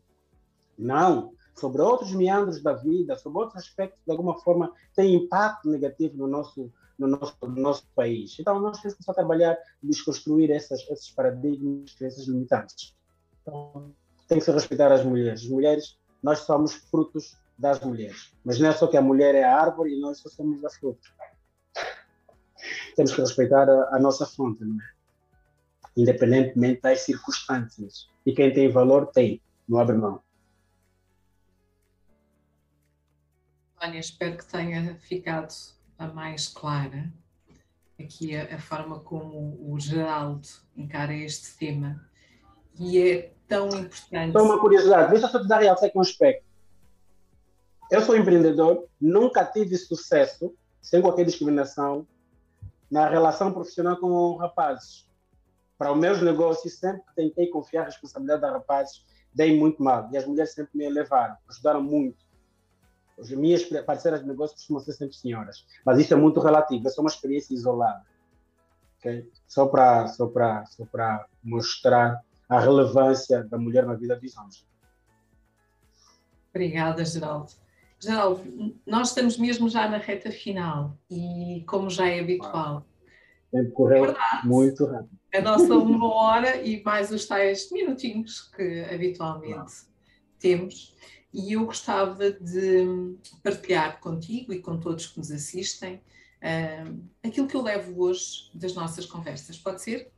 Não. 0.78 1.34
Sobre 1.56 1.82
outros 1.82 2.14
meandros 2.14 2.62
da 2.62 2.74
vida, 2.74 3.16
sobre 3.18 3.40
outros 3.40 3.64
aspectos 3.64 4.00
que 4.00 4.06
de 4.06 4.12
alguma 4.12 4.40
forma 4.40 4.72
têm 4.96 5.16
impacto 5.16 5.70
negativo 5.70 6.18
no 6.18 6.28
nosso, 6.28 6.72
no 6.98 7.08
nosso, 7.08 7.36
no 7.42 7.62
nosso 7.62 7.88
país. 7.96 8.36
Então, 8.40 8.60
nós 8.60 8.80
temos 8.80 8.94
que 8.94 9.04
começar 9.04 9.12
a 9.12 9.16
trabalhar 9.16 9.58
e 9.82 9.88
desconstruir 9.88 10.52
essas, 10.52 10.82
esses 10.90 11.10
paradigmas, 11.12 12.00
esses 12.00 12.28
limitantes. 12.28 12.96
Então, 13.42 13.92
tem 14.28 14.40
que 14.40 14.46
se 14.46 14.52
respeitar 14.52 14.92
as 14.92 15.04
mulheres. 15.04 15.42
As 15.42 15.48
mulheres, 15.48 15.98
nós 16.22 16.40
somos 16.40 16.74
frutos 16.74 17.38
das 17.58 17.80
mulheres. 17.82 18.34
Mas 18.44 18.60
não 18.60 18.70
é 18.70 18.74
só 18.74 18.88
que 18.88 18.98
a 18.98 19.02
mulher 19.02 19.36
é 19.36 19.44
a 19.44 19.60
árvore 19.60 19.96
e 19.96 20.00
nós 20.00 20.20
só 20.20 20.30
somos 20.30 20.64
a 20.66 20.70
fruta. 20.70 21.08
Temos 22.96 23.14
que 23.14 23.22
respeitar 23.22 23.70
a, 23.70 23.96
a 23.96 24.00
nossa 24.00 24.26
fonte, 24.26 24.64
não 24.64 24.76
é? 24.76 24.93
Independentemente 25.96 26.82
das 26.82 27.02
circunstâncias. 27.02 28.08
E 28.26 28.34
quem 28.34 28.52
tem 28.52 28.70
valor 28.70 29.08
tem, 29.08 29.42
não 29.68 29.80
abre 29.80 29.96
mão. 29.96 30.22
Tânia, 33.80 34.00
espero 34.00 34.38
que 34.38 34.46
tenha 34.46 34.96
ficado 34.96 35.54
a 35.98 36.08
mais 36.08 36.48
clara 36.48 37.12
aqui 38.00 38.36
a, 38.36 38.56
a, 38.56 38.60
forma 38.60 39.00
como 39.00 39.58
o 39.62 39.80
Geraldo 39.80 40.48
encara 40.76 41.14
este 41.14 41.58
tema 41.58 42.04
e 42.80 42.98
é 42.98 43.34
tão 43.48 43.68
importante. 43.68 44.32
Só 44.32 44.44
uma 44.44 44.60
curiosidade, 44.60 45.12
deixa 45.12 45.28
eu 45.28 45.32
só 45.32 45.42
te 45.42 45.48
dar 45.48 45.60
realçar 45.60 45.90
aqui 45.90 45.98
um 45.98 46.02
aspecto. 46.02 46.46
Eu 47.92 48.02
sou 48.02 48.16
empreendedor, 48.16 48.88
nunca 49.00 49.46
tive 49.46 49.78
sucesso, 49.78 50.56
sem 50.82 51.02
qualquer 51.02 51.26
discriminação, 51.26 52.08
na 52.90 53.08
relação 53.08 53.52
profissional 53.54 53.98
com 53.98 54.38
rapazes 54.38 55.06
para 55.84 55.92
os 55.92 56.00
meus 56.00 56.22
negócios, 56.22 56.76
sempre 56.76 57.02
que 57.02 57.14
tentei 57.14 57.48
confiar 57.48 57.82
a 57.82 57.86
responsabilidade 57.86 58.46
a 58.46 58.52
rapazes, 58.52 59.06
dei 59.34 59.60
muito 59.60 59.84
mal. 59.84 60.10
E 60.14 60.18
as 60.18 60.26
mulheres 60.26 60.54
sempre 60.54 60.78
me 60.78 60.88
levaram, 60.88 61.36
ajudaram 61.50 61.84
muito. 61.84 62.24
As 63.20 63.30
minhas 63.32 63.64
parceiras 63.86 64.22
de 64.22 64.28
negócio 64.28 64.56
costumam 64.56 64.82
ser 64.82 64.94
sempre 64.94 65.14
senhoras. 65.14 65.66
Mas 65.86 66.00
isso 66.00 66.14
é 66.14 66.18
muito 66.18 66.40
relativo, 66.40 66.88
é 66.88 66.90
só 66.90 67.02
uma 67.02 67.10
experiência 67.10 67.54
isolada. 67.54 68.02
Okay? 69.00 69.30
Só 69.46 69.68
para 69.68 70.08
só 70.08 70.32
só 70.70 70.88
mostrar 71.44 72.24
a 72.48 72.60
relevância 72.62 73.44
da 73.44 73.58
mulher 73.58 73.86
na 73.86 73.96
vida 73.96 74.16
dos 74.16 74.38
homens. 74.38 74.66
Obrigada, 76.50 77.04
Geraldo. 77.04 77.52
Geraldo, 78.00 78.74
nós 78.88 79.10
estamos 79.10 79.38
mesmo 79.38 79.68
já 79.68 79.90
na 79.90 79.98
reta 79.98 80.32
final 80.32 80.98
e, 81.12 81.62
como 81.68 81.90
já 81.90 82.08
é 82.08 82.22
habitual, 82.22 82.86
tempo 83.54 83.72
correu 83.72 84.06
é 84.06 84.16
muito 84.44 84.86
rápido. 84.86 85.23
A 85.34 85.42
nossa 85.42 85.74
uma 85.74 86.14
hora 86.14 86.62
e 86.62 86.84
mais 86.84 87.10
os 87.10 87.26
tais 87.26 87.72
minutinhos 87.72 88.52
que 88.56 88.82
habitualmente 88.84 89.74
temos. 90.38 90.96
E 91.34 91.54
eu 91.54 91.66
gostava 91.66 92.32
de 92.32 93.18
partilhar 93.42 94.00
contigo 94.00 94.54
e 94.54 94.62
com 94.62 94.80
todos 94.80 95.08
que 95.08 95.18
nos 95.18 95.32
assistem 95.32 95.96
uh, 95.96 97.04
aquilo 97.24 97.48
que 97.48 97.56
eu 97.56 97.64
levo 97.64 98.00
hoje 98.00 98.52
das 98.54 98.76
nossas 98.76 99.08
conversas. 99.08 99.58
Pode 99.58 99.82
ser? 99.82 100.12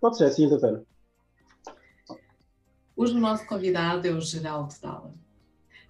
Pode 0.00 0.16
ser, 0.16 0.30
sim, 0.30 0.48
doutora. 0.48 0.82
Hoje 2.96 3.12
o 3.12 3.20
nosso 3.20 3.46
convidado 3.46 4.08
é 4.08 4.10
o 4.10 4.20
Geraldo 4.22 4.74
Dalla, 4.80 5.12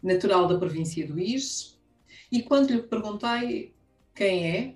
natural 0.02 0.48
da 0.48 0.58
província 0.58 1.06
do 1.06 1.20
Is, 1.20 1.78
e 2.32 2.42
quando 2.42 2.70
lhe 2.70 2.82
perguntei 2.82 3.72
quem 4.12 4.50
é, 4.50 4.74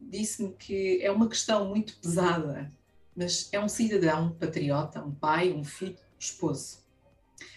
disse-me 0.00 0.54
que 0.54 1.02
é 1.02 1.12
uma 1.12 1.28
questão 1.28 1.68
muito 1.68 1.98
pesada, 1.98 2.72
mas 3.18 3.48
é 3.52 3.58
um 3.58 3.68
cidadão 3.68 4.32
patriota, 4.38 5.02
um 5.02 5.12
pai, 5.12 5.52
um 5.52 5.64
filho, 5.64 5.98
esposo. 6.16 6.84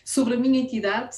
Sobre 0.03 0.33
a 0.33 0.37
minha 0.37 0.59
entidade, 0.59 1.15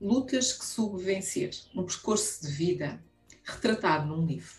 lutas 0.00 0.54
que 0.54 0.64
soube 0.64 1.02
vencer, 1.02 1.50
um 1.74 1.84
percurso 1.84 2.46
de 2.46 2.50
vida 2.50 3.04
retratado 3.42 4.06
num 4.06 4.24
livro. 4.24 4.54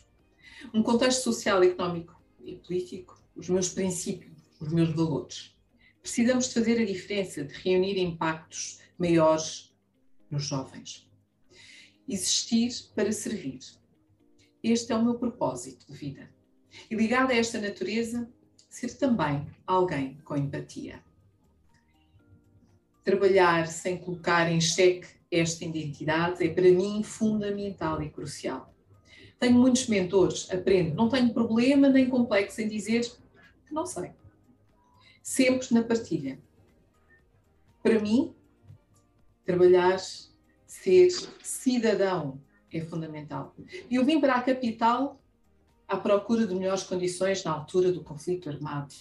Um 0.72 0.84
contexto 0.84 1.24
social, 1.24 1.64
económico 1.64 2.22
e 2.44 2.56
político, 2.56 3.20
os 3.36 3.50
meus 3.50 3.68
princípios, 3.68 4.32
os 4.60 4.72
meus 4.72 4.94
valores. 4.94 5.56
Precisamos 6.04 6.48
de 6.48 6.54
fazer 6.54 6.80
a 6.80 6.86
diferença, 6.86 7.44
de 7.44 7.54
reunir 7.56 7.98
impactos 7.98 8.80
maiores 8.96 9.76
nos 10.30 10.44
jovens. 10.44 11.10
Existir 12.08 12.72
para 12.94 13.12
servir. 13.12 13.58
Este 14.62 14.94
é 14.94 14.96
o 14.96 15.04
meu 15.04 15.16
propósito 15.16 15.92
de 15.92 15.98
vida. 15.98 16.30
E 16.92 16.96
ligado 16.96 17.32
a 17.32 17.36
esta 17.36 17.60
natureza, 17.60 18.32
ser 18.76 18.94
também 18.96 19.48
alguém 19.66 20.18
com 20.26 20.36
empatia. 20.36 21.02
Trabalhar 23.06 23.68
sem 23.68 23.98
colocar 23.98 24.52
em 24.52 24.60
xeque 24.60 25.08
esta 25.32 25.64
identidade 25.64 26.46
é 26.46 26.54
para 26.54 26.70
mim 26.70 27.02
fundamental 27.02 28.02
e 28.04 28.10
crucial. 28.10 28.74
Tenho 29.40 29.54
muitos 29.54 29.88
mentores, 29.88 30.52
aprendo, 30.52 30.94
não 30.94 31.08
tenho 31.08 31.34
problema 31.34 31.88
nem 31.88 32.10
complexo 32.10 32.60
em 32.60 32.68
dizer 32.68 33.10
que 33.66 33.74
não 33.74 33.86
sei 33.86 34.12
sempre 35.24 35.74
na 35.74 35.82
partilha. 35.82 36.38
Para 37.82 37.98
mim, 38.02 38.36
trabalhar, 39.46 40.00
ser 40.66 41.12
cidadão 41.42 42.42
é 42.74 42.82
fundamental. 42.82 43.56
Eu 43.90 44.04
vim 44.04 44.20
para 44.20 44.34
a 44.36 44.42
capital 44.42 45.18
à 45.88 45.98
procura 45.98 46.48
de 46.48 46.56
melhores 46.56 46.84
condições 46.84 47.44
na 47.44 47.52
altura 47.52 47.92
do 47.92 48.04
conflito 48.04 48.50
armado. 48.50 48.94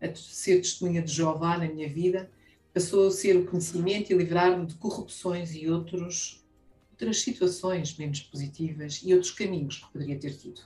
A 0.00 0.14
ser 0.14 0.58
testemunha 0.58 1.02
de 1.02 1.12
Jeová 1.12 1.58
na 1.58 1.66
minha 1.66 1.88
vida 1.88 2.30
passou 2.72 3.08
a 3.08 3.10
ser 3.10 3.36
o 3.36 3.46
conhecimento 3.46 4.12
e 4.12 4.16
livrar-me 4.16 4.66
de 4.66 4.74
corrupções 4.76 5.54
e 5.54 5.68
outros, 5.68 6.44
outras 6.90 7.20
situações 7.20 7.96
menos 7.96 8.20
positivas 8.20 9.00
e 9.04 9.12
outros 9.12 9.32
caminhos 9.32 9.78
que 9.78 9.92
poderia 9.92 10.18
ter 10.18 10.36
tido. 10.36 10.60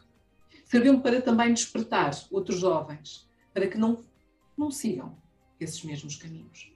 Serviu-me 0.64 1.00
para 1.00 1.22
também 1.22 1.52
despertar 1.54 2.10
outros 2.30 2.58
jovens, 2.60 3.26
para 3.52 3.66
que 3.66 3.78
não 3.78 4.04
não 4.56 4.70
sigam 4.70 5.16
esses 5.58 5.82
mesmos 5.82 6.16
caminhos. 6.16 6.72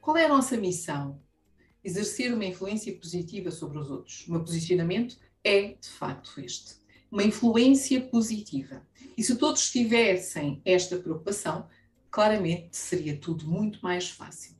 Qual 0.00 0.16
é 0.16 0.24
a 0.24 0.28
nossa 0.28 0.56
missão? 0.56 1.20
Exercer 1.84 2.32
uma 2.32 2.44
influência 2.44 2.94
positiva 2.96 3.50
sobre 3.50 3.78
os 3.78 3.90
outros. 3.90 4.26
O 4.26 4.32
meu 4.32 4.40
posicionamento 4.40 5.16
é, 5.44 5.74
de 5.74 5.88
facto, 5.88 6.40
este. 6.40 6.74
Uma 7.16 7.24
influência 7.24 7.98
positiva. 8.02 8.86
E 9.16 9.22
se 9.22 9.36
todos 9.36 9.70
tivessem 9.70 10.60
esta 10.66 10.98
preocupação, 10.98 11.66
claramente 12.10 12.76
seria 12.76 13.16
tudo 13.16 13.48
muito 13.48 13.80
mais 13.82 14.10
fácil. 14.10 14.54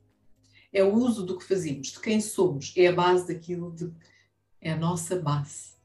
É 0.73 0.83
o 0.83 0.91
uso 0.91 1.23
do 1.23 1.37
que 1.37 1.45
fazemos, 1.45 1.91
de 1.91 1.99
quem 1.99 2.19
somos, 2.19 2.73
é 2.75 2.87
a 2.87 2.91
base 2.91 3.31
daquilo 3.31 3.71
de. 3.71 3.93
é 4.59 4.71
a 4.71 4.75
nossa 4.75 5.19
base. 5.19 5.75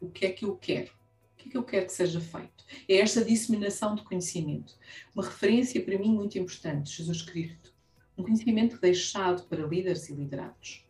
O 0.00 0.08
que 0.08 0.26
é 0.26 0.30
que 0.30 0.44
eu 0.44 0.54
quero? 0.54 0.92
que 1.36 1.48
é 1.48 1.50
que 1.50 1.56
eu 1.56 1.64
quero 1.64 1.86
que 1.86 1.92
seja 1.92 2.20
feito? 2.20 2.64
É 2.88 2.98
esta 2.98 3.24
disseminação 3.24 3.96
de 3.96 4.02
conhecimento. 4.04 4.76
Uma 5.12 5.24
referência 5.24 5.84
para 5.84 5.98
mim 5.98 6.14
muito 6.14 6.38
importante, 6.38 6.96
Jesus 6.96 7.20
Cristo. 7.22 7.74
Um 8.16 8.22
conhecimento 8.22 8.80
deixado 8.80 9.42
para 9.48 9.66
líderes 9.66 10.08
e 10.08 10.14
liderados. 10.14 10.86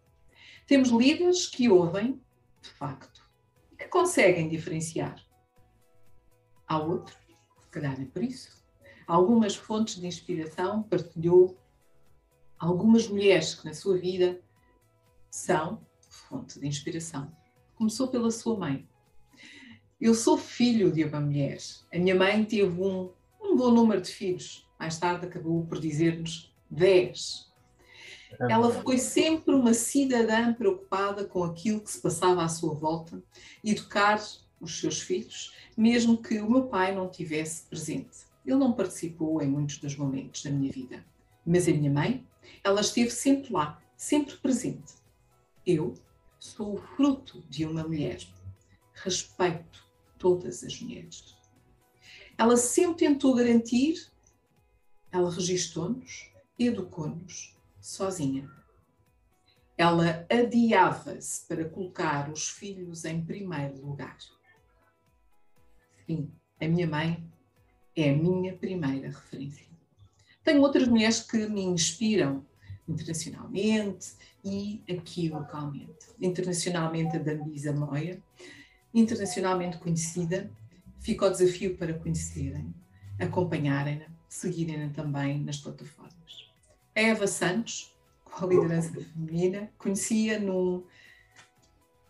Temos 0.67 0.91
líderes 0.91 1.47
que 1.47 1.71
ouvem, 1.71 2.21
de 2.61 2.69
facto, 2.69 3.16
que 3.79 3.89
conseguem 3.89 4.49
diferenciar. 4.49 5.17
Há 6.67 6.79
outros, 6.79 7.17
se 7.63 7.71
calhar 7.71 8.01
é 8.01 8.05
por 8.05 8.23
isso. 8.23 8.65
Algumas 9.07 9.55
fontes 9.55 10.01
de 10.01 10.07
inspiração 10.07 10.83
partilhou 10.83 11.57
algumas 12.59 13.07
mulheres 13.09 13.55
que 13.55 13.65
na 13.65 13.75
sua 13.75 13.99
vida 13.99 14.41
são 15.31 15.87
fonte 16.01 16.59
de 16.59 16.67
inspiração. 16.67 17.31
Começou 17.77 18.09
pela 18.09 18.31
sua 18.31 18.59
mãe, 18.59 18.89
eu 20.01 20.15
sou 20.15 20.37
filho 20.37 20.93
de 20.93 21.05
uma 21.05 21.21
mulher. 21.21 21.59
A 21.93 21.99
minha 21.99 22.15
mãe 22.15 22.45
teve 22.45 22.81
um, 22.81 23.11
um 23.41 23.57
bom 23.57 23.71
número 23.71 24.01
de 24.01 24.11
filhos. 24.11 24.69
Mais 24.79 24.99
tarde 24.99 25.27
acabou 25.27 25.65
por 25.67 25.81
dizer-nos 25.81 26.55
10. 26.71 27.51
Ela 28.39 28.71
foi 28.71 28.99
sempre 28.99 29.55
uma 29.55 29.73
cidadã 29.73 30.53
preocupada 30.53 31.25
com 31.25 31.45
aquilo 31.45 31.81
que 31.81 31.91
se 31.91 32.01
passava 32.01 32.43
à 32.43 32.49
sua 32.49 32.75
volta, 32.75 33.23
educar 33.65 34.21
os 34.61 34.81
seus 34.81 35.01
filhos, 35.01 35.55
mesmo 35.77 36.21
que 36.21 36.41
o 36.41 36.51
meu 36.51 36.67
pai 36.67 36.95
não 36.95 37.09
tivesse 37.09 37.65
presente. 37.65 38.27
Ele 38.45 38.57
não 38.57 38.73
participou 38.73 39.43
em 39.43 39.49
muitos 39.49 39.79
dos 39.79 39.97
momentos 39.97 40.43
da 40.43 40.51
minha 40.51 40.73
vida. 40.73 41.05
Mas 41.45 41.69
a 41.69 41.73
minha 41.73 41.91
mãe, 41.91 42.27
ela 42.63 42.81
esteve 42.81 43.11
sempre 43.11 43.53
lá, 43.53 43.81
sempre 43.97 44.37
presente. 44.37 44.95
Eu 45.65 45.95
sou 46.39 46.75
o 46.75 46.83
fruto 46.97 47.43
de 47.49 47.65
uma 47.65 47.83
mulher. 47.83 48.19
Respeito 48.95 49.87
todas 50.19 50.65
as 50.65 50.81
mulheres. 50.81 51.37
Ela 52.39 52.57
sempre 52.57 53.07
tentou 53.07 53.35
garantir, 53.35 54.11
ela 55.11 55.31
registou-nos, 55.31 56.31
educou-nos 56.59 57.56
sozinha. 57.87 58.51
Ela 59.79 60.27
adiava-se 60.29 61.47
para 61.47 61.69
colocar 61.69 62.29
os 62.31 62.49
filhos 62.49 63.05
em 63.05 63.25
primeiro 63.25 63.81
lugar. 63.87 64.17
Sim, 66.05 66.33
a 66.61 66.67
minha 66.67 66.87
mãe 66.87 67.25
é 67.95 68.11
a 68.11 68.17
minha 68.17 68.57
primeira 68.57 69.09
referência. 69.09 69.67
Tenho 70.43 70.63
outras 70.63 70.89
mulheres 70.89 71.21
que 71.21 71.47
me 71.49 71.63
inspiram 71.63 72.45
internacionalmente 72.89 74.15
e 74.45 74.83
aqui 74.91 75.29
localmente. 75.29 76.07
Internacionalmente 76.21 77.17
a 77.17 77.21
Dambisa 77.21 77.73
Moia, 77.73 78.21
internacionalmente 78.93 79.79
conhecida, 79.79 80.51
fica 80.99 81.27
o 81.27 81.31
desafio 81.31 81.77
para 81.77 81.95
conhecerem, 81.95 82.75
acompanharem-na, 83.19 84.07
seguirem-na 84.29 84.93
também 84.93 85.39
nas 85.41 85.59
plataformas. 85.59 86.16
A 86.97 87.01
Eva 87.01 87.27
Santos, 87.27 87.95
com 88.25 88.47
a 88.47 88.49
liderança 88.49 88.91
feminina, 88.91 89.71
conhecia 89.77 90.41
num 90.41 90.83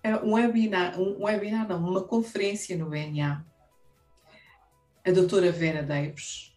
é, 0.01 0.15
um 0.19 0.35
webinar, 0.35 0.97
um 1.01 1.25
webinar 1.25 1.69
não, 1.69 1.91
uma 1.91 2.05
conferência 2.05 2.79
no 2.79 2.89
BNA, 2.89 3.45
a 5.05 5.11
doutora 5.11 5.51
Vera 5.51 5.83
Davis, 5.83 6.57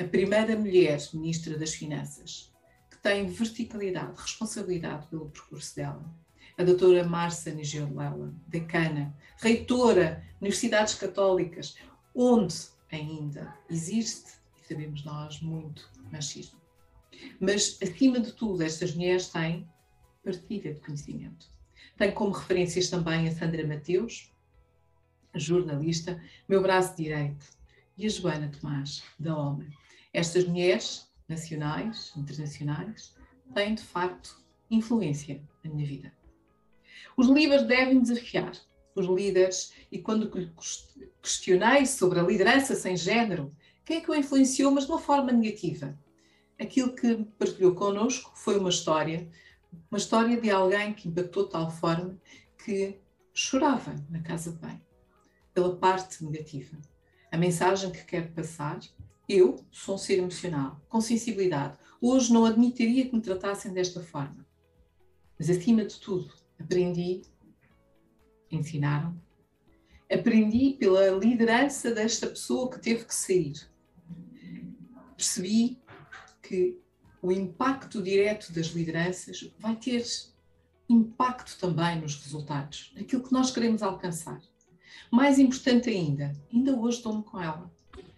a 0.00 0.04
primeira 0.04 0.56
mulher 0.56 0.98
ministra 1.12 1.58
das 1.58 1.74
Finanças, 1.74 2.50
que 2.90 2.96
tem 2.96 3.26
verticalidade, 3.26 4.18
responsabilidade 4.18 5.06
pelo 5.08 5.28
percurso 5.28 5.76
dela, 5.76 6.02
a 6.56 6.64
doutora 6.64 7.04
Márcia 7.04 7.52
Nigel 7.52 7.94
Lela, 7.94 8.32
decana, 8.46 9.14
reitora, 9.36 10.24
universidades 10.40 10.94
católicas, 10.94 11.76
onde 12.14 12.56
ainda 12.90 13.54
existe, 13.68 14.32
e 14.56 14.66
sabemos 14.66 15.04
nós, 15.04 15.42
muito 15.42 15.90
machismo. 16.10 16.58
Mas, 17.40 17.78
acima 17.82 18.20
de 18.20 18.32
tudo, 18.32 18.62
estas 18.62 18.94
mulheres 18.94 19.28
têm 19.28 19.68
partilha 20.22 20.74
de 20.74 20.80
conhecimento. 20.80 21.46
Tenho 21.96 22.12
como 22.12 22.32
referências 22.32 22.90
também 22.90 23.28
a 23.28 23.32
Sandra 23.32 23.66
Mateus, 23.66 24.32
jornalista, 25.34 26.22
meu 26.48 26.62
braço 26.62 26.96
direito, 26.96 27.46
e 27.96 28.06
a 28.06 28.08
Joana 28.08 28.50
Tomás, 28.50 29.02
da 29.18 29.36
OMA. 29.36 29.66
Estas 30.12 30.44
mulheres, 30.44 31.08
nacionais, 31.28 32.12
internacionais, 32.16 33.14
têm 33.54 33.74
de 33.74 33.82
facto 33.82 34.40
influência 34.70 35.42
na 35.64 35.70
minha 35.70 35.86
vida. 35.86 36.12
Os 37.16 37.28
líderes 37.28 37.66
devem 37.66 38.00
desafiar 38.00 38.52
os 38.94 39.06
líderes 39.06 39.72
e 39.90 39.98
quando 39.98 40.30
questionei 41.22 41.86
sobre 41.86 42.18
a 42.18 42.22
liderança 42.22 42.74
sem 42.74 42.96
género, 42.96 43.54
quem 43.84 43.98
é 43.98 44.00
que 44.00 44.10
o 44.10 44.14
influenciou, 44.14 44.70
mas 44.72 44.84
de 44.84 44.92
uma 44.92 45.00
forma 45.00 45.32
negativa? 45.32 45.98
Aquilo 46.60 46.92
que 46.92 47.24
partilhou 47.38 47.74
connosco 47.74 48.32
foi 48.34 48.58
uma 48.58 48.68
história, 48.68 49.30
uma 49.90 49.98
história 49.98 50.40
de 50.40 50.50
alguém 50.50 50.92
que 50.92 51.08
impactou 51.08 51.44
de 51.44 51.50
tal 51.50 51.70
forma 51.70 52.20
que 52.64 52.98
chorava 53.32 53.94
na 54.10 54.20
casa 54.20 54.50
de 54.50 54.58
bem, 54.58 54.82
pela 55.54 55.76
parte 55.76 56.24
negativa. 56.24 56.76
a 57.30 57.36
mensagem 57.36 57.92
que 57.92 58.04
quero 58.04 58.32
passar. 58.32 58.80
Eu 59.28 59.62
sou 59.70 59.96
um 59.96 59.98
ser 59.98 60.18
emocional, 60.18 60.80
com 60.88 61.00
sensibilidade. 61.00 61.76
Hoje 62.00 62.32
não 62.32 62.46
admitiria 62.46 63.06
que 63.06 63.14
me 63.14 63.20
tratassem 63.20 63.72
desta 63.72 64.02
forma. 64.02 64.46
Mas, 65.38 65.50
acima 65.50 65.84
de 65.84 66.00
tudo, 66.00 66.32
aprendi, 66.58 67.22
ensinaram, 68.50 69.20
aprendi 70.10 70.76
pela 70.80 71.10
liderança 71.10 71.90
desta 71.90 72.26
pessoa 72.26 72.70
que 72.70 72.80
teve 72.80 73.04
que 73.04 73.14
sair. 73.14 73.70
Percebi 75.14 75.78
que 76.48 76.80
o 77.20 77.30
impacto 77.30 78.02
direto 78.02 78.50
das 78.54 78.68
lideranças 78.68 79.52
vai 79.58 79.76
ter 79.76 80.02
impacto 80.88 81.58
também 81.58 82.00
nos 82.00 82.16
resultados, 82.22 82.90
naquilo 82.96 83.22
que 83.22 83.32
nós 83.32 83.50
queremos 83.50 83.82
alcançar. 83.82 84.40
Mais 85.10 85.38
importante 85.38 85.90
ainda, 85.90 86.34
ainda 86.50 86.74
hoje 86.74 86.96
estou-me 86.96 87.22
com 87.22 87.38
ela, 87.38 87.70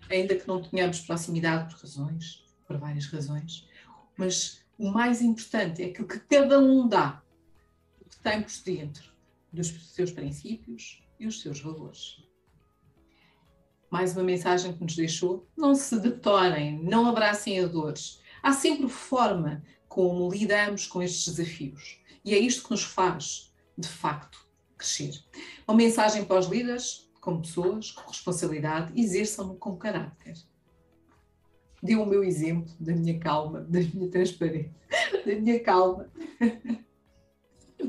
ainda 0.08 0.36
que 0.36 0.46
não 0.46 0.62
tenhamos 0.62 1.00
proximidade 1.00 1.74
por 1.74 1.82
razões, 1.82 2.44
por 2.68 2.78
várias 2.78 3.06
razões, 3.06 3.68
mas 4.16 4.64
o 4.78 4.92
mais 4.92 5.20
importante 5.20 5.82
é 5.82 5.86
aquilo 5.86 6.06
que 6.06 6.20
cada 6.20 6.60
um 6.60 6.86
dá, 6.88 7.20
o 8.00 8.08
que 8.08 8.18
tem 8.20 8.42
por 8.42 8.52
dentro 8.64 9.10
dos 9.52 9.68
seus 9.92 10.12
princípios 10.12 11.02
e 11.18 11.26
os 11.26 11.40
seus 11.40 11.60
valores. 11.60 12.22
Mais 13.90 14.12
uma 14.14 14.22
mensagem 14.22 14.72
que 14.72 14.82
nos 14.84 14.94
deixou: 14.94 15.48
não 15.56 15.74
se 15.74 15.98
detorem, 15.98 16.80
não 16.80 17.08
abracem 17.08 17.58
a 17.58 17.66
dores. 17.66 18.19
Há 18.42 18.52
sempre 18.52 18.88
forma 18.88 19.62
como 19.88 20.30
lidamos 20.30 20.86
com 20.86 21.02
estes 21.02 21.34
desafios. 21.34 22.00
E 22.24 22.34
é 22.34 22.38
isto 22.38 22.64
que 22.64 22.70
nos 22.70 22.82
faz, 22.82 23.52
de 23.76 23.88
facto, 23.88 24.46
crescer. 24.76 25.12
Uma 25.66 25.76
mensagem 25.76 26.24
para 26.24 26.38
os 26.38 26.46
líderes, 26.46 27.10
como 27.20 27.42
pessoas, 27.42 27.90
com 27.90 28.08
responsabilidade, 28.08 28.98
exerçam-no 28.98 29.56
com 29.56 29.76
caráter. 29.76 30.34
Deu 31.82 32.02
o 32.02 32.06
meu 32.06 32.22
exemplo 32.22 32.72
da 32.78 32.94
minha 32.94 33.18
calma, 33.18 33.62
da 33.62 33.80
minha 33.80 34.08
transparência, 34.10 34.74
da 35.24 35.34
minha 35.34 35.60
calma. 35.60 36.10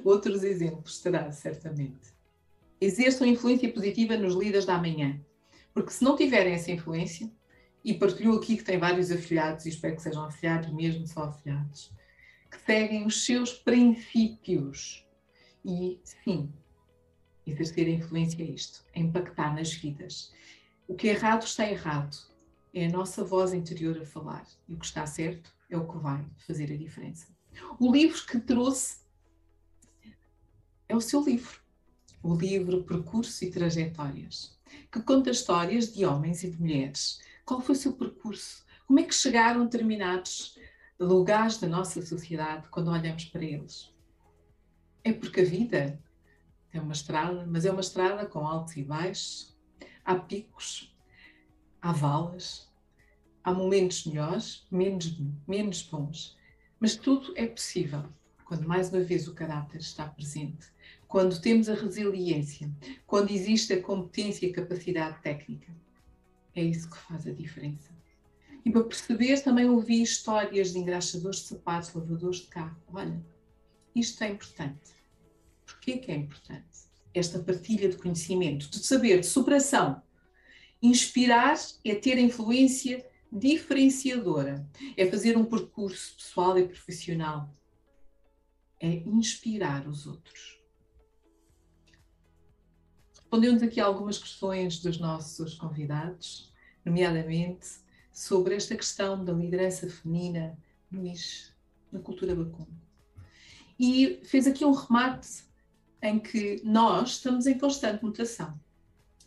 Outros 0.03 0.43
exemplos 0.43 0.99
terá, 0.99 1.31
certamente. 1.31 2.11
Exerçam 2.79 3.27
influência 3.27 3.71
positiva 3.71 4.17
nos 4.17 4.33
líderes 4.33 4.65
da 4.65 4.77
manhã. 4.77 5.19
Porque 5.73 5.91
se 5.91 6.03
não 6.03 6.15
tiverem 6.15 6.53
essa 6.53 6.71
influência, 6.71 7.31
e 7.83 7.93
partilhou 7.93 8.37
aqui 8.37 8.57
que 8.57 8.63
tem 8.63 8.77
vários 8.77 9.11
afiliados, 9.11 9.65
e 9.65 9.69
espero 9.69 9.95
que 9.95 10.01
sejam 10.01 10.23
afiliados, 10.23 10.71
mesmo 10.71 11.07
só 11.07 11.23
afiliados, 11.23 11.91
que 12.49 12.59
seguem 12.61 13.05
os 13.05 13.25
seus 13.25 13.53
princípios. 13.53 15.05
E, 15.63 15.99
sim, 16.03 16.51
exercer 17.45 17.87
a 17.87 17.91
influência 17.91 18.41
é 18.43 18.45
isto, 18.45 18.83
é 18.93 18.99
impactar 18.99 19.55
nas 19.55 19.73
vidas. 19.73 20.31
O 20.87 20.95
que 20.95 21.07
é 21.07 21.11
errado 21.11 21.43
está 21.43 21.69
errado. 21.69 22.17
É 22.73 22.85
a 22.85 22.89
nossa 22.89 23.23
voz 23.23 23.53
interior 23.53 23.97
a 24.01 24.05
falar. 24.05 24.45
E 24.67 24.73
o 24.73 24.77
que 24.77 24.85
está 24.85 25.05
certo 25.05 25.53
é 25.69 25.77
o 25.77 25.87
que 25.87 25.97
vai 25.97 26.25
fazer 26.47 26.71
a 26.71 26.77
diferença. 26.77 27.27
O 27.79 27.91
livro 27.91 28.25
que 28.25 28.39
trouxe 28.39 29.01
é 30.87 30.95
o 30.95 31.01
seu 31.01 31.21
livro. 31.23 31.59
O 32.23 32.35
livro 32.35 32.83
Percurso 32.83 33.43
e 33.43 33.49
Trajetórias, 33.49 34.59
que 34.91 35.01
conta 35.01 35.31
histórias 35.31 35.93
de 35.93 36.05
homens 36.05 36.43
e 36.43 36.51
de 36.51 36.59
mulheres. 36.59 37.19
Qual 37.51 37.59
foi 37.59 37.75
o 37.75 37.77
seu 37.77 37.91
percurso? 37.91 38.65
Como 38.87 38.97
é 39.01 39.03
que 39.03 39.13
chegaram 39.13 39.65
determinados 39.65 40.57
lugares 40.97 41.57
da 41.57 41.67
nossa 41.67 42.01
sociedade 42.01 42.69
quando 42.69 42.89
olhamos 42.89 43.25
para 43.25 43.43
eles? 43.43 43.93
É 45.03 45.11
porque 45.11 45.41
a 45.41 45.43
vida 45.43 46.01
é 46.71 46.79
uma 46.79 46.93
estrada, 46.93 47.45
mas 47.45 47.65
é 47.65 47.71
uma 47.71 47.81
estrada 47.81 48.25
com 48.25 48.47
altos 48.47 48.77
e 48.77 48.83
baixos, 48.83 49.53
há 50.05 50.15
picos, 50.15 50.95
há 51.81 51.91
valas, 51.91 52.71
há 53.43 53.53
momentos 53.53 54.05
melhores, 54.05 54.65
menos, 54.71 55.19
menos 55.45 55.81
bons, 55.81 56.37
mas 56.79 56.95
tudo 56.95 57.33
é 57.35 57.47
possível 57.47 58.05
quando 58.45 58.65
mais 58.65 58.93
uma 58.93 59.01
vez 59.01 59.27
o 59.27 59.33
caráter 59.33 59.81
está 59.81 60.07
presente, 60.07 60.67
quando 61.05 61.41
temos 61.41 61.67
a 61.67 61.73
resiliência, 61.73 62.71
quando 63.05 63.31
existe 63.31 63.73
a 63.73 63.81
competência 63.81 64.45
e 64.47 64.51
a 64.51 64.55
capacidade 64.55 65.21
técnica. 65.21 65.67
É 66.55 66.63
isso 66.63 66.89
que 66.89 66.97
faz 66.97 67.25
a 67.27 67.31
diferença. 67.31 67.91
E 68.63 68.71
para 68.71 68.83
perceber, 68.83 69.41
também 69.41 69.67
ouvi 69.67 70.01
histórias 70.01 70.71
de 70.71 70.79
engraxadores 70.79 71.39
de 71.39 71.47
sapatos, 71.47 71.93
lavadores 71.93 72.41
de 72.41 72.47
carro. 72.47 72.77
Olha, 72.93 73.23
isto 73.95 74.23
é 74.23 74.29
importante. 74.29 74.91
Porquê 75.65 75.97
que 75.97 76.11
é 76.11 76.15
importante? 76.15 76.65
Esta 77.13 77.39
partilha 77.39 77.89
de 77.89 77.97
conhecimento, 77.97 78.69
de 78.69 78.79
saber, 78.79 79.19
de 79.19 79.25
superação. 79.25 80.01
Inspirar 80.81 81.55
é 81.83 81.95
ter 81.95 82.17
influência 82.17 83.05
diferenciadora, 83.31 84.67
é 84.97 85.05
fazer 85.05 85.37
um 85.37 85.45
percurso 85.45 86.15
pessoal 86.15 86.57
e 86.57 86.67
profissional, 86.67 87.55
é 88.79 88.87
inspirar 88.87 89.87
os 89.87 90.05
outros. 90.05 90.60
Respondeu-nos 93.31 93.63
aqui 93.63 93.79
algumas 93.79 94.17
questões 94.17 94.79
dos 94.79 94.99
nossos 94.99 95.53
convidados, 95.53 96.51
nomeadamente 96.83 97.65
sobre 98.11 98.55
esta 98.55 98.75
questão 98.75 99.23
da 99.23 99.31
liderança 99.31 99.89
feminina 99.89 100.59
no 100.91 101.01
na 101.93 101.99
cultura 102.01 102.35
bacum. 102.35 102.67
E 103.79 104.19
fez 104.25 104.47
aqui 104.47 104.65
um 104.65 104.73
remate 104.73 105.45
em 106.01 106.19
que 106.19 106.59
nós 106.65 107.11
estamos 107.11 107.47
em 107.47 107.57
constante 107.57 108.03
mutação. 108.03 108.59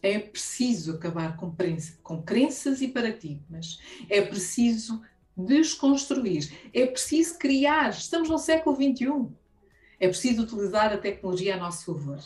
É 0.03 0.19
preciso 0.19 0.97
acabar 0.97 1.39
com, 1.39 1.57
com 2.03 2.23
crenças 2.23 2.83
e 2.83 2.89
paradigmas. 2.89 3.79
É 4.11 4.21
preciso 4.21 5.01
desconstruir. 5.35 6.53
É 6.75 6.85
preciso 6.85 7.39
criar. 7.39 7.89
Estamos 7.89 8.29
no 8.29 8.37
século 8.37 8.77
XXI. 8.77 9.35
É 9.99 10.09
preciso 10.09 10.43
utilizar 10.43 10.93
a 10.93 10.99
tecnologia 10.99 11.55
a 11.55 11.59
nosso 11.59 11.87
favor. 11.87 12.23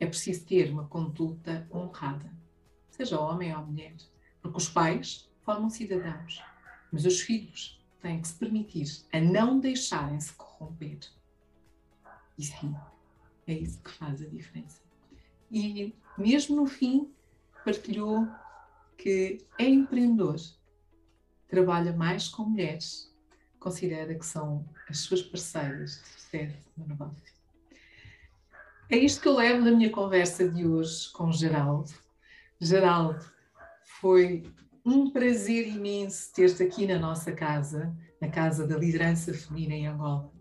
É 0.00 0.06
preciso 0.06 0.44
ter 0.46 0.70
uma 0.70 0.86
conduta 0.86 1.68
honrada, 1.72 2.32
seja 2.90 3.20
homem 3.20 3.54
ou 3.54 3.66
mulher. 3.66 3.96
Porque 4.40 4.56
os 4.56 4.68
pais 4.68 5.28
formam 5.42 5.68
cidadãos, 5.68 6.42
mas 6.92 7.04
os 7.04 7.20
filhos 7.20 7.84
têm 8.00 8.20
que 8.20 8.28
se 8.28 8.34
permitir 8.34 8.86
a 9.12 9.20
não 9.20 9.58
deixarem-se 9.58 10.32
corromper. 10.34 11.00
E 12.38 12.44
sim, 12.44 12.74
é 13.46 13.52
isso 13.52 13.82
que 13.82 13.90
faz 13.90 14.22
a 14.22 14.26
diferença. 14.26 14.80
E 15.50 15.94
mesmo 16.16 16.56
no 16.56 16.66
fim, 16.66 17.12
partilhou 17.64 18.28
que 18.96 19.44
é 19.58 19.68
empreendedor, 19.68 20.36
trabalha 21.48 21.92
mais 21.92 22.28
com 22.28 22.44
mulheres, 22.44 23.12
considera 23.58 24.14
que 24.14 24.26
são 24.26 24.68
as 24.88 24.98
suas 24.98 25.22
parceiras 25.22 26.00
de 26.02 26.08
sucesso 26.08 26.70
no 26.76 26.86
negócio. 26.86 27.37
É 28.90 28.96
isto 28.96 29.20
que 29.20 29.28
eu 29.28 29.36
levo 29.36 29.66
da 29.66 29.70
minha 29.70 29.90
conversa 29.90 30.48
de 30.48 30.66
hoje 30.66 31.12
com 31.12 31.30
Geraldo. 31.30 31.92
Geraldo, 32.58 33.22
foi 34.00 34.44
um 34.82 35.10
prazer 35.10 35.68
imenso 35.68 36.32
ter-te 36.32 36.62
aqui 36.62 36.86
na 36.86 36.98
nossa 36.98 37.30
casa, 37.32 37.94
na 38.18 38.30
Casa 38.30 38.66
da 38.66 38.78
Liderança 38.78 39.34
Feminina 39.34 39.74
em 39.74 39.86
Angola. 39.88 40.32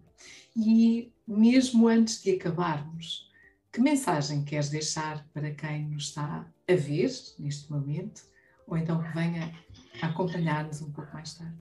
E 0.55 1.11
mesmo 1.27 1.89
antes 1.89 2.23
de 2.23 2.31
acabarmos, 2.31 3.29
que 3.69 3.81
mensagem 3.81 4.45
queres 4.45 4.69
deixar 4.69 5.27
para 5.33 5.53
quem 5.53 5.89
nos 5.89 6.05
está 6.05 6.49
a 6.69 6.73
ver 6.73 7.11
neste 7.37 7.69
momento, 7.69 8.21
ou 8.65 8.77
então 8.77 9.03
que 9.03 9.13
venha 9.13 9.53
acompanhar-nos 10.01 10.81
um 10.81 10.91
pouco 10.93 11.13
mais 11.13 11.33
tarde? 11.33 11.57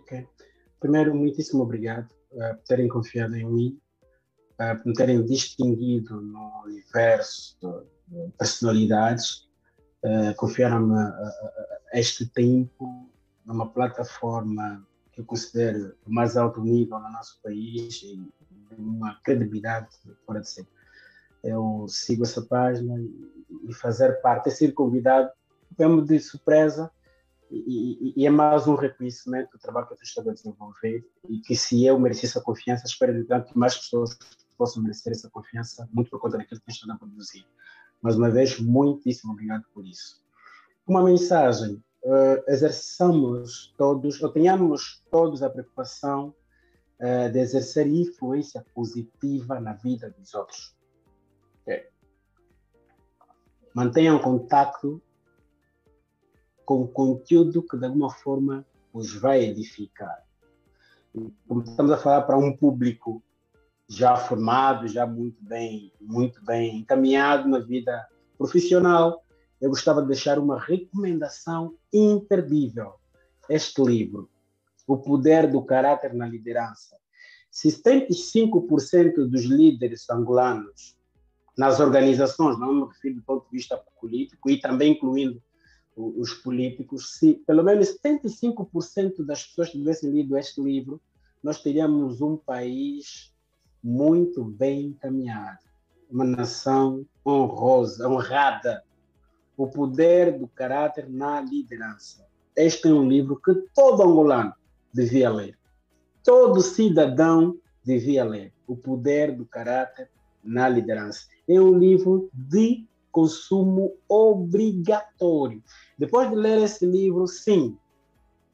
Ok. 0.00 0.26
Primeiro, 0.80 1.14
muitíssimo 1.14 1.62
obrigado 1.62 2.10
uh, 2.32 2.56
por 2.56 2.64
terem 2.66 2.88
confiado 2.88 3.36
em 3.36 3.46
mim, 3.48 3.80
por 4.76 4.86
me 4.86 4.94
terem 4.94 5.24
distinguido 5.24 6.20
no 6.20 6.62
universo 6.64 7.56
de 8.08 8.30
personalidades 8.38 9.48
uh, 10.04 10.34
confiaram-me 10.36 10.94
este 11.92 12.26
tempo 12.26 13.08
numa 13.44 13.68
plataforma 13.68 14.86
que 15.12 15.20
eu 15.20 15.24
considero 15.24 15.94
o 16.06 16.12
mais 16.12 16.36
alto 16.36 16.60
nível 16.62 16.98
no 16.98 17.10
nosso 17.10 17.40
país 17.42 18.02
e 18.02 18.20
uma 18.78 19.20
credibilidade 19.22 19.88
fora 20.24 20.40
de 20.40 20.48
si. 20.48 20.66
Eu 21.42 21.86
sigo 21.88 22.22
essa 22.22 22.40
página 22.42 22.94
e 23.68 23.74
fazer 23.74 24.20
parte, 24.22 24.50
sido 24.50 24.72
convidado, 24.72 25.30
foi 25.76 26.04
de 26.04 26.20
surpresa 26.20 26.90
e, 27.50 28.14
e, 28.16 28.22
e, 28.22 28.26
é 28.26 28.30
mais 28.30 28.66
um 28.66 28.74
reconhecimento 28.74 29.50
do 29.52 29.58
trabalho 29.58 29.86
que 29.86 29.92
eu 29.92 29.98
estou 30.02 30.30
a 30.30 30.32
desenvolver 30.32 31.04
e 31.28 31.38
que 31.40 31.54
se 31.54 31.84
eu 31.84 31.98
merecesse 31.98 32.38
a 32.38 32.40
confiança, 32.40 32.86
espero 32.86 33.18
então 33.18 33.42
que 33.42 33.58
mais 33.58 33.76
pessoas 33.76 34.16
possam 34.56 34.82
merecer 34.82 35.12
essa 35.12 35.30
confiança, 35.30 35.88
muito 35.92 36.10
por 36.10 36.20
conta 36.20 36.38
daquilo 36.38 36.60
que 36.60 36.70
eu 36.70 36.72
estou 36.72 36.92
a 36.92 36.98
produzir. 36.98 37.44
Mais 38.00 38.16
uma 38.16 38.30
vez, 38.30 38.58
muitíssimo 38.58 39.32
obrigado 39.32 39.64
por 39.72 39.86
isso. 39.86 40.22
Uma 40.86 41.02
mensagem: 41.02 41.82
uh, 42.04 42.42
exerçamos 42.48 43.72
todos, 43.78 44.20
ou 44.22 44.28
tenhamos 44.28 45.04
todos 45.10 45.42
a 45.42 45.50
preocupação 45.50 46.34
uh, 46.98 47.30
de 47.30 47.38
exercer 47.38 47.86
influência 47.86 48.64
positiva 48.74 49.60
na 49.60 49.74
vida 49.74 50.10
dos 50.10 50.34
outros. 50.34 50.76
Okay. 51.62 51.86
Mantenham 53.74 54.18
contato 54.18 55.00
com 56.64 56.86
conteúdo 56.86 57.62
que 57.62 57.76
de 57.76 57.86
alguma 57.86 58.10
forma 58.10 58.66
os 58.92 59.14
vai 59.14 59.44
edificar. 59.44 60.24
Como 61.46 61.62
estamos 61.62 61.92
a 61.92 61.98
falar 61.98 62.22
para 62.22 62.36
um 62.36 62.56
público 62.56 63.22
já 63.94 64.16
formado, 64.16 64.88
já 64.88 65.06
muito 65.06 65.44
bem, 65.44 65.92
muito 66.00 66.42
bem 66.42 66.78
encaminhado 66.78 67.46
na 67.46 67.58
vida 67.58 68.06
profissional, 68.38 69.22
eu 69.60 69.68
gostava 69.68 70.00
de 70.00 70.08
deixar 70.08 70.38
uma 70.38 70.58
recomendação 70.58 71.74
imperdível. 71.92 72.94
Este 73.50 73.82
livro, 73.82 74.30
O 74.86 74.96
Poder 74.96 75.50
do 75.50 75.62
Caráter 75.62 76.14
na 76.14 76.26
Liderança. 76.26 76.96
75% 77.52 79.28
dos 79.28 79.42
líderes 79.42 80.08
angolanos 80.08 80.96
nas 81.56 81.78
organizações, 81.78 82.58
não 82.58 82.72
me 82.72 82.86
refiro 82.86 83.16
do 83.16 83.22
ponto 83.22 83.44
de 83.44 83.58
vista 83.58 83.78
político, 84.00 84.50
e 84.50 84.58
também 84.58 84.92
incluindo 84.92 85.42
os 85.94 86.32
políticos, 86.32 87.18
se 87.18 87.34
pelo 87.46 87.62
menos 87.62 87.94
75% 88.02 89.22
das 89.26 89.44
pessoas 89.44 89.70
tivessem 89.70 90.10
lido 90.10 90.38
este 90.38 90.62
livro, 90.62 90.98
nós 91.42 91.62
teríamos 91.62 92.22
um 92.22 92.38
país 92.38 93.31
muito 93.82 94.44
bem 94.44 94.86
encaminhado, 94.86 95.58
uma 96.10 96.24
nação 96.24 97.04
honrosa, 97.26 98.08
honrada, 98.08 98.84
o 99.56 99.66
poder 99.66 100.38
do 100.38 100.46
caráter 100.48 101.08
na 101.08 101.40
liderança. 101.40 102.26
Este 102.54 102.88
é 102.88 102.92
um 102.92 103.08
livro 103.08 103.40
que 103.40 103.54
todo 103.74 104.02
angolano 104.02 104.54
devia 104.92 105.30
ler. 105.30 105.58
Todo 106.22 106.60
cidadão 106.60 107.56
devia 107.84 108.24
ler. 108.24 108.52
O 108.66 108.76
poder 108.76 109.34
do 109.34 109.44
caráter 109.44 110.10
na 110.42 110.68
liderança. 110.68 111.26
É 111.48 111.60
um 111.60 111.76
livro 111.78 112.30
de 112.32 112.86
consumo 113.10 113.94
obrigatório. 114.08 115.62
Depois 115.98 116.28
de 116.30 116.36
ler 116.36 116.62
esse 116.62 116.86
livro, 116.86 117.26
sim, 117.26 117.76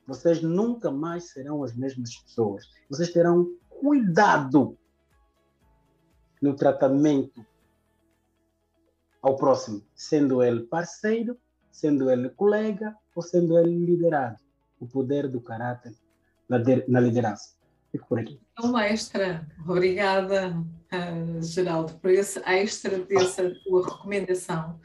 vocês 0.06 0.42
nunca 0.42 0.90
mais 0.90 1.30
serão 1.30 1.62
as 1.62 1.74
mesmas 1.74 2.16
pessoas. 2.16 2.64
Vocês 2.88 3.12
terão 3.12 3.48
cuidado 3.68 4.76
no 6.40 6.54
tratamento 6.54 7.44
ao 9.22 9.36
próximo, 9.36 9.82
sendo 9.94 10.42
ele 10.42 10.62
parceiro, 10.62 11.36
sendo 11.70 12.10
ele 12.10 12.28
colega 12.30 12.96
ou 13.14 13.22
sendo 13.22 13.58
ele 13.58 13.76
liderado. 13.76 14.38
O 14.80 14.86
poder 14.86 15.28
do 15.28 15.40
caráter 15.40 15.92
na 16.48 17.00
liderança. 17.00 17.56
Fico 17.90 18.06
por 18.06 18.18
aqui. 18.18 18.40
Um 18.62 18.78
extra. 18.78 19.46
Obrigada, 19.66 20.56
uh, 20.56 21.42
Geraldo, 21.42 21.94
por 21.94 22.10
esse 22.10 22.38
extra 22.46 22.98
dessa 22.98 23.50
tua 23.64 23.84
recomendação 23.84 24.78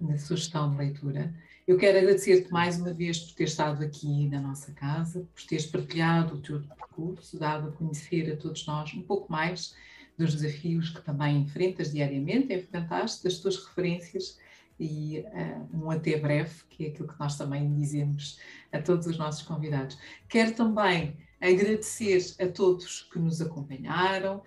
na 0.00 0.18
sugestão 0.18 0.70
de 0.70 0.76
leitura. 0.76 1.32
Eu 1.66 1.76
quero 1.76 1.98
agradecer-te 1.98 2.50
mais 2.50 2.80
uma 2.80 2.94
vez 2.94 3.18
por 3.18 3.34
ter 3.34 3.44
estado 3.44 3.84
aqui 3.84 4.28
na 4.28 4.40
nossa 4.40 4.72
casa, 4.72 5.28
por 5.34 5.42
teres 5.44 5.66
partilhado 5.66 6.36
o 6.36 6.40
teu 6.40 6.62
percurso, 6.62 7.38
dado 7.38 7.68
a 7.68 7.72
conhecer 7.72 8.32
a 8.32 8.36
todos 8.36 8.66
nós 8.66 8.94
um 8.94 9.02
pouco 9.02 9.30
mais 9.30 9.74
dos 10.18 10.34
desafios 10.34 10.90
que 10.90 11.00
também 11.00 11.38
enfrentas 11.38 11.92
diariamente, 11.92 12.52
enfrentaste, 12.52 13.22
das 13.22 13.38
tuas 13.38 13.56
referências 13.56 14.38
e 14.78 15.20
uh, 15.20 15.84
um 15.84 15.90
até 15.90 16.18
breve, 16.18 16.62
que 16.68 16.86
é 16.86 16.88
aquilo 16.88 17.08
que 17.08 17.18
nós 17.18 17.36
também 17.36 17.72
dizemos 17.74 18.38
a 18.72 18.82
todos 18.82 19.06
os 19.06 19.16
nossos 19.16 19.42
convidados. 19.42 19.96
Quero 20.28 20.54
também 20.54 21.16
agradecer 21.40 22.34
a 22.40 22.46
todos 22.48 23.02
que 23.02 23.18
nos 23.18 23.40
acompanharam. 23.40 24.42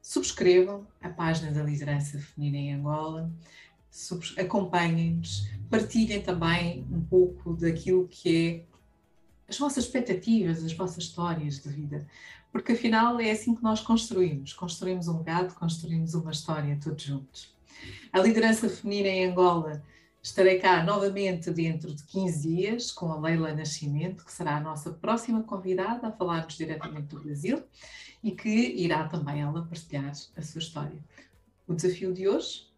Subscrevam 0.00 0.86
a 1.00 1.08
página 1.08 1.50
da 1.50 1.62
Liderança 1.62 2.18
Feminina 2.18 2.56
em 2.58 2.74
Angola, 2.74 3.32
acompanhem-nos, 4.38 5.48
partilhem 5.68 6.22
também 6.22 6.86
um 6.92 7.00
pouco 7.00 7.54
daquilo 7.54 8.06
que 8.06 8.64
é 8.68 8.76
as 9.48 9.58
vossas 9.58 9.84
expectativas, 9.84 10.62
as 10.64 10.72
vossas 10.72 11.04
histórias 11.04 11.60
de 11.60 11.68
vida, 11.68 12.06
porque 12.56 12.72
afinal 12.72 13.20
é 13.20 13.30
assim 13.30 13.54
que 13.54 13.62
nós 13.62 13.80
construímos. 13.80 14.52
Construímos 14.52 15.08
um 15.08 15.18
legado, 15.18 15.54
construímos 15.54 16.14
uma 16.14 16.32
história 16.32 16.78
todos 16.82 17.02
juntos. 17.02 17.54
A 18.12 18.18
liderança 18.18 18.68
feminina 18.68 19.08
em 19.08 19.26
Angola 19.26 19.82
Estarei 20.26 20.58
cá 20.58 20.82
novamente 20.82 21.52
dentro 21.52 21.94
de 21.94 22.02
15 22.02 22.48
dias 22.48 22.90
com 22.90 23.12
a 23.12 23.20
Leila 23.20 23.54
Nascimento, 23.54 24.24
que 24.24 24.32
será 24.32 24.56
a 24.56 24.60
nossa 24.60 24.90
próxima 24.90 25.40
convidada 25.44 26.08
a 26.08 26.10
falar-nos 26.10 26.56
diretamente 26.56 27.14
do 27.14 27.20
Brasil 27.20 27.62
e 28.24 28.32
que 28.32 28.48
irá 28.48 29.06
também 29.06 29.40
ela 29.40 29.64
partilhar 29.64 30.10
a 30.36 30.42
sua 30.42 30.58
história. 30.58 30.98
O 31.68 31.74
desafio 31.74 32.12
de 32.12 32.28
hoje? 32.28 32.68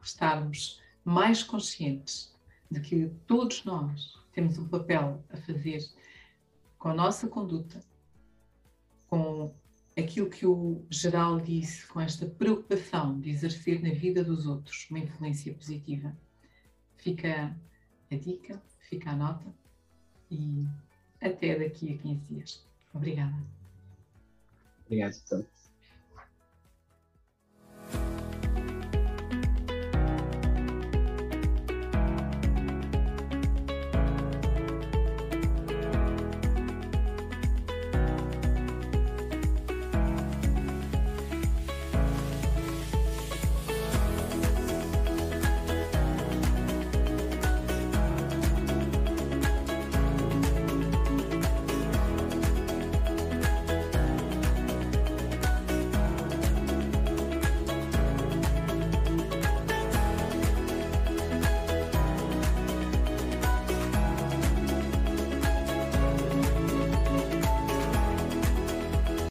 Estarmos 0.00 0.80
mais 1.04 1.42
conscientes 1.42 2.32
de 2.70 2.78
que 2.78 3.10
todos 3.26 3.64
nós 3.64 4.14
temos 4.32 4.56
um 4.58 4.68
papel 4.68 5.24
a 5.28 5.36
fazer 5.38 5.80
com 6.78 6.88
a 6.88 6.94
nossa 6.94 7.26
conduta, 7.28 7.80
com 9.08 9.52
aquilo 9.96 10.30
que 10.30 10.46
o 10.46 10.84
geral 10.90 11.40
disse 11.40 11.86
com 11.86 12.00
esta 12.00 12.26
preocupação 12.26 13.18
de 13.20 13.30
exercer 13.30 13.82
na 13.82 13.90
vida 13.90 14.22
dos 14.22 14.46
outros 14.46 14.86
uma 14.90 15.00
influência 15.00 15.52
positiva. 15.52 16.16
Fica 16.96 17.56
a 18.10 18.16
dica, 18.16 18.62
fica 18.78 19.10
a 19.10 19.16
nota 19.16 19.52
e 20.30 20.64
até 21.20 21.58
daqui 21.58 21.94
a 21.94 21.98
15 21.98 22.20
dias. 22.26 22.66
Obrigada. 22.94 23.36
Obrigado, 24.86 25.16
então. 25.24 25.57